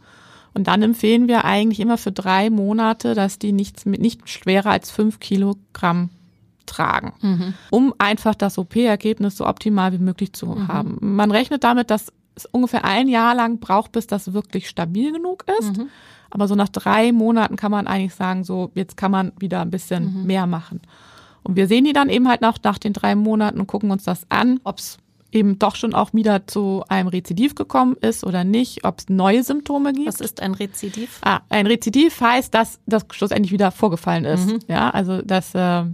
Und 0.54 0.68
dann 0.68 0.82
empfehlen 0.82 1.28
wir 1.28 1.44
eigentlich 1.44 1.80
immer 1.80 1.98
für 1.98 2.12
drei 2.12 2.48
Monate, 2.50 3.14
dass 3.14 3.38
die 3.38 3.52
nichts 3.52 3.84
mit 3.84 4.00
nicht 4.00 4.28
schwerer 4.28 4.70
als 4.70 4.90
fünf 4.90 5.20
Kilogramm 5.20 6.10
tragen, 6.64 7.12
mhm. 7.20 7.54
um 7.70 7.94
einfach 7.98 8.34
das 8.34 8.58
OP-Ergebnis 8.58 9.36
so 9.36 9.46
optimal 9.46 9.92
wie 9.92 9.98
möglich 9.98 10.32
zu 10.32 10.46
mhm. 10.46 10.68
haben. 10.68 10.98
Man 11.00 11.30
rechnet 11.30 11.64
damit, 11.64 11.90
dass 11.90 12.12
es 12.34 12.46
ungefähr 12.46 12.84
ein 12.84 13.08
Jahr 13.08 13.34
lang 13.34 13.58
braucht, 13.58 13.92
bis 13.92 14.06
das 14.06 14.32
wirklich 14.32 14.68
stabil 14.68 15.12
genug 15.12 15.44
ist. 15.58 15.76
Mhm. 15.76 15.88
Aber 16.36 16.48
so 16.48 16.54
nach 16.54 16.68
drei 16.68 17.12
Monaten 17.12 17.56
kann 17.56 17.70
man 17.70 17.86
eigentlich 17.86 18.14
sagen, 18.14 18.44
so 18.44 18.70
jetzt 18.74 18.98
kann 18.98 19.10
man 19.10 19.32
wieder 19.38 19.62
ein 19.62 19.70
bisschen 19.70 20.20
Mhm. 20.20 20.26
mehr 20.26 20.46
machen. 20.46 20.82
Und 21.42 21.56
wir 21.56 21.66
sehen 21.66 21.84
die 21.86 21.94
dann 21.94 22.10
eben 22.10 22.28
halt 22.28 22.42
noch 22.42 22.58
nach 22.62 22.76
den 22.76 22.92
drei 22.92 23.14
Monaten 23.14 23.58
und 23.58 23.66
gucken 23.66 23.90
uns 23.90 24.04
das 24.04 24.26
an, 24.28 24.60
ob 24.62 24.76
es 24.76 24.98
eben 25.32 25.58
doch 25.58 25.76
schon 25.76 25.94
auch 25.94 26.12
wieder 26.12 26.46
zu 26.46 26.84
einem 26.90 27.08
Rezidiv 27.08 27.54
gekommen 27.54 27.96
ist 28.02 28.22
oder 28.22 28.44
nicht, 28.44 28.84
ob 28.84 28.98
es 28.98 29.08
neue 29.08 29.42
Symptome 29.44 29.94
gibt. 29.94 30.08
Was 30.08 30.20
ist 30.20 30.42
ein 30.42 30.52
Rezidiv? 30.52 31.20
Ah, 31.24 31.40
ein 31.48 31.66
Rezidiv 31.66 32.20
heißt, 32.20 32.52
dass 32.52 32.80
das 32.84 33.06
schlussendlich 33.12 33.50
wieder 33.52 33.70
vorgefallen 33.70 34.26
ist. 34.26 34.46
Mhm. 34.46 34.58
Ja, 34.68 34.90
also 34.90 35.22
dass 35.22 35.54
äh, 35.54 35.84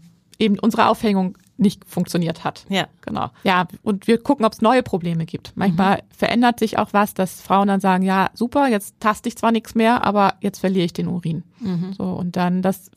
eben 0.40 0.59
unsere 0.59 0.88
Aufhängung 0.88 1.38
nicht 1.57 1.84
funktioniert 1.84 2.44
hat. 2.44 2.64
Ja. 2.68 2.86
Genau. 3.03 3.30
Ja, 3.44 3.66
und 3.82 4.07
wir 4.07 4.18
gucken, 4.22 4.44
ob 4.44 4.53
es 4.53 4.61
neue 4.62 4.82
Probleme 4.82 5.26
gibt. 5.26 5.53
Manchmal 5.55 5.96
Mhm. 5.98 6.00
verändert 6.16 6.59
sich 6.59 6.78
auch 6.78 6.92
was, 6.92 7.14
dass 7.14 7.40
Frauen 7.40 7.68
dann 7.68 7.80
sagen, 7.80 8.03
ja, 8.05 8.30
super, 8.34 8.68
jetzt 8.68 8.94
taste 9.00 9.28
ich 9.28 9.36
zwar 9.36 9.53
nichts 9.53 9.74
mehr, 9.74 10.05
aber 10.05 10.34
jetzt 10.40 10.59
verliere 10.61 10.84
ich 10.86 10.92
den 10.92 11.09
Urin. 11.09 11.44
Mhm. 11.61 11.92
So, 11.92 12.05
und 12.05 12.36
dann, 12.36 12.62
das 12.62 12.90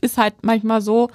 ist 0.00 0.18
halt 0.18 0.34
manchmal 0.42 0.80
so, 0.80 1.10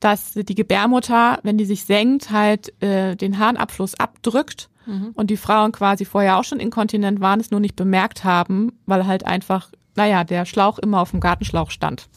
dass 0.00 0.32
die 0.34 0.54
Gebärmutter, 0.54 1.38
wenn 1.44 1.58
die 1.58 1.64
sich 1.64 1.84
senkt, 1.84 2.30
halt 2.32 2.72
äh, 2.82 3.14
den 3.14 3.38
Harnabfluss 3.38 3.94
abdrückt 3.94 4.68
Mhm. 4.84 5.10
und 5.14 5.30
die 5.30 5.36
Frauen 5.36 5.70
quasi 5.70 6.04
vorher 6.04 6.38
auch 6.38 6.44
schon 6.44 6.58
inkontinent 6.58 7.20
waren, 7.20 7.38
es 7.38 7.52
nur 7.52 7.60
nicht 7.60 7.76
bemerkt 7.76 8.24
haben, 8.24 8.72
weil 8.86 9.06
halt 9.06 9.24
einfach, 9.24 9.70
naja, 9.94 10.24
der 10.24 10.44
Schlauch 10.44 10.80
immer 10.80 11.00
auf 11.00 11.12
dem 11.12 11.20
Gartenschlauch 11.20 11.70
stand. 11.70 12.08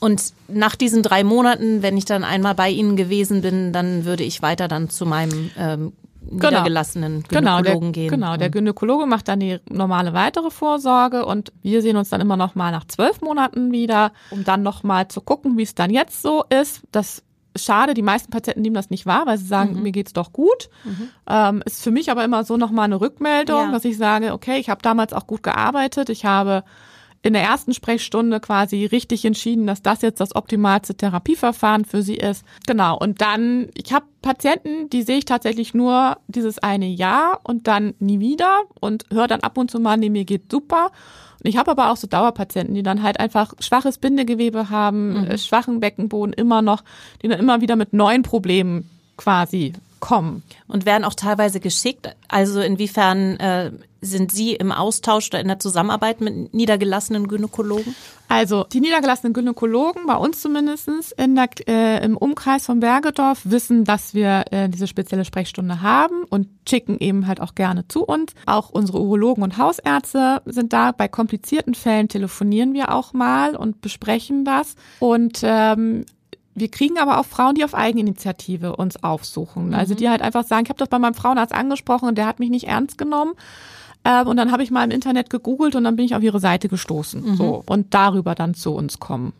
Und 0.00 0.32
nach 0.48 0.76
diesen 0.76 1.02
drei 1.02 1.24
Monaten, 1.24 1.82
wenn 1.82 1.96
ich 1.96 2.04
dann 2.04 2.22
einmal 2.24 2.54
bei 2.54 2.68
Ihnen 2.70 2.96
gewesen 2.96 3.40
bin, 3.42 3.72
dann 3.72 4.04
würde 4.04 4.24
ich 4.24 4.42
weiter 4.42 4.68
dann 4.68 4.90
zu 4.90 5.06
meinem 5.06 5.50
ähm, 5.58 5.92
niedergelassenen 6.28 7.22
Genau, 7.28 7.56
der, 7.56 7.72
Gynäkologen 7.74 7.92
gehen. 7.92 8.10
genau, 8.10 8.36
der 8.36 8.46
Und- 8.48 8.52
Gynäkologe 8.52 9.06
macht 9.06 9.28
dann 9.28 9.40
die 9.40 9.58
normale 9.70 10.12
weitere 10.12 10.50
Vorsorge 10.50 11.24
und 11.24 11.52
wir 11.62 11.82
sehen 11.82 11.96
uns 11.96 12.10
dann 12.10 12.20
immer 12.20 12.36
noch 12.36 12.54
mal 12.54 12.70
nach 12.72 12.84
zwölf 12.86 13.20
Monaten 13.20 13.72
wieder, 13.72 14.12
um 14.30 14.44
dann 14.44 14.62
noch 14.62 14.82
mal 14.82 15.08
zu 15.08 15.20
gucken, 15.20 15.56
wie 15.56 15.62
es 15.62 15.74
dann 15.74 15.90
jetzt 15.90 16.22
so 16.22 16.44
ist. 16.50 16.82
Das 16.92 17.22
schade, 17.56 17.94
die 17.94 18.02
meisten 18.02 18.30
Patienten 18.30 18.60
nehmen 18.62 18.74
das 18.74 18.90
nicht 18.90 19.06
wahr, 19.06 19.22
weil 19.26 19.38
sie 19.38 19.46
sagen, 19.46 19.82
mir 19.82 19.92
geht's 19.92 20.12
doch 20.12 20.32
gut. 20.32 20.68
Ähm, 21.26 21.62
ist 21.64 21.82
für 21.82 21.90
mich 21.90 22.10
aber 22.10 22.22
immer 22.24 22.44
so 22.44 22.56
noch 22.58 22.70
mal 22.70 22.82
eine 22.82 23.00
Rückmeldung, 23.00 23.66
Ja. 23.66 23.72
dass 23.72 23.84
ich 23.86 23.96
sage, 23.96 24.32
okay, 24.34 24.58
ich 24.58 24.68
habe 24.68 24.82
damals 24.82 25.12
auch 25.14 25.26
gut 25.26 25.42
gearbeitet, 25.42 26.10
ich 26.10 26.24
habe 26.26 26.64
in 27.26 27.32
der 27.32 27.42
ersten 27.42 27.74
Sprechstunde 27.74 28.38
quasi 28.38 28.86
richtig 28.86 29.24
entschieden, 29.24 29.66
dass 29.66 29.82
das 29.82 30.00
jetzt 30.00 30.20
das 30.20 30.36
optimalste 30.36 30.94
Therapieverfahren 30.94 31.84
für 31.84 32.00
sie 32.00 32.14
ist. 32.14 32.44
Genau. 32.68 32.96
Und 32.96 33.20
dann, 33.20 33.68
ich 33.74 33.92
habe 33.92 34.06
Patienten, 34.22 34.88
die 34.90 35.02
sehe 35.02 35.18
ich 35.18 35.24
tatsächlich 35.24 35.74
nur 35.74 36.18
dieses 36.28 36.60
eine 36.60 36.86
Jahr 36.86 37.40
und 37.42 37.66
dann 37.66 37.94
nie 37.98 38.20
wieder 38.20 38.62
und 38.80 39.06
höre 39.12 39.26
dann 39.26 39.40
ab 39.40 39.58
und 39.58 39.72
zu 39.72 39.80
mal, 39.80 39.96
nee, 39.96 40.08
mir 40.08 40.24
geht 40.24 40.52
super. 40.52 40.92
Und 41.42 41.50
ich 41.50 41.56
habe 41.56 41.72
aber 41.72 41.90
auch 41.90 41.96
so 41.96 42.06
Dauerpatienten, 42.06 42.76
die 42.76 42.84
dann 42.84 43.02
halt 43.02 43.18
einfach 43.18 43.54
schwaches 43.58 43.98
Bindegewebe 43.98 44.70
haben, 44.70 45.26
äh, 45.26 45.36
schwachen 45.36 45.80
Beckenboden 45.80 46.32
immer 46.32 46.62
noch, 46.62 46.84
die 47.22 47.28
dann 47.28 47.40
immer 47.40 47.60
wieder 47.60 47.74
mit 47.74 47.92
neuen 47.92 48.22
Problemen 48.22 48.88
quasi 49.16 49.72
kommen. 50.06 50.44
und 50.68 50.86
werden 50.86 51.04
auch 51.04 51.14
teilweise 51.14 51.58
geschickt. 51.58 52.14
Also 52.28 52.60
inwiefern 52.60 53.36
äh, 53.38 53.72
sind 54.00 54.30
Sie 54.30 54.54
im 54.54 54.70
Austausch 54.70 55.28
oder 55.28 55.40
in 55.40 55.48
der 55.48 55.58
Zusammenarbeit 55.58 56.20
mit 56.20 56.54
niedergelassenen 56.54 57.26
Gynäkologen? 57.26 57.94
Also 58.28 58.64
die 58.72 58.80
niedergelassenen 58.80 59.32
Gynäkologen, 59.32 60.06
bei 60.06 60.16
uns 60.16 60.40
zumindestens 60.40 61.12
in 61.12 61.34
der, 61.34 61.48
äh, 61.66 62.04
im 62.04 62.16
Umkreis 62.16 62.66
von 62.66 62.80
Bergedorf, 62.80 63.40
wissen, 63.44 63.84
dass 63.84 64.14
wir 64.14 64.44
äh, 64.50 64.68
diese 64.68 64.86
spezielle 64.86 65.24
Sprechstunde 65.24 65.82
haben 65.82 66.24
und 66.28 66.48
schicken 66.68 66.98
eben 66.98 67.26
halt 67.26 67.40
auch 67.40 67.54
gerne 67.54 67.88
zu 67.88 68.04
uns. 68.04 68.32
Auch 68.46 68.70
unsere 68.70 69.00
Urologen 69.00 69.42
und 69.42 69.58
Hausärzte 69.58 70.42
sind 70.44 70.72
da. 70.72 70.92
Bei 70.92 71.08
komplizierten 71.08 71.74
Fällen 71.74 72.08
telefonieren 72.08 72.74
wir 72.74 72.92
auch 72.92 73.12
mal 73.12 73.56
und 73.56 73.80
besprechen 73.80 74.44
das. 74.44 74.76
Und 75.00 75.40
ähm, 75.42 76.04
wir 76.56 76.70
kriegen 76.70 76.98
aber 76.98 77.20
auch 77.20 77.26
Frauen, 77.26 77.54
die 77.54 77.64
auf 77.64 77.74
Eigeninitiative 77.74 78.76
uns 78.76 79.02
aufsuchen. 79.02 79.74
Also 79.74 79.94
die 79.94 80.08
halt 80.08 80.22
einfach 80.22 80.44
sagen, 80.44 80.64
ich 80.64 80.70
habe 80.70 80.78
das 80.78 80.88
bei 80.88 80.98
meinem 80.98 81.14
Frauenarzt 81.14 81.54
angesprochen 81.54 82.08
und 82.08 82.16
der 82.16 82.26
hat 82.26 82.40
mich 82.40 82.50
nicht 82.50 82.66
ernst 82.66 82.96
genommen. 82.96 83.34
Ähm, 84.04 84.26
und 84.26 84.36
dann 84.38 84.50
habe 84.52 84.62
ich 84.62 84.70
mal 84.70 84.82
im 84.82 84.90
Internet 84.90 85.28
gegoogelt 85.28 85.74
und 85.76 85.84
dann 85.84 85.96
bin 85.96 86.06
ich 86.06 86.14
auf 86.14 86.22
ihre 86.22 86.40
Seite 86.40 86.68
gestoßen. 86.68 87.22
So. 87.36 87.62
Und 87.66 87.92
darüber 87.92 88.34
dann 88.34 88.54
zu 88.54 88.74
uns 88.74 88.98
kommen. 88.98 89.34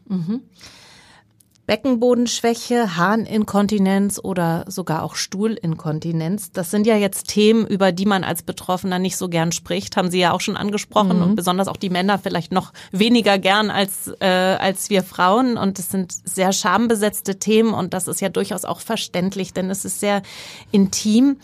Beckenbodenschwäche, 1.66 2.96
Harninkontinenz 2.96 4.20
oder 4.22 4.64
sogar 4.68 5.02
auch 5.02 5.16
Stuhlinkontinenz. 5.16 6.52
Das 6.52 6.70
sind 6.70 6.86
ja 6.86 6.96
jetzt 6.96 7.28
Themen, 7.28 7.66
über 7.66 7.90
die 7.90 8.06
man 8.06 8.22
als 8.22 8.42
Betroffener 8.42 8.98
nicht 8.98 9.16
so 9.16 9.28
gern 9.28 9.50
spricht, 9.50 9.96
haben 9.96 10.10
Sie 10.10 10.20
ja 10.20 10.32
auch 10.32 10.40
schon 10.40 10.56
angesprochen 10.56 11.22
und 11.22 11.36
besonders 11.36 11.66
auch 11.68 11.76
die 11.76 11.90
Männer 11.90 12.18
vielleicht 12.18 12.52
noch 12.52 12.72
weniger 12.92 13.38
gern 13.38 13.70
als, 13.70 14.12
äh, 14.20 14.26
als 14.26 14.90
wir 14.90 15.02
Frauen. 15.02 15.56
Und 15.56 15.78
es 15.78 15.90
sind 15.90 16.14
sehr 16.24 16.52
schambesetzte 16.52 17.38
Themen 17.38 17.74
und 17.74 17.94
das 17.94 18.06
ist 18.06 18.20
ja 18.20 18.28
durchaus 18.28 18.64
auch 18.64 18.80
verständlich, 18.80 19.52
denn 19.52 19.68
es 19.68 19.84
ist 19.84 19.98
sehr 19.98 20.22
intim. 20.70 21.38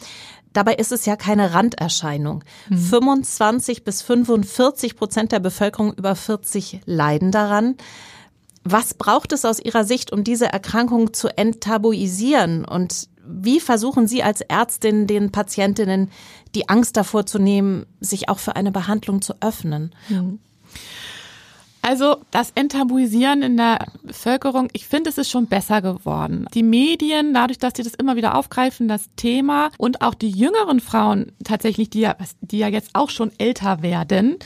Dabei 0.53 0.75
ist 0.75 0.93
es 0.93 1.07
ja 1.07 1.17
keine 1.17 1.55
Randerscheinung. 1.55 2.45
25 2.69 3.85
bis 3.85 4.03
45 4.03 4.97
Prozent 4.97 5.33
der 5.33 5.41
Bevölkerung 5.41 5.95
über 5.95 6.15
40 6.15 6.83
leiden 6.85 7.33
daran. 7.33 7.77
Was 8.65 8.95
braucht 8.95 9.33
es 9.33 9.45
aus 9.45 9.59
Ihrer 9.59 9.85
Sicht, 9.85 10.13
um 10.13 10.25
diese 10.25 10.47
Erkrankung 10.47 11.13
zu 11.13 11.37
enttabuisieren? 11.37 12.65
Und 12.65 13.09
wie 13.25 13.61
versuchen 13.61 14.07
Sie 14.07 14.23
als 14.23 14.41
Ärztin 14.41 15.07
den 15.07 15.33
Patientinnen 15.33 16.11
die 16.55 16.69
Angst 16.69 16.97
davor 16.97 17.27
zu 17.27 17.39
nehmen, 17.39 17.87
sich 18.01 18.29
auch 18.29 18.39
für 18.39 18.57
eine 18.57 18.73
Behandlung 18.73 19.23
zu 19.23 19.35
öffnen? 19.41 19.95
Also 21.85 22.19
das 22.31 22.53
Enttabuisieren 22.55 23.43
in 23.43 23.57
der 23.57 23.87
Bevölkerung, 24.05 24.69
ich 24.73 24.87
finde, 24.87 25.11
es 25.11 25.19
ist 25.19 25.31
schon 25.31 25.49
besser 25.49 25.83
geworden. 25.83 26.47
Die 26.55 26.63
Medien, 26.63 27.35
dadurch, 27.35 27.59
dass 27.59 27.73
sie 27.77 27.83
das 27.83 27.95
immer 27.95 28.15
wieder 28.15 28.37
aufgreifen, 28.37 28.87
das 28.87 29.11
Thema 29.17 29.71
und 29.79 30.01
auch 30.01 30.15
die 30.15 30.31
jüngeren 30.31 30.79
Frauen 30.79 31.33
tatsächlich, 31.43 31.91
die 31.91 32.03
ja, 32.03 32.17
die 32.41 32.59
ja 32.59 32.69
jetzt 32.69 32.91
auch 32.93 33.11
schon 33.11 33.33
älter 33.39 33.83
werden, 33.83 34.37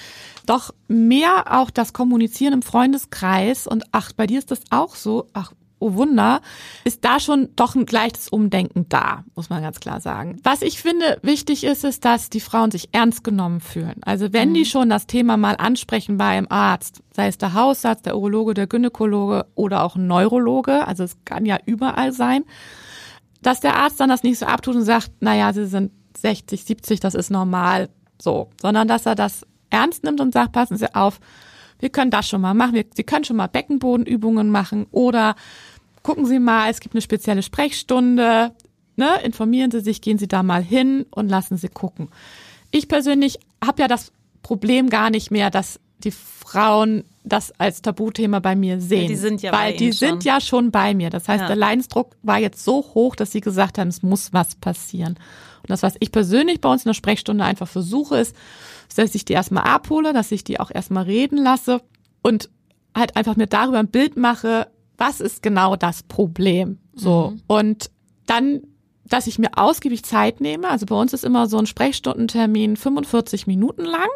doch 0.47 0.73
mehr 0.89 1.59
auch 1.59 1.71
das 1.71 1.93
Kommunizieren 1.93 2.55
im 2.55 2.63
Freundeskreis 2.63 3.67
und 3.67 3.85
ach, 3.93 4.13
bei 4.13 4.27
dir 4.27 4.39
ist 4.39 4.51
das 4.51 4.61
auch 4.71 4.95
so, 4.95 5.29
ach, 5.33 5.53
oh 5.79 5.95
Wunder, 5.95 6.41
ist 6.85 7.05
da 7.05 7.21
schon 7.21 7.51
doch 7.57 7.75
ein 7.75 7.87
leichtes 7.87 8.29
Umdenken 8.29 8.89
da, 8.89 9.25
muss 9.35 9.51
man 9.51 9.63
ganz 9.63 9.81
klar 9.81 10.01
sagen. 10.01 10.39
Was 10.43 10.63
ich 10.63 10.81
finde 10.81 11.19
wichtig 11.23 11.65
ist, 11.65 11.85
ist, 11.85 12.05
dass 12.05 12.31
die 12.31 12.41
Frauen 12.41 12.71
sich 12.71 12.89
ernst 12.93 13.25
genommen 13.25 13.61
fühlen. 13.61 14.01
Also 14.03 14.33
wenn 14.33 14.55
die 14.55 14.65
schon 14.65 14.89
das 14.89 15.07
Thema 15.07 15.37
mal 15.37 15.57
ansprechen 15.57 16.17
bei 16.17 16.29
einem 16.29 16.47
Arzt, 16.49 17.03
sei 17.15 17.29
es 17.29 17.39
der 17.39 17.55
Hausarzt, 17.55 18.07
der 18.07 18.17
Urologe, 18.17 18.55
der 18.55 18.67
Gynäkologe 18.67 19.47
oder 19.55 19.85
auch 19.85 19.97
ein 19.97 20.07
Neurologe, 20.07 20.87
also 20.87 21.05
es 21.05 21.17
kann 21.25 21.45
ja 21.45 21.59
überall 21.67 22.13
sein, 22.13 22.45
dass 23.43 23.61
der 23.61 23.77
Arzt 23.77 24.01
dann 24.01 24.09
das 24.09 24.23
nicht 24.23 24.39
so 24.39 24.47
abtut 24.47 24.77
und 24.77 24.83
sagt, 24.83 25.11
naja, 25.21 25.53
sie 25.53 25.67
sind 25.67 25.93
60, 26.17 26.65
70, 26.65 27.01
das 27.01 27.15
ist 27.15 27.31
normal, 27.31 27.91
so, 28.21 28.49
sondern 28.61 28.89
dass 28.89 29.05
er 29.05 29.15
das 29.15 29.47
ernst 29.71 30.05
nimmt 30.05 30.21
und 30.21 30.33
sagt, 30.33 30.53
passen 30.53 30.77
Sie 30.77 30.95
auf, 30.95 31.21
wir 31.79 31.91
können 31.91 32.11
das 32.11 32.29
schon 32.29 32.41
mal 32.41 32.55
machen, 32.55 32.75
wir, 32.75 32.85
Sie 32.95 33.05
können 33.05 33.25
schon 33.25 33.37
mal 33.37 33.49
Beckenbodenübungen 33.49 34.51
machen 34.51 34.87
oder 34.91 35.37
gucken 36.03 36.27
Sie 36.27 36.39
mal, 36.39 36.71
es 36.71 36.81
gibt 36.81 36.95
eine 36.95 37.03
spezielle 37.03 37.43
Sprechstunde, 37.43 38.53
ne, 38.97 39.09
informieren 39.25 39.71
Sie 39.71 39.81
sich, 39.81 40.01
gehen 40.01 40.19
Sie 40.19 40.29
da 40.29 40.43
mal 40.43 40.63
hin 40.63 41.07
und 41.11 41.29
lassen 41.29 41.57
Sie 41.57 41.69
gucken. 41.69 42.09
Ich 42.71 42.89
persönlich 42.89 43.39
habe 43.65 43.83
ja 43.83 43.89
das 43.89 44.13
Problem 44.43 44.89
gar 44.89 45.11
nicht 45.11 45.31
mehr, 45.31 45.51
dass 45.51 45.81
die 46.05 46.11
Frauen 46.13 47.05
das 47.25 47.53
als 47.59 47.83
Tabuthema 47.83 48.39
bei 48.39 48.55
mir 48.55 48.81
sehen. 48.81 49.09
die 49.09 49.17
sind 49.17 49.43
ja 49.43 49.51
bei 49.51 49.59
weil 49.59 49.77
die 49.77 49.85
Ihnen 49.85 49.93
sind 49.93 50.09
schon. 50.23 50.33
ja 50.33 50.41
schon 50.41 50.71
bei 50.71 50.95
mir. 50.95 51.11
Das 51.11 51.27
heißt, 51.29 51.41
Ja. 51.43 51.47
der 51.49 51.57
Leidensdruck 51.57 52.15
war 52.23 52.39
jetzt 52.39 52.63
so 52.65 52.85
hoch, 52.95 53.17
dass 53.17 53.33
sie 53.33 53.41
gesagt 53.41 53.79
haben, 53.79 53.89
es 53.89 54.03
muss 54.03 54.33
was 54.33 54.55
passieren. 54.55 55.17
Und 55.63 55.71
das, 55.71 55.83
was 55.83 55.95
ich 55.99 56.13
persönlich 56.13 56.61
bei 56.61 56.71
uns 56.71 56.85
in 56.85 56.91
der 56.91 56.95
Sprechstunde 56.95 57.43
einfach 57.45 57.67
versuche, 57.67 58.19
ist, 58.19 58.37
dass 58.97 59.15
ich 59.15 59.25
die 59.25 59.35
erstmal 59.35 59.65
abhole, 59.65 60.13
dass 60.13 60.33
ich 60.33 60.45
die 60.45 60.59
auch 60.59 60.71
erstmal 60.71 61.05
reden 61.05 61.39
lasse 61.39 61.83
und 62.23 62.51
halt 62.95 63.17
einfach 63.17 63.37
mir 63.37 63.47
darüber 63.47 63.79
ein 63.79 63.89
Bild 63.89 64.17
mache, 64.17 64.69
was 64.97 65.21
ist 65.21 65.43
genau 65.43 65.77
das 65.77 66.03
Problem. 66.03 66.79
So. 66.95 67.35
Und 67.47 67.91
dann, 68.27 68.63
dass 69.05 69.27
ich 69.27 69.39
mir 69.39 69.51
ausgiebig 69.57 70.05
Zeit 70.05 70.41
nehme. 70.41 70.69
Also 70.69 70.87
bei 70.87 70.97
uns 70.97 71.13
ist 71.13 71.25
immer 71.25 71.47
so 71.47 71.59
ein 71.59 71.67
Sprechstundentermin 71.67 72.77
45 72.77 73.47
Minuten 73.47 73.85
lang. 73.85 74.09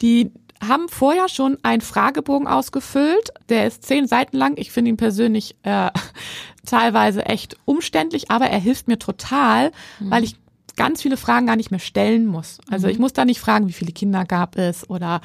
Die 0.00 0.30
haben 0.66 0.88
vorher 0.88 1.28
schon 1.28 1.58
einen 1.62 1.80
Fragebogen 1.80 2.46
ausgefüllt. 2.46 3.30
Der 3.48 3.66
ist 3.66 3.84
zehn 3.84 4.06
Seiten 4.06 4.36
lang. 4.36 4.56
Ich 4.56 4.70
finde 4.70 4.90
ihn 4.90 4.96
persönlich 4.96 5.56
äh, 5.64 5.90
teilweise 6.64 7.26
echt 7.26 7.56
umständlich, 7.64 8.30
aber 8.30 8.46
er 8.46 8.58
hilft 8.58 8.86
mir 8.88 8.98
total, 8.98 9.72
weil 10.00 10.24
ich 10.24 10.36
ganz 10.78 11.02
viele 11.02 11.16
Fragen 11.16 11.46
gar 11.46 11.56
nicht 11.56 11.70
mehr 11.70 11.80
stellen 11.80 12.24
muss. 12.24 12.58
Also 12.70 12.86
mhm. 12.86 12.92
ich 12.92 12.98
muss 12.98 13.12
da 13.12 13.24
nicht 13.24 13.40
fragen, 13.40 13.68
wie 13.68 13.72
viele 13.72 13.92
Kinder 13.92 14.24
gab 14.24 14.56
es 14.56 14.88
oder 14.88 15.20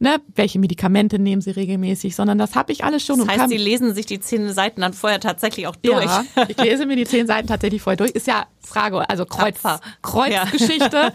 ne, 0.00 0.20
welche 0.34 0.58
Medikamente 0.58 1.18
nehmen 1.18 1.40
sie 1.40 1.52
regelmäßig, 1.52 2.14
sondern 2.14 2.36
das 2.36 2.56
habe 2.56 2.72
ich 2.72 2.84
alles 2.84 3.06
schon. 3.06 3.20
Das 3.20 3.28
heißt, 3.28 3.38
kann, 3.38 3.48
Sie 3.48 3.56
lesen 3.56 3.94
sich 3.94 4.04
die 4.04 4.20
zehn 4.20 4.52
Seiten 4.52 4.80
dann 4.80 4.92
vorher 4.92 5.20
tatsächlich 5.20 5.68
auch 5.68 5.76
durch. 5.76 6.04
Ja, 6.04 6.24
ich 6.48 6.58
lese 6.58 6.84
mir 6.84 6.96
die 6.96 7.04
zehn 7.04 7.26
Seiten 7.26 7.46
tatsächlich 7.46 7.80
vorher 7.80 7.96
durch. 7.96 8.10
Ist 8.10 8.26
ja 8.26 8.46
Frage, 8.60 9.08
also 9.08 9.24
Kreuz, 9.24 9.60
Kreuzgeschichte. 10.02 10.96
Ja. 10.96 11.12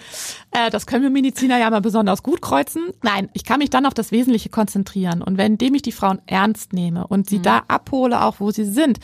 äh, 0.68 0.70
das 0.70 0.88
können 0.88 1.04
wir 1.04 1.10
Mediziner 1.10 1.60
ja 1.60 1.70
mal 1.70 1.82
besonders 1.82 2.24
gut 2.24 2.42
kreuzen. 2.42 2.94
Nein, 3.04 3.30
ich 3.34 3.44
kann 3.44 3.60
mich 3.60 3.70
dann 3.70 3.86
auf 3.86 3.94
das 3.94 4.12
Wesentliche 4.12 4.50
konzentrieren. 4.50 5.22
Und 5.22 5.38
wenn 5.38 5.58
dem 5.58 5.76
ich 5.76 5.82
die 5.82 5.92
Frauen 5.92 6.22
ernst 6.28 6.72
nehme 6.72 7.06
und 7.08 7.30
sie 7.30 7.40
mhm. 7.40 7.44
da 7.44 7.64
abhole, 7.68 8.24
auch 8.24 8.40
wo 8.40 8.52
sie 8.52 8.66
sind, 8.66 9.00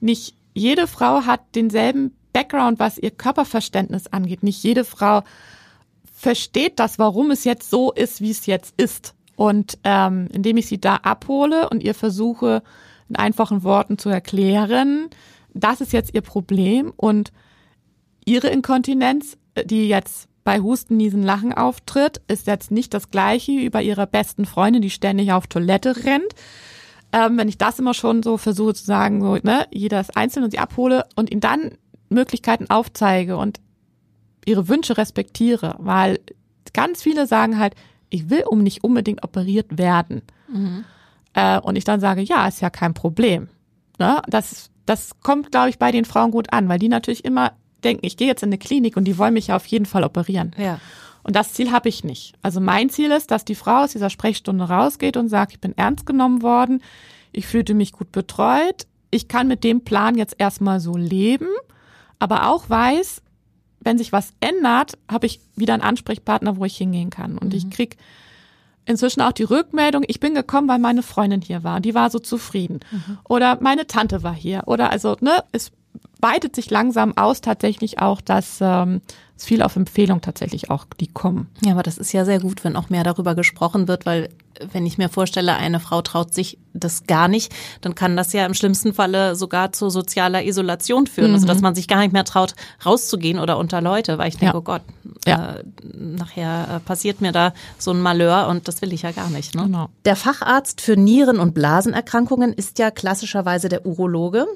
nicht 0.00 0.34
jede 0.54 0.86
Frau 0.86 1.26
hat 1.26 1.42
denselben 1.54 2.16
Background, 2.36 2.78
was 2.78 2.98
ihr 2.98 3.12
Körperverständnis 3.12 4.08
angeht. 4.08 4.42
Nicht 4.42 4.62
jede 4.62 4.84
Frau 4.84 5.22
versteht 6.12 6.78
das, 6.78 6.98
warum 6.98 7.30
es 7.30 7.44
jetzt 7.44 7.70
so 7.70 7.92
ist, 7.92 8.20
wie 8.20 8.30
es 8.30 8.44
jetzt 8.44 8.74
ist. 8.76 9.14
Und 9.36 9.78
ähm, 9.84 10.28
indem 10.30 10.58
ich 10.58 10.66
sie 10.66 10.78
da 10.78 10.96
abhole 10.96 11.70
und 11.70 11.82
ihr 11.82 11.94
versuche, 11.94 12.62
in 13.08 13.16
einfachen 13.16 13.62
Worten 13.62 13.96
zu 13.96 14.10
erklären, 14.10 15.08
das 15.54 15.80
ist 15.80 15.94
jetzt 15.94 16.12
ihr 16.12 16.20
Problem 16.20 16.92
und 16.94 17.32
ihre 18.26 18.48
Inkontinenz, 18.48 19.38
die 19.64 19.88
jetzt 19.88 20.28
bei 20.44 20.60
Husten, 20.60 20.98
Niesen, 20.98 21.22
Lachen 21.22 21.54
auftritt, 21.54 22.20
ist 22.28 22.46
jetzt 22.46 22.70
nicht 22.70 22.92
das 22.92 23.10
gleiche 23.10 23.52
wie 23.52 23.70
bei 23.70 23.82
ihrer 23.82 24.06
besten 24.06 24.44
Freundin, 24.44 24.82
die 24.82 24.90
ständig 24.90 25.32
auf 25.32 25.46
Toilette 25.46 26.04
rennt. 26.04 26.34
Ähm, 27.14 27.38
wenn 27.38 27.48
ich 27.48 27.56
das 27.56 27.78
immer 27.78 27.94
schon 27.94 28.22
so 28.22 28.36
versuche 28.36 28.74
zu 28.74 28.84
sagen, 28.84 29.22
so, 29.22 29.38
ne, 29.42 29.66
jeder 29.72 30.00
ist 30.00 30.18
einzeln 30.18 30.44
und 30.44 30.50
sie 30.50 30.58
abhole 30.58 31.06
und 31.14 31.30
ihn 31.30 31.40
dann 31.40 31.70
Möglichkeiten 32.08 32.70
aufzeige 32.70 33.36
und 33.36 33.60
ihre 34.44 34.68
Wünsche 34.68 34.96
respektiere, 34.96 35.74
weil 35.78 36.20
ganz 36.72 37.02
viele 37.02 37.26
sagen 37.26 37.58
halt, 37.58 37.74
ich 38.10 38.30
will 38.30 38.44
um 38.44 38.62
nicht 38.62 38.84
unbedingt 38.84 39.24
operiert 39.24 39.78
werden. 39.78 40.22
Mhm. 40.48 40.84
Äh, 41.34 41.58
und 41.60 41.76
ich 41.76 41.84
dann 41.84 42.00
sage, 42.00 42.22
ja, 42.22 42.46
ist 42.46 42.60
ja 42.60 42.70
kein 42.70 42.94
Problem. 42.94 43.48
Ne? 43.98 44.22
Das, 44.28 44.70
das 44.86 45.20
kommt, 45.20 45.50
glaube 45.50 45.70
ich, 45.70 45.78
bei 45.78 45.90
den 45.90 46.04
Frauen 46.04 46.30
gut 46.30 46.52
an, 46.52 46.68
weil 46.68 46.78
die 46.78 46.88
natürlich 46.88 47.24
immer 47.24 47.52
denken, 47.82 48.06
ich 48.06 48.16
gehe 48.16 48.28
jetzt 48.28 48.42
in 48.42 48.48
eine 48.48 48.58
Klinik 48.58 48.96
und 48.96 49.04
die 49.04 49.18
wollen 49.18 49.34
mich 49.34 49.48
ja 49.48 49.56
auf 49.56 49.66
jeden 49.66 49.86
Fall 49.86 50.04
operieren. 50.04 50.52
Ja. 50.56 50.80
Und 51.22 51.34
das 51.34 51.52
Ziel 51.54 51.72
habe 51.72 51.88
ich 51.88 52.04
nicht. 52.04 52.34
Also 52.42 52.60
mein 52.60 52.88
Ziel 52.88 53.10
ist, 53.10 53.32
dass 53.32 53.44
die 53.44 53.56
Frau 53.56 53.82
aus 53.82 53.92
dieser 53.92 54.10
Sprechstunde 54.10 54.64
rausgeht 54.64 55.16
und 55.16 55.28
sagt, 55.28 55.52
ich 55.52 55.60
bin 55.60 55.76
ernst 55.76 56.06
genommen 56.06 56.42
worden, 56.42 56.82
ich 57.32 57.46
fühlte 57.46 57.74
mich 57.74 57.92
gut 57.92 58.12
betreut, 58.12 58.86
ich 59.10 59.26
kann 59.26 59.48
mit 59.48 59.64
dem 59.64 59.82
Plan 59.82 60.16
jetzt 60.16 60.36
erstmal 60.38 60.78
so 60.78 60.96
leben 60.96 61.48
aber 62.18 62.48
auch 62.48 62.68
weiß, 62.68 63.22
wenn 63.80 63.98
sich 63.98 64.12
was 64.12 64.32
ändert, 64.40 64.98
habe 65.10 65.26
ich 65.26 65.40
wieder 65.54 65.74
einen 65.74 65.82
Ansprechpartner, 65.82 66.56
wo 66.56 66.64
ich 66.64 66.76
hingehen 66.76 67.10
kann. 67.10 67.38
Und 67.38 67.52
mhm. 67.52 67.58
ich 67.58 67.70
krieg 67.70 67.96
inzwischen 68.84 69.20
auch 69.20 69.32
die 69.32 69.44
Rückmeldung, 69.44 70.04
ich 70.06 70.20
bin 70.20 70.34
gekommen, 70.34 70.68
weil 70.68 70.78
meine 70.78 71.02
Freundin 71.02 71.40
hier 71.40 71.64
war. 71.64 71.80
Die 71.80 71.94
war 71.94 72.10
so 72.10 72.18
zufrieden. 72.18 72.80
Mhm. 72.90 73.18
Oder 73.28 73.58
meine 73.60 73.86
Tante 73.86 74.22
war 74.22 74.34
hier. 74.34 74.62
Oder 74.66 74.90
also, 74.90 75.16
ne, 75.20 75.44
es 75.52 75.72
weitet 76.20 76.54
sich 76.54 76.70
langsam 76.70 77.16
aus 77.16 77.40
tatsächlich 77.40 77.98
auch, 78.00 78.20
dass 78.20 78.58
ähm, 78.60 79.02
es 79.36 79.44
viel 79.44 79.62
auf 79.62 79.76
Empfehlung 79.76 80.20
tatsächlich 80.20 80.70
auch 80.70 80.86
die 80.98 81.08
kommen. 81.08 81.48
Ja, 81.64 81.72
aber 81.72 81.82
das 81.82 81.98
ist 81.98 82.12
ja 82.12 82.24
sehr 82.24 82.40
gut, 82.40 82.64
wenn 82.64 82.76
auch 82.76 82.88
mehr 82.88 83.04
darüber 83.04 83.34
gesprochen 83.34 83.86
wird, 83.86 84.06
weil 84.06 84.30
wenn 84.72 84.86
ich 84.86 84.96
mir 84.96 85.10
vorstelle, 85.10 85.54
eine 85.56 85.80
Frau 85.80 86.00
traut 86.00 86.32
sich 86.32 86.58
das 86.72 87.06
gar 87.06 87.28
nicht, 87.28 87.54
dann 87.82 87.94
kann 87.94 88.16
das 88.16 88.32
ja 88.32 88.46
im 88.46 88.54
schlimmsten 88.54 88.94
Falle 88.94 89.36
sogar 89.36 89.72
zu 89.72 89.90
sozialer 89.90 90.44
Isolation 90.44 91.06
führen, 91.06 91.28
mhm. 91.28 91.34
also 91.34 91.46
dass 91.46 91.58
mhm. 91.58 91.64
man 91.64 91.74
sich 91.74 91.88
gar 91.88 92.00
nicht 92.00 92.12
mehr 92.12 92.24
traut, 92.24 92.54
rauszugehen 92.84 93.38
oder 93.38 93.58
unter 93.58 93.82
Leute, 93.82 94.16
weil 94.16 94.28
ich 94.28 94.38
denke, 94.38 94.54
ja. 94.54 94.58
oh 94.58 94.62
Gott, 94.62 94.82
ja. 95.26 95.56
äh, 95.56 95.64
nachher 95.94 96.76
äh, 96.76 96.80
passiert 96.80 97.20
mir 97.20 97.32
da 97.32 97.52
so 97.78 97.90
ein 97.90 98.00
Malheur 98.00 98.48
und 98.48 98.68
das 98.68 98.80
will 98.82 98.92
ich 98.92 99.02
ja 99.02 99.12
gar 99.12 99.28
nicht. 99.28 99.54
Ne? 99.54 99.64
Genau. 99.64 99.88
Der 100.04 100.16
Facharzt 100.16 100.80
für 100.80 100.96
Nieren- 100.96 101.38
und 101.38 101.52
Blasenerkrankungen 101.52 102.52
ist 102.52 102.78
ja 102.78 102.90
klassischerweise 102.90 103.68
der 103.68 103.84
Urologe. 103.84 104.46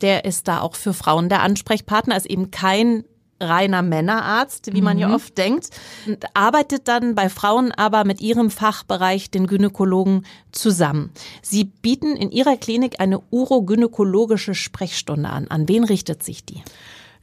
Der 0.00 0.24
ist 0.24 0.48
da 0.48 0.60
auch 0.60 0.76
für 0.76 0.94
Frauen 0.94 1.28
der 1.28 1.42
Ansprechpartner, 1.42 2.16
ist 2.16 2.26
eben 2.26 2.50
kein 2.50 3.04
reiner 3.40 3.82
Männerarzt, 3.82 4.72
wie 4.72 4.82
man 4.82 4.96
mhm. 4.96 5.00
ja 5.00 5.14
oft 5.14 5.36
denkt, 5.36 5.70
und 6.06 6.24
arbeitet 6.34 6.88
dann 6.88 7.14
bei 7.14 7.28
Frauen 7.28 7.72
aber 7.72 8.04
mit 8.04 8.20
ihrem 8.20 8.50
Fachbereich, 8.50 9.30
den 9.30 9.46
Gynäkologen, 9.46 10.26
zusammen. 10.52 11.10
Sie 11.42 11.64
bieten 11.64 12.16
in 12.16 12.30
ihrer 12.30 12.56
Klinik 12.56 13.00
eine 13.00 13.20
urogynäkologische 13.30 14.54
Sprechstunde 14.54 15.28
an. 15.28 15.48
An 15.48 15.68
wen 15.68 15.84
richtet 15.84 16.22
sich 16.22 16.44
die? 16.44 16.62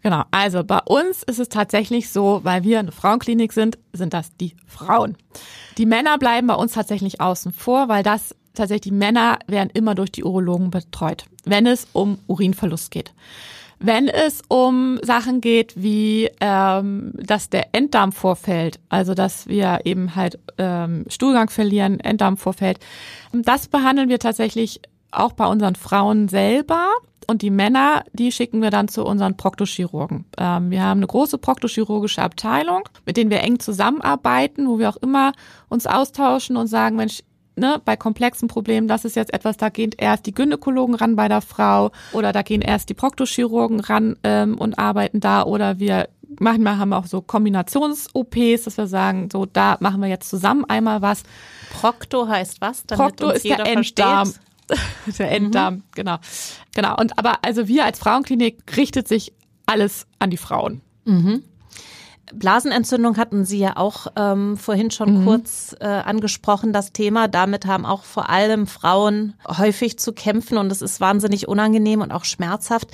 Genau, 0.03 0.23
also 0.31 0.63
bei 0.63 0.79
uns 0.85 1.23
ist 1.23 1.39
es 1.39 1.49
tatsächlich 1.49 2.09
so, 2.11 2.41
weil 2.43 2.63
wir 2.63 2.79
eine 2.79 2.91
Frauenklinik 2.91 3.51
sind, 3.51 3.77
sind 3.93 4.13
das 4.13 4.35
die 4.37 4.55
Frauen. 4.65 5.17
Die 5.77 5.85
Männer 5.85 6.17
bleiben 6.17 6.47
bei 6.47 6.53
uns 6.53 6.73
tatsächlich 6.73 7.19
außen 7.19 7.51
vor, 7.51 7.89
weil 7.89 8.03
das 8.03 8.35
tatsächlich 8.57 8.93
Männer 8.93 9.39
werden 9.47 9.69
immer 9.73 9.95
durch 9.95 10.11
die 10.11 10.23
Urologen 10.23 10.69
betreut, 10.69 11.25
wenn 11.45 11.65
es 11.65 11.87
um 11.93 12.19
Urinverlust 12.27 12.91
geht. 12.91 13.13
Wenn 13.79 14.07
es 14.07 14.41
um 14.47 14.99
Sachen 15.03 15.39
geht 15.39 15.73
wie, 15.75 16.29
ähm, 16.41 17.13
dass 17.15 17.49
der 17.49 17.75
Enddarm 17.75 18.11
vorfällt, 18.11 18.79
also 18.89 19.13
dass 19.13 19.47
wir 19.47 19.81
eben 19.83 20.15
halt 20.15 20.39
ähm, 20.57 21.05
Stuhlgang 21.07 21.49
verlieren, 21.49 21.99
Enddarm 21.99 22.37
vorfällt, 22.37 22.79
das 23.31 23.67
behandeln 23.67 24.09
wir 24.09 24.17
tatsächlich 24.17 24.81
auch 25.11 25.33
bei 25.33 25.45
unseren 25.45 25.75
Frauen 25.75 26.27
selber. 26.27 26.89
Und 27.29 27.41
die 27.41 27.49
Männer, 27.49 28.05
die 28.13 28.31
schicken 28.31 28.61
wir 28.61 28.71
dann 28.71 28.87
zu 28.87 29.03
unseren 29.05 29.35
Proktochirurgen. 29.35 30.25
Ähm, 30.37 30.71
wir 30.71 30.81
haben 30.81 30.99
eine 30.99 31.07
große 31.07 31.37
proktochirurgische 31.37 32.21
Abteilung, 32.21 32.87
mit 33.05 33.17
denen 33.17 33.29
wir 33.29 33.41
eng 33.41 33.59
zusammenarbeiten, 33.59 34.67
wo 34.67 34.79
wir 34.79 34.87
auch 34.89 34.97
immer 34.97 35.33
uns 35.67 35.87
austauschen 35.87 36.55
und 36.55 36.67
sagen, 36.67 36.95
Mensch, 36.95 37.23
ne, 37.57 37.81
bei 37.83 37.95
komplexen 37.95 38.47
Problemen, 38.47 38.87
das 38.87 39.05
ist 39.05 39.15
jetzt 39.15 39.33
etwas, 39.33 39.57
da 39.57 39.69
gehen 39.69 39.91
erst 39.97 40.25
die 40.25 40.33
Gynäkologen 40.33 40.95
ran 40.95 41.15
bei 41.15 41.27
der 41.27 41.41
Frau 41.41 41.91
oder 42.13 42.31
da 42.31 42.41
gehen 42.41 42.61
erst 42.61 42.89
die 42.89 42.93
Proktochirurgen 42.93 43.79
ran 43.79 44.17
ähm, 44.23 44.57
und 44.57 44.79
arbeiten 44.79 45.19
da 45.19 45.43
oder 45.43 45.79
wir 45.79 46.09
manchmal 46.39 46.77
haben 46.77 46.89
wir 46.89 46.97
auch 46.97 47.05
so 47.05 47.21
Kombinations-OPs, 47.21 48.63
dass 48.63 48.77
wir 48.77 48.87
sagen, 48.87 49.29
so 49.31 49.45
da 49.45 49.77
machen 49.79 50.01
wir 50.01 50.09
jetzt 50.09 50.29
zusammen 50.29 50.65
einmal 50.65 51.01
was. 51.01 51.23
Prokto 51.71 52.27
heißt 52.27 52.61
was? 52.61 52.85
Damit 52.85 53.17
Prokto 53.17 53.31
ist 53.31 53.45
der 53.45 53.65
Enddarm. 53.65 54.33
der 55.19 55.31
Enddarm, 55.31 55.75
mhm. 55.75 55.83
genau. 55.95 56.17
Genau. 56.75 56.95
Und 56.97 57.17
aber 57.17 57.43
also 57.43 57.67
wir 57.67 57.85
als 57.85 57.99
Frauenklinik 57.99 58.77
richtet 58.77 59.07
sich 59.07 59.33
alles 59.65 60.07
an 60.19 60.29
die 60.29 60.37
Frauen. 60.37 60.81
Mhm. 61.05 61.43
Blasenentzündung 62.33 63.17
hatten 63.17 63.45
Sie 63.45 63.59
ja 63.59 63.77
auch 63.77 64.07
ähm, 64.15 64.57
vorhin 64.57 64.91
schon 64.91 65.21
mhm. 65.21 65.25
kurz 65.25 65.75
äh, 65.79 65.85
angesprochen, 65.85 66.73
das 66.73 66.91
Thema. 66.91 67.27
Damit 67.27 67.65
haben 67.65 67.85
auch 67.85 68.03
vor 68.03 68.29
allem 68.29 68.67
Frauen 68.67 69.33
häufig 69.47 69.97
zu 69.97 70.13
kämpfen 70.13 70.57
und 70.57 70.71
es 70.71 70.81
ist 70.81 70.99
wahnsinnig 70.99 71.47
unangenehm 71.47 72.01
und 72.01 72.11
auch 72.11 72.25
schmerzhaft. 72.25 72.89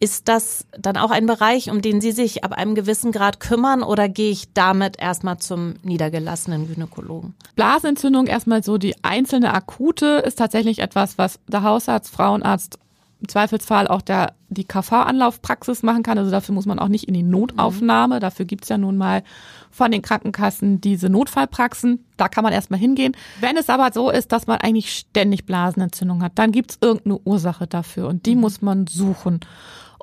Ist 0.00 0.26
das 0.26 0.66
dann 0.76 0.96
auch 0.96 1.12
ein 1.12 1.26
Bereich, 1.26 1.70
um 1.70 1.80
den 1.80 2.00
Sie 2.00 2.10
sich 2.10 2.42
ab 2.42 2.52
einem 2.52 2.74
gewissen 2.74 3.12
Grad 3.12 3.38
kümmern 3.38 3.84
oder 3.84 4.08
gehe 4.08 4.32
ich 4.32 4.52
damit 4.52 5.00
erstmal 5.00 5.38
zum 5.38 5.74
niedergelassenen 5.84 6.66
Gynäkologen? 6.66 7.34
Blasenentzündung 7.54 8.26
erstmal 8.26 8.64
so 8.64 8.78
die 8.78 8.96
einzelne 9.04 9.54
akute 9.54 10.22
ist 10.26 10.38
tatsächlich 10.38 10.80
etwas, 10.80 11.18
was 11.18 11.38
der 11.46 11.62
Hausarzt, 11.62 12.12
Frauenarzt 12.12 12.78
im 13.22 13.28
Zweifelsfall 13.28 13.86
auch 13.86 14.02
der, 14.02 14.34
die 14.48 14.64
KV-Anlaufpraxis 14.64 15.82
machen 15.82 16.02
kann. 16.02 16.18
Also 16.18 16.30
dafür 16.30 16.54
muss 16.54 16.66
man 16.66 16.80
auch 16.80 16.88
nicht 16.88 17.06
in 17.06 17.14
die 17.14 17.22
Notaufnahme. 17.22 18.16
Mhm. 18.16 18.20
Dafür 18.20 18.44
gibt's 18.44 18.68
ja 18.68 18.78
nun 18.78 18.96
mal 18.96 19.22
von 19.70 19.92
den 19.92 20.02
Krankenkassen 20.02 20.80
diese 20.80 21.08
Notfallpraxen. 21.08 22.04
Da 22.16 22.28
kann 22.28 22.42
man 22.42 22.52
erstmal 22.52 22.80
hingehen. 22.80 23.16
Wenn 23.40 23.56
es 23.56 23.70
aber 23.70 23.92
so 23.92 24.10
ist, 24.10 24.32
dass 24.32 24.48
man 24.48 24.58
eigentlich 24.58 24.92
ständig 24.92 25.46
Blasenentzündung 25.46 26.22
hat, 26.22 26.32
dann 26.34 26.50
gibt's 26.50 26.78
irgendeine 26.80 27.20
Ursache 27.24 27.66
dafür 27.68 28.08
und 28.08 28.26
die 28.26 28.34
mhm. 28.34 28.40
muss 28.40 28.60
man 28.60 28.86
suchen. 28.88 29.40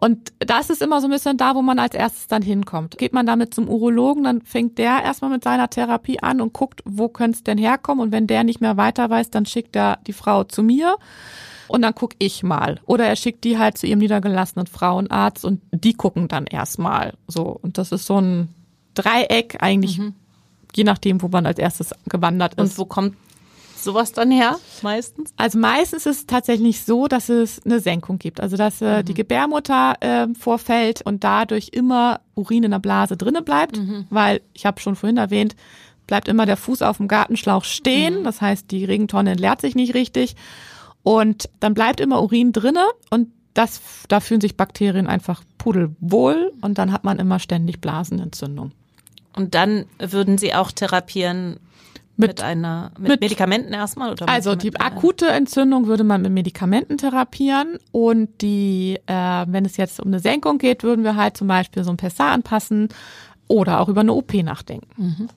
Und 0.02 0.32
das 0.40 0.70
ist 0.70 0.82
immer 0.82 1.02
so 1.02 1.08
ein 1.08 1.12
bisschen 1.12 1.36
da, 1.36 1.56
wo 1.56 1.62
man 1.62 1.78
als 1.78 1.94
erstes 1.94 2.28
dann 2.28 2.42
hinkommt. 2.42 2.98
Geht 2.98 3.12
man 3.12 3.26
damit 3.26 3.54
zum 3.54 3.68
Urologen, 3.68 4.24
dann 4.24 4.42
fängt 4.42 4.78
der 4.78 5.04
erstmal 5.04 5.30
mit 5.30 5.44
seiner 5.44 5.70
Therapie 5.70 6.22
an 6.22 6.40
und 6.40 6.54
guckt, 6.54 6.82
wo 6.86 7.10
könnte 7.10 7.36
es 7.38 7.44
denn 7.44 7.58
herkommen. 7.58 8.02
Und 8.02 8.12
wenn 8.14 8.26
der 8.26 8.46
nicht 8.46 8.62
mehr 8.62 8.78
weiter 8.78 9.10
weiß, 9.10 9.30
dann 9.30 9.46
schickt 9.46 9.76
er 9.76 10.00
die 10.08 10.14
Frau 10.14 10.46
zu 10.46 10.64
mir 10.64 10.96
und 11.68 11.82
dann 11.82 11.94
guck 11.96 12.14
ich 12.18 12.44
mal. 12.44 12.80
Oder 12.86 13.08
er 13.08 13.18
schickt 13.18 13.44
die 13.44 13.58
halt 13.58 13.78
zu 13.78 13.88
ihrem 13.88 14.00
niedergelassenen 14.00 14.68
Frauenarzt 14.68 15.44
und 15.44 15.62
die 15.72 15.94
gucken 15.94 16.30
dann 16.30 16.46
erstmal. 16.46 17.16
So. 17.28 17.60
Und 17.62 17.78
das 17.78 17.92
ist 17.92 18.06
so 18.06 18.22
ein 18.22 18.48
Dreieck 18.94 19.58
eigentlich, 19.60 20.00
mhm. 20.00 20.14
je 20.74 20.86
nachdem, 20.86 21.22
wo 21.22 21.28
man 21.28 21.46
als 21.46 21.60
erstes 21.60 21.94
gewandert 22.06 22.54
ist. 22.54 22.60
Und 22.60 22.78
wo 22.78 22.86
kommt 22.86 23.18
sowas 23.84 24.12
dann 24.12 24.32
her, 24.32 24.58
meistens? 24.82 25.34
Also 25.38 25.58
meistens 25.58 26.06
ist 26.06 26.20
es 26.20 26.28
tatsächlich 26.28 26.84
so, 26.84 27.08
dass 27.08 27.30
es 27.30 27.64
eine 27.66 27.80
Senkung 27.80 28.20
gibt. 28.20 28.42
Also 28.42 28.58
dass 28.58 28.82
äh, 28.82 29.00
mhm. 29.00 29.06
die 29.06 29.14
Gebärmutter 29.14 29.96
äh, 30.00 30.28
vorfällt 30.38 31.02
und 31.02 31.24
dadurch 31.24 31.70
immer 31.72 32.22
Urin 32.36 32.64
in 32.64 32.72
der 32.72 32.80
Blase 32.80 33.18
drinnen 33.18 33.44
bleibt, 33.44 33.78
mhm. 33.78 34.06
weil 34.10 34.42
ich 34.54 34.66
habe 34.66 34.80
schon 34.80 34.96
vorhin 34.96 35.18
erwähnt, 35.18 35.56
bleibt 36.08 36.28
immer 36.28 36.46
der 36.46 36.58
Fuß 36.58 36.82
auf 36.82 36.98
dem 36.98 37.08
Gartenschlauch 37.08 37.64
stehen. 37.64 38.20
Mhm. 38.20 38.24
Das 38.24 38.42
heißt, 38.42 38.72
die 38.72 38.86
Regentonne 38.86 39.32
entleert 39.32 39.62
sich 39.62 39.76
nicht 39.76 39.94
richtig. 39.94 40.36
Und 41.04 41.50
dann 41.60 41.74
bleibt 41.74 42.00
immer 42.00 42.22
Urin 42.22 42.52
drinne 42.52 42.86
und 43.10 43.30
das, 43.54 43.82
da 44.08 44.20
fühlen 44.20 44.42
sich 44.42 44.58
Bakterien 44.58 45.08
einfach 45.08 45.44
pudelwohl 45.58 46.52
und 46.62 46.78
dann 46.78 46.92
hat 46.92 47.04
man 47.04 47.20
immer 47.20 47.40
ständig 47.40 47.82
Blasenentzündung. 47.82 48.72
Und 49.36 49.56
dann 49.56 49.86
würden 50.00 50.38
Sie 50.38 50.54
auch 50.54 50.72
therapieren 50.72 51.60
mit, 52.20 52.30
mit 52.32 52.44
einer 52.44 52.92
mit, 53.00 53.10
mit, 53.10 53.22
Medikamenten 53.22 53.74
erstmal 53.74 54.12
oder 54.12 54.28
also 54.28 54.56
die 54.56 54.78
akute 54.78 55.28
Entzündung 55.28 55.88
würde 55.88 56.04
man 56.04 56.22
mit 56.22 56.34
Medikamenten 56.34 56.98
therapieren 56.98 57.78
und 57.92 58.42
die 58.42 59.00
äh, 59.06 59.46
wenn 59.48 59.64
es 59.66 59.78
jetzt 59.78 60.02
um 60.02 60.08
eine 60.08 60.20
Senkung 60.20 60.58
geht 60.58 60.84
würden 60.84 61.06
wir 61.06 61.16
halt 61.16 61.38
zum 61.38 61.48
Beispiel 61.48 61.84
so 61.84 61.92
ein 61.92 61.98
Pessar 61.98 62.32
anpassen 62.32 62.90
oder 63.48 63.80
auch 63.80 63.90
über 63.90 64.02
eine 64.02 64.14
OP 64.14 64.34
nachdenken. 64.36 64.88
Mhm. 64.96 65.30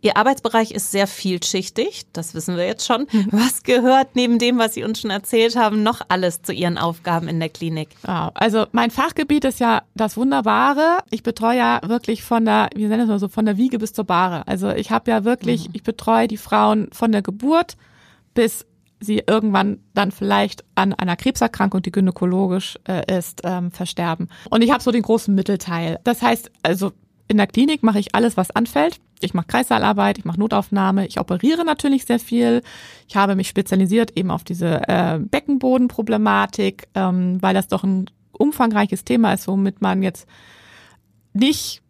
Ihr 0.00 0.16
Arbeitsbereich 0.16 0.70
ist 0.70 0.90
sehr 0.90 1.06
vielschichtig, 1.06 2.06
das 2.12 2.34
wissen 2.34 2.56
wir 2.56 2.66
jetzt 2.66 2.86
schon. 2.86 3.06
Was 3.30 3.62
gehört 3.62 4.14
neben 4.14 4.38
dem, 4.38 4.58
was 4.58 4.74
Sie 4.74 4.84
uns 4.84 5.00
schon 5.00 5.10
erzählt 5.10 5.56
haben, 5.56 5.82
noch 5.82 6.02
alles 6.08 6.42
zu 6.42 6.52
Ihren 6.52 6.78
Aufgaben 6.78 7.28
in 7.28 7.40
der 7.40 7.48
Klinik? 7.48 7.88
Ja, 8.06 8.30
also 8.34 8.66
mein 8.72 8.90
Fachgebiet 8.90 9.44
ist 9.44 9.60
ja 9.60 9.82
das 9.94 10.16
Wunderbare. 10.16 10.98
Ich 11.10 11.22
betreue 11.22 11.58
ja 11.58 11.80
wirklich 11.84 12.22
von 12.22 12.44
der, 12.44 12.70
wie 12.74 12.86
nennen 12.86 13.08
wir 13.08 13.14
mal 13.14 13.18
so, 13.18 13.28
von 13.28 13.44
der 13.44 13.56
Wiege 13.56 13.78
bis 13.78 13.92
zur 13.92 14.04
Bahre. 14.04 14.46
Also 14.46 14.70
ich 14.70 14.90
habe 14.90 15.10
ja 15.10 15.24
wirklich, 15.24 15.68
mhm. 15.68 15.74
ich 15.74 15.82
betreue 15.82 16.28
die 16.28 16.36
Frauen 16.36 16.88
von 16.92 17.12
der 17.12 17.22
Geburt 17.22 17.76
bis 18.38 18.64
sie 19.00 19.20
irgendwann 19.26 19.80
dann 19.94 20.12
vielleicht 20.12 20.64
an 20.76 20.92
einer 20.92 21.16
Krebserkrankung, 21.16 21.82
die 21.82 21.90
gynäkologisch 21.90 22.78
äh, 22.86 23.18
ist, 23.18 23.40
ähm, 23.42 23.72
versterben. 23.72 24.28
Und 24.48 24.62
ich 24.62 24.70
habe 24.70 24.80
so 24.80 24.92
den 24.92 25.02
großen 25.02 25.34
Mittelteil. 25.34 25.98
Das 26.04 26.22
heißt, 26.22 26.52
also 26.62 26.92
in 27.28 27.36
der 27.36 27.46
Klinik 27.46 27.82
mache 27.82 27.98
ich 27.98 28.14
alles, 28.14 28.36
was 28.36 28.50
anfällt. 28.50 29.00
Ich 29.20 29.34
mache 29.34 29.46
Kreissaalarbeit, 29.46 30.18
ich 30.18 30.24
mache 30.24 30.40
Notaufnahme, 30.40 31.06
ich 31.06 31.20
operiere 31.20 31.64
natürlich 31.64 32.06
sehr 32.06 32.18
viel. 32.18 32.62
Ich 33.06 33.16
habe 33.16 33.36
mich 33.36 33.48
spezialisiert 33.48 34.16
eben 34.16 34.30
auf 34.30 34.44
diese 34.44 34.88
äh, 34.88 35.18
Beckenbodenproblematik, 35.18 36.88
ähm, 36.94 37.40
weil 37.42 37.54
das 37.54 37.68
doch 37.68 37.84
ein 37.84 38.10
umfangreiches 38.32 39.04
Thema 39.04 39.32
ist, 39.34 39.46
womit 39.48 39.82
man 39.82 40.02
jetzt 40.02 40.26
nicht, 41.34 41.82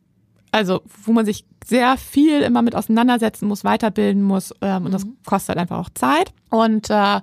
also 0.51 0.83
wo 1.05 1.13
man 1.13 1.27
sich 1.27 1.45
sehr 1.65 1.97
viel 1.99 2.41
immer 2.41 2.63
mit 2.63 2.75
auseinandersetzen 2.75 3.47
muss, 3.47 3.63
weiterbilden 3.63 4.23
muss 4.23 4.55
ähm, 4.63 4.87
und 4.87 4.93
das 4.93 5.05
mhm. 5.05 5.17
kostet 5.25 5.57
einfach 5.59 5.79
auch 5.79 5.91
Zeit. 5.91 6.33
Und 6.51 6.91
äh, 6.91 7.21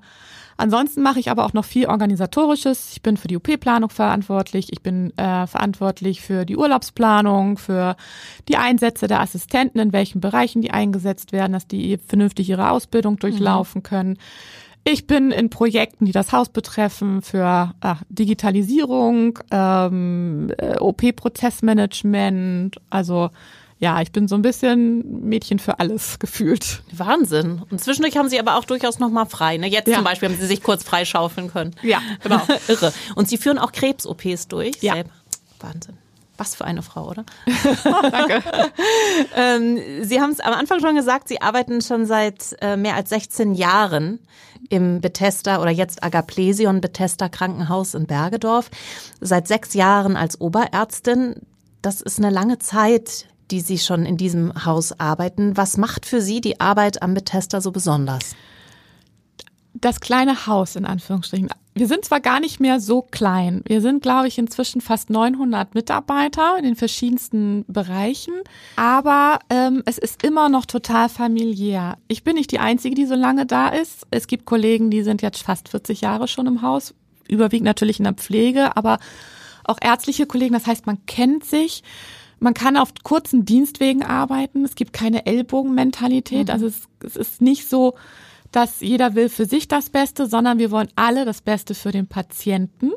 Ansonsten 0.58 1.02
mache 1.02 1.20
ich 1.20 1.30
aber 1.30 1.46
auch 1.46 1.54
noch 1.54 1.66
viel 1.66 1.88
organisatorisches. 1.88 2.94
Ich 2.94 3.02
bin 3.02 3.18
für 3.18 3.28
die 3.28 3.36
OP-Planung 3.36 3.90
verantwortlich. 3.90 4.72
Ich 4.72 4.82
bin 4.82 5.12
äh, 5.18 5.48
verantwortlich 5.48 6.22
für 6.22 6.46
die 6.46 6.56
Urlaubsplanung, 6.56 7.58
für 7.58 7.98
die 8.48 8.56
Einsätze 8.56 9.08
der 9.08 9.20
Assistenten, 9.20 9.80
in 9.80 9.92
welchen 9.92 10.22
Bereichen 10.22 10.62
die 10.62 10.72
eingesetzt 10.72 11.34
werden, 11.34 11.54
dass 11.54 11.68
die 11.68 11.98
vernünftig 11.98 12.50
ihre 12.50 12.70
Ausbildung 12.70 13.18
durchlaufen 13.18 13.80
mhm. 13.80 13.84
können. 13.84 14.18
Ich 14.88 15.08
bin 15.08 15.32
in 15.32 15.50
Projekten, 15.50 16.06
die 16.06 16.12
das 16.12 16.32
Haus 16.32 16.50
betreffen, 16.50 17.24
für 17.24 17.74
ach, 17.82 18.04
Digitalisierung, 18.10 19.40
ähm, 19.50 20.52
äh, 20.58 20.78
OP-Prozessmanagement, 20.78 22.80
also 22.92 23.32
ja, 23.78 24.02
ich 24.02 24.12
bin 24.12 24.28
so 24.28 24.36
ein 24.36 24.42
bisschen 24.42 25.28
Mädchen 25.28 25.60
für 25.60 25.80
alles 25.80 26.20
gefühlt. 26.20 26.82
Wahnsinn. 26.92 27.62
Und 27.70 27.82
zwischendurch 27.82 28.18
haben 28.18 28.30
Sie 28.30 28.40
aber 28.40 28.56
auch 28.58 28.66
durchaus 28.66 29.00
noch 29.00 29.10
mal 29.10 29.26
frei. 29.26 29.58
Ne? 29.58 29.68
Jetzt 29.68 29.88
ja. 29.88 29.96
zum 29.96 30.04
Beispiel 30.04 30.30
haben 30.30 30.40
Sie 30.40 30.48
sich 30.48 30.64
kurz 30.64 30.84
freischaufeln 30.84 31.52
können. 31.52 31.76
Ja, 31.82 32.02
genau. 32.24 32.42
Irre. 32.68 32.94
Und 33.16 33.28
Sie 33.28 33.38
führen 33.38 33.58
auch 33.58 33.72
Krebs-OPs 33.72 34.48
durch. 34.48 34.82
Ja. 34.82 34.94
Selber. 34.94 35.10
Wahnsinn. 35.60 35.98
Was 36.38 36.56
für 36.56 36.66
eine 36.66 36.82
Frau, 36.82 37.10
oder? 37.10 37.26
oh, 37.86 38.10
danke. 38.12 38.44
ähm, 39.36 39.80
Sie 40.04 40.20
haben 40.20 40.32
es 40.32 40.42
am 40.42 40.54
Anfang 40.54 40.82
schon 40.82 40.96
gesagt, 40.96 41.30
Sie 41.30 41.42
arbeiten 41.42 41.82
schon 41.82 42.06
seit 42.06 42.58
äh, 42.62 42.76
mehr 42.76 42.96
als 42.96 43.10
16 43.10 43.56
Jahren 43.56 44.20
im 44.70 45.00
Bethesda 45.00 45.62
oder 45.62 45.72
jetzt 45.72 46.04
Agaplesion 46.04 46.82
Bethesda 46.82 47.30
Krankenhaus 47.30 47.94
in 47.94 48.06
Bergedorf. 48.06 48.70
Seit 49.22 49.48
sechs 49.48 49.74
Jahren 49.76 50.18
als 50.18 50.42
Oberärztin. 50.42 51.36
Das 51.82 52.02
ist 52.02 52.20
eine 52.20 52.32
lange 52.32 52.60
Zeit 52.60 53.28
die 53.52 53.62
Sie 53.62 53.78
schon 53.78 54.06
in 54.06 54.18
diesem 54.18 54.66
Haus 54.66 55.00
arbeiten. 55.00 55.56
Was 55.58 55.78
macht 55.78 56.06
für 56.06 56.22
Sie 56.22 56.42
die 56.42 56.60
Arbeit 56.60 57.02
am 57.02 57.14
Bethesda 57.14 57.62
so 57.62 57.72
besonders? 57.72 58.36
Das 59.74 60.00
kleine 60.00 60.48
Haus 60.48 60.76
in 60.76 60.86
Anführungsstrichen. 60.86 61.50
Wir 61.78 61.88
sind 61.88 62.06
zwar 62.06 62.22
gar 62.22 62.40
nicht 62.40 62.62
mehr 62.62 62.80
so 62.80 63.02
klein. 63.02 63.62
Wir 63.68 63.82
sind, 63.82 64.02
glaube 64.02 64.30
ich, 64.30 64.38
inzwischen 64.38 64.80
fast 64.80 65.10
900 65.10 65.76
Mitarbeiter 65.76 66.58
in 66.58 66.64
den 66.64 66.78
verschiedensten 66.78 67.66
Bereichen. 67.68 68.34
Aber 68.78 69.40
ähm, 69.50 69.84
es 69.86 69.98
ist 69.98 70.24
immer 70.24 70.48
noch 70.48 70.66
total 70.66 71.10
familiär. 71.10 71.98
Ich 72.08 72.24
bin 72.24 72.36
nicht 72.36 72.52
die 72.52 72.60
Einzige, 72.60 72.96
die 72.96 73.06
so 73.06 73.16
lange 73.16 73.46
da 73.46 73.68
ist. 73.68 74.08
Es 74.10 74.28
gibt 74.28 74.46
Kollegen, 74.46 74.90
die 74.90 75.04
sind 75.04 75.22
jetzt 75.22 75.44
fast 75.44 75.68
40 75.68 76.00
Jahre 76.00 76.30
schon 76.30 76.48
im 76.48 76.62
Haus. 76.62 76.94
Überwiegend 77.28 77.66
natürlich 77.66 78.00
in 78.00 78.06
der 78.06 78.14
Pflege, 78.14 78.78
aber 78.78 79.00
auch 79.66 79.78
ärztliche 79.82 80.28
Kollegen. 80.28 80.54
Das 80.54 80.68
heißt, 80.68 80.86
man 80.86 81.06
kennt 81.08 81.44
sich. 81.44 81.84
Man 82.40 82.54
kann 82.54 82.78
auf 82.78 82.94
kurzen 83.04 83.46
Dienstwegen 83.46 84.04
arbeiten. 84.04 84.66
Es 84.66 84.76
gibt 84.76 84.94
keine 84.94 85.26
Ellbogenmentalität. 85.26 86.48
Mhm. 86.48 86.54
Also 86.54 86.68
es, 86.68 86.84
es 87.04 87.16
ist 87.16 87.42
nicht 87.42 87.70
so, 87.70 87.96
dass 88.52 88.82
jeder 88.82 89.16
will 89.16 89.30
für 89.30 89.46
sich 89.46 89.68
das 89.68 89.90
Beste, 89.90 90.28
sondern 90.28 90.60
wir 90.60 90.72
wollen 90.72 90.90
alle 90.96 91.26
das 91.26 91.42
Beste 91.42 91.76
für 91.76 91.92
den 91.92 92.08
Patienten. 92.08 92.92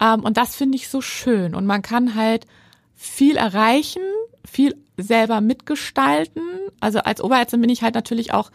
Ähm, 0.00 0.24
und 0.24 0.36
das 0.36 0.56
finde 0.56 0.76
ich 0.76 0.88
so 0.88 1.00
schön. 1.00 1.54
Und 1.54 1.66
man 1.66 1.82
kann 1.82 2.14
halt 2.14 2.46
viel 2.94 3.36
erreichen, 3.36 4.02
viel 4.44 4.74
selber 4.96 5.40
mitgestalten. 5.40 6.42
Also 6.80 7.00
als 7.00 7.20
Oberärztin 7.20 7.60
bin 7.60 7.70
ich 7.70 7.82
halt 7.82 7.94
natürlich 7.94 8.32
auch 8.32 8.50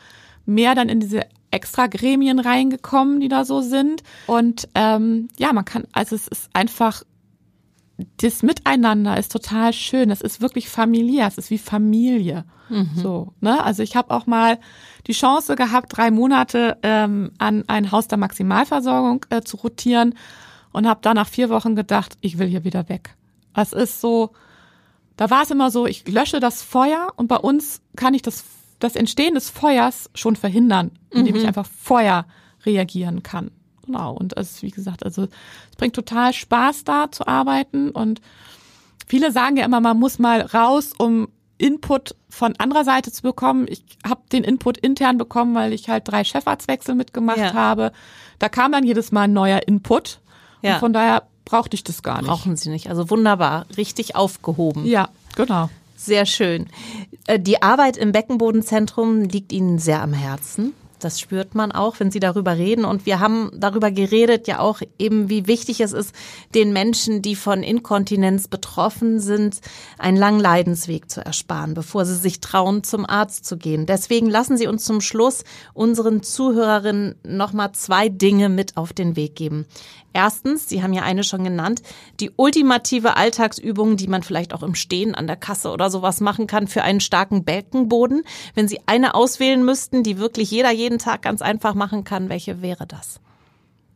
mehr 0.45 0.75
dann 0.75 0.89
in 0.89 0.99
diese 0.99 1.21
extra 1.51 1.87
Gremien 1.87 2.39
reingekommen, 2.39 3.19
die 3.19 3.27
da 3.27 3.45
so 3.45 3.61
sind. 3.61 4.03
Und 4.27 4.67
ähm, 4.75 5.27
ja, 5.37 5.53
man 5.53 5.65
kann, 5.65 5.85
also 5.91 6.15
es 6.15 6.27
ist 6.27 6.49
einfach 6.53 7.03
das 8.17 8.43
Miteinander 8.43 9.17
ist 9.17 9.31
total 9.31 9.73
schön. 9.73 10.09
Das 10.09 10.21
ist 10.21 10.41
wirklich 10.41 10.69
familiär. 10.69 11.27
Es 11.27 11.37
ist 11.37 11.51
wie 11.51 11.57
Familie. 11.57 12.45
Mhm. 12.69 12.91
So, 12.95 13.33
ne? 13.41 13.63
Also 13.63 13.83
ich 13.83 13.95
habe 13.95 14.13
auch 14.13 14.27
mal 14.27 14.59
die 15.07 15.13
Chance 15.13 15.55
gehabt, 15.55 15.95
drei 15.95 16.11
Monate 16.11 16.77
ähm, 16.83 17.31
an 17.37 17.63
ein 17.67 17.91
Haus 17.91 18.07
der 18.07 18.17
Maximalversorgung 18.17 19.25
äh, 19.29 19.41
zu 19.41 19.57
rotieren 19.57 20.15
und 20.71 20.87
habe 20.87 21.01
da 21.01 21.13
nach 21.13 21.27
vier 21.27 21.49
Wochen 21.49 21.75
gedacht, 21.75 22.17
ich 22.21 22.37
will 22.37 22.47
hier 22.47 22.63
wieder 22.63 22.87
weg. 22.87 23.15
Es 23.53 23.73
ist 23.73 23.99
so, 23.99 24.31
da 25.17 25.29
war 25.29 25.43
es 25.43 25.51
immer 25.51 25.69
so, 25.71 25.85
ich 25.85 26.07
lösche 26.07 26.39
das 26.39 26.61
Feuer 26.61 27.09
und 27.15 27.27
bei 27.27 27.37
uns 27.37 27.81
kann 27.95 28.13
ich 28.13 28.21
das, 28.21 28.45
das 28.79 28.95
Entstehen 28.95 29.35
des 29.35 29.49
Feuers 29.49 30.09
schon 30.13 30.35
verhindern, 30.35 30.91
indem 31.09 31.35
mhm. 31.35 31.41
ich 31.41 31.47
einfach 31.47 31.65
Feuer 31.65 32.25
reagieren 32.65 33.21
kann. 33.23 33.51
Genau. 33.91 34.13
Und 34.13 34.37
es, 34.37 34.61
wie 34.61 34.71
gesagt, 34.71 35.03
also 35.03 35.23
es 35.23 35.75
bringt 35.77 35.95
total 35.95 36.33
Spaß 36.33 36.83
da 36.83 37.11
zu 37.11 37.27
arbeiten. 37.27 37.91
Und 37.91 38.21
viele 39.05 39.31
sagen 39.31 39.57
ja 39.57 39.65
immer, 39.65 39.81
man 39.81 39.99
muss 39.99 40.19
mal 40.19 40.41
raus, 40.41 40.93
um 40.97 41.27
Input 41.57 42.15
von 42.29 42.55
anderer 42.57 42.83
Seite 42.83 43.11
zu 43.11 43.21
bekommen. 43.21 43.67
Ich 43.69 43.83
habe 44.07 44.21
den 44.31 44.43
Input 44.43 44.77
intern 44.77 45.17
bekommen, 45.17 45.53
weil 45.53 45.73
ich 45.73 45.89
halt 45.89 46.07
drei 46.07 46.23
Chefarztwechsel 46.23 46.95
mitgemacht 46.95 47.37
ja. 47.37 47.53
habe. 47.53 47.91
Da 48.39 48.49
kam 48.49 48.71
dann 48.71 48.83
jedes 48.83 49.11
Mal 49.11 49.23
ein 49.23 49.33
neuer 49.33 49.67
Input. 49.67 50.21
Ja. 50.61 50.75
Und 50.75 50.79
von 50.79 50.93
daher 50.93 51.23
brauchte 51.45 51.75
ich 51.75 51.83
das 51.83 52.01
gar 52.01 52.19
nicht. 52.19 52.27
Brauchen 52.27 52.55
Sie 52.55 52.69
nicht. 52.69 52.89
Also 52.89 53.09
wunderbar, 53.09 53.65
richtig 53.77 54.15
aufgehoben. 54.15 54.85
Ja, 54.85 55.09
genau. 55.35 55.69
Sehr 55.95 56.25
schön. 56.25 56.67
Äh, 57.27 57.39
die 57.39 57.61
Arbeit 57.61 57.97
im 57.97 58.11
Beckenbodenzentrum 58.11 59.23
liegt 59.23 59.51
Ihnen 59.51 59.77
sehr 59.77 60.01
am 60.01 60.13
Herzen. 60.13 60.73
Das 61.03 61.19
spürt 61.19 61.55
man 61.55 61.71
auch, 61.71 61.99
wenn 61.99 62.11
Sie 62.11 62.19
darüber 62.19 62.57
reden. 62.57 62.85
Und 62.85 63.05
wir 63.05 63.19
haben 63.19 63.51
darüber 63.53 63.91
geredet, 63.91 64.47
ja 64.47 64.59
auch 64.59 64.81
eben, 64.99 65.29
wie 65.29 65.47
wichtig 65.47 65.81
es 65.81 65.93
ist, 65.93 66.13
den 66.53 66.73
Menschen, 66.73 67.21
die 67.21 67.35
von 67.35 67.63
Inkontinenz 67.63 68.47
betroffen 68.47 69.19
sind, 69.19 69.61
einen 69.97 70.17
langen 70.17 70.39
Leidensweg 70.39 71.09
zu 71.09 71.25
ersparen, 71.25 71.73
bevor 71.73 72.05
sie 72.05 72.15
sich 72.15 72.39
trauen, 72.39 72.83
zum 72.83 73.05
Arzt 73.05 73.45
zu 73.45 73.57
gehen. 73.57 73.85
Deswegen 73.85 74.29
lassen 74.29 74.57
Sie 74.57 74.67
uns 74.67 74.85
zum 74.85 75.01
Schluss 75.01 75.43
unseren 75.73 76.23
Zuhörerinnen 76.23 77.15
nochmal 77.23 77.71
zwei 77.73 78.09
Dinge 78.09 78.49
mit 78.49 78.77
auf 78.77 78.93
den 78.93 79.15
Weg 79.15 79.35
geben. 79.35 79.65
Erstens, 80.13 80.67
Sie 80.67 80.83
haben 80.83 80.91
ja 80.91 81.03
eine 81.03 81.23
schon 81.23 81.43
genannt, 81.43 81.81
die 82.19 82.31
ultimative 82.35 83.15
Alltagsübung, 83.15 83.95
die 83.95 84.07
man 84.07 84.23
vielleicht 84.23 84.53
auch 84.53 84.63
im 84.63 84.75
Stehen 84.75 85.15
an 85.15 85.25
der 85.25 85.37
Kasse 85.37 85.69
oder 85.69 85.89
sowas 85.89 86.19
machen 86.19 86.47
kann 86.47 86.67
für 86.67 86.83
einen 86.83 86.99
starken 86.99 87.45
Beckenboden. 87.45 88.23
Wenn 88.53 88.67
Sie 88.67 88.79
eine 88.87 89.15
auswählen 89.15 89.63
müssten, 89.63 90.03
die 90.03 90.17
wirklich 90.17 90.51
jeder 90.51 90.69
jeden 90.91 90.99
Tag 90.99 91.21
ganz 91.21 91.41
einfach 91.41 91.73
machen 91.73 92.03
kann, 92.03 92.27
welche 92.27 92.61
wäre 92.61 92.85
das? 92.85 93.21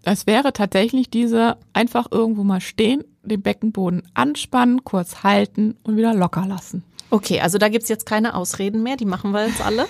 Es 0.03 0.27
wäre 0.27 0.53
tatsächlich 0.53 1.09
diese 1.09 1.57
einfach 1.73 2.07
irgendwo 2.11 2.43
mal 2.43 2.61
stehen, 2.61 3.03
den 3.23 3.41
Beckenboden 3.41 4.03
anspannen, 4.13 4.83
kurz 4.83 5.23
halten 5.23 5.75
und 5.83 5.97
wieder 5.97 6.13
locker 6.13 6.45
lassen. 6.45 6.83
Okay, 7.09 7.41
also 7.41 7.57
da 7.57 7.69
gibt's 7.69 7.89
jetzt 7.89 8.05
keine 8.05 8.35
Ausreden 8.35 8.81
mehr, 8.81 8.97
die 8.97 9.05
machen 9.05 9.31
wir 9.31 9.47
jetzt 9.47 9.63
alle. 9.63 9.87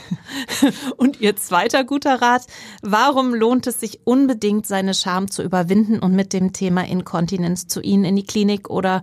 und 0.98 1.22
Ihr 1.22 1.36
zweiter 1.36 1.84
guter 1.84 2.22
Rat, 2.22 2.48
warum 2.82 3.34
lohnt 3.34 3.68
es 3.68 3.80
sich 3.80 4.00
unbedingt, 4.06 4.66
seine 4.66 4.94
Scham 4.94 5.30
zu 5.30 5.44
überwinden 5.44 6.00
und 6.00 6.14
mit 6.14 6.34
dem 6.34 6.54
Thema 6.54 6.86
Inkontinenz 6.86 7.68
zu 7.68 7.82
Ihnen 7.82 8.06
in 8.06 8.16
die 8.16 8.26
Klinik 8.26 8.70
oder 8.70 9.02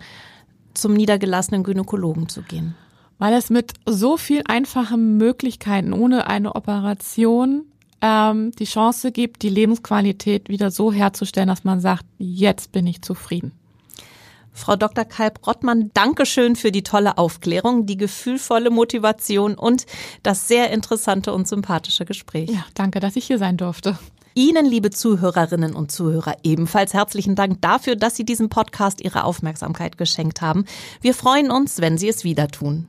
zum 0.74 0.94
niedergelassenen 0.94 1.62
Gynäkologen 1.62 2.28
zu 2.28 2.42
gehen? 2.42 2.74
Weil 3.18 3.34
es 3.34 3.50
mit 3.50 3.74
so 3.86 4.16
viel 4.16 4.42
einfachen 4.46 5.16
Möglichkeiten 5.16 5.92
ohne 5.92 6.26
eine 6.26 6.55
Operation 6.55 7.66
ähm, 8.03 8.50
die 8.59 8.64
Chance 8.64 9.12
gibt, 9.12 9.42
die 9.42 9.48
Lebensqualität 9.48 10.48
wieder 10.48 10.70
so 10.70 10.92
herzustellen, 10.92 11.48
dass 11.48 11.64
man 11.64 11.80
sagt, 11.80 12.05
jetzt 12.18 12.72
bin 12.72 12.86
ich 12.86 13.00
zufrieden. 13.00 13.53
Frau 14.53 14.76
Dr. 14.76 15.07
Kalb-Rottmann, 15.07 15.90
Dankeschön 15.94 16.57
für 16.57 16.72
die 16.72 16.82
tolle 16.82 17.16
Aufklärung, 17.16 17.86
die 17.86 17.96
gefühlvolle 17.96 18.68
Motivation 18.68 19.55
und 19.55 19.86
das 20.22 20.46
sehr 20.46 20.70
interessante 20.70 21.32
und 21.32 21.48
sympathische 21.48 22.05
Gespräch. 22.05 22.50
Ja, 22.50 22.66
danke, 22.74 23.00
dass 23.00 23.16
ich 23.16 23.24
hier 23.24 23.38
sein 23.38 23.57
durfte. 23.57 23.98
Ihnen, 24.34 24.66
liebe 24.66 24.90
Zuhörerinnen 24.90 25.74
und 25.74 25.92
Zuhörer, 25.92 26.36
ebenfalls 26.42 26.94
herzlichen 26.94 27.34
Dank 27.34 27.61
dafür, 27.61 27.96
dass 27.96 28.16
Sie 28.16 28.24
diesem 28.24 28.48
Podcast 28.48 29.03
Ihre 29.03 29.24
Aufmerksamkeit 29.24 29.98
geschenkt 29.98 30.40
haben. 30.40 30.64
Wir 31.00 31.14
freuen 31.14 31.50
uns, 31.50 31.80
wenn 31.80 31.98
Sie 31.98 32.09
es 32.09 32.24
wieder 32.24 32.48
tun. 32.48 32.88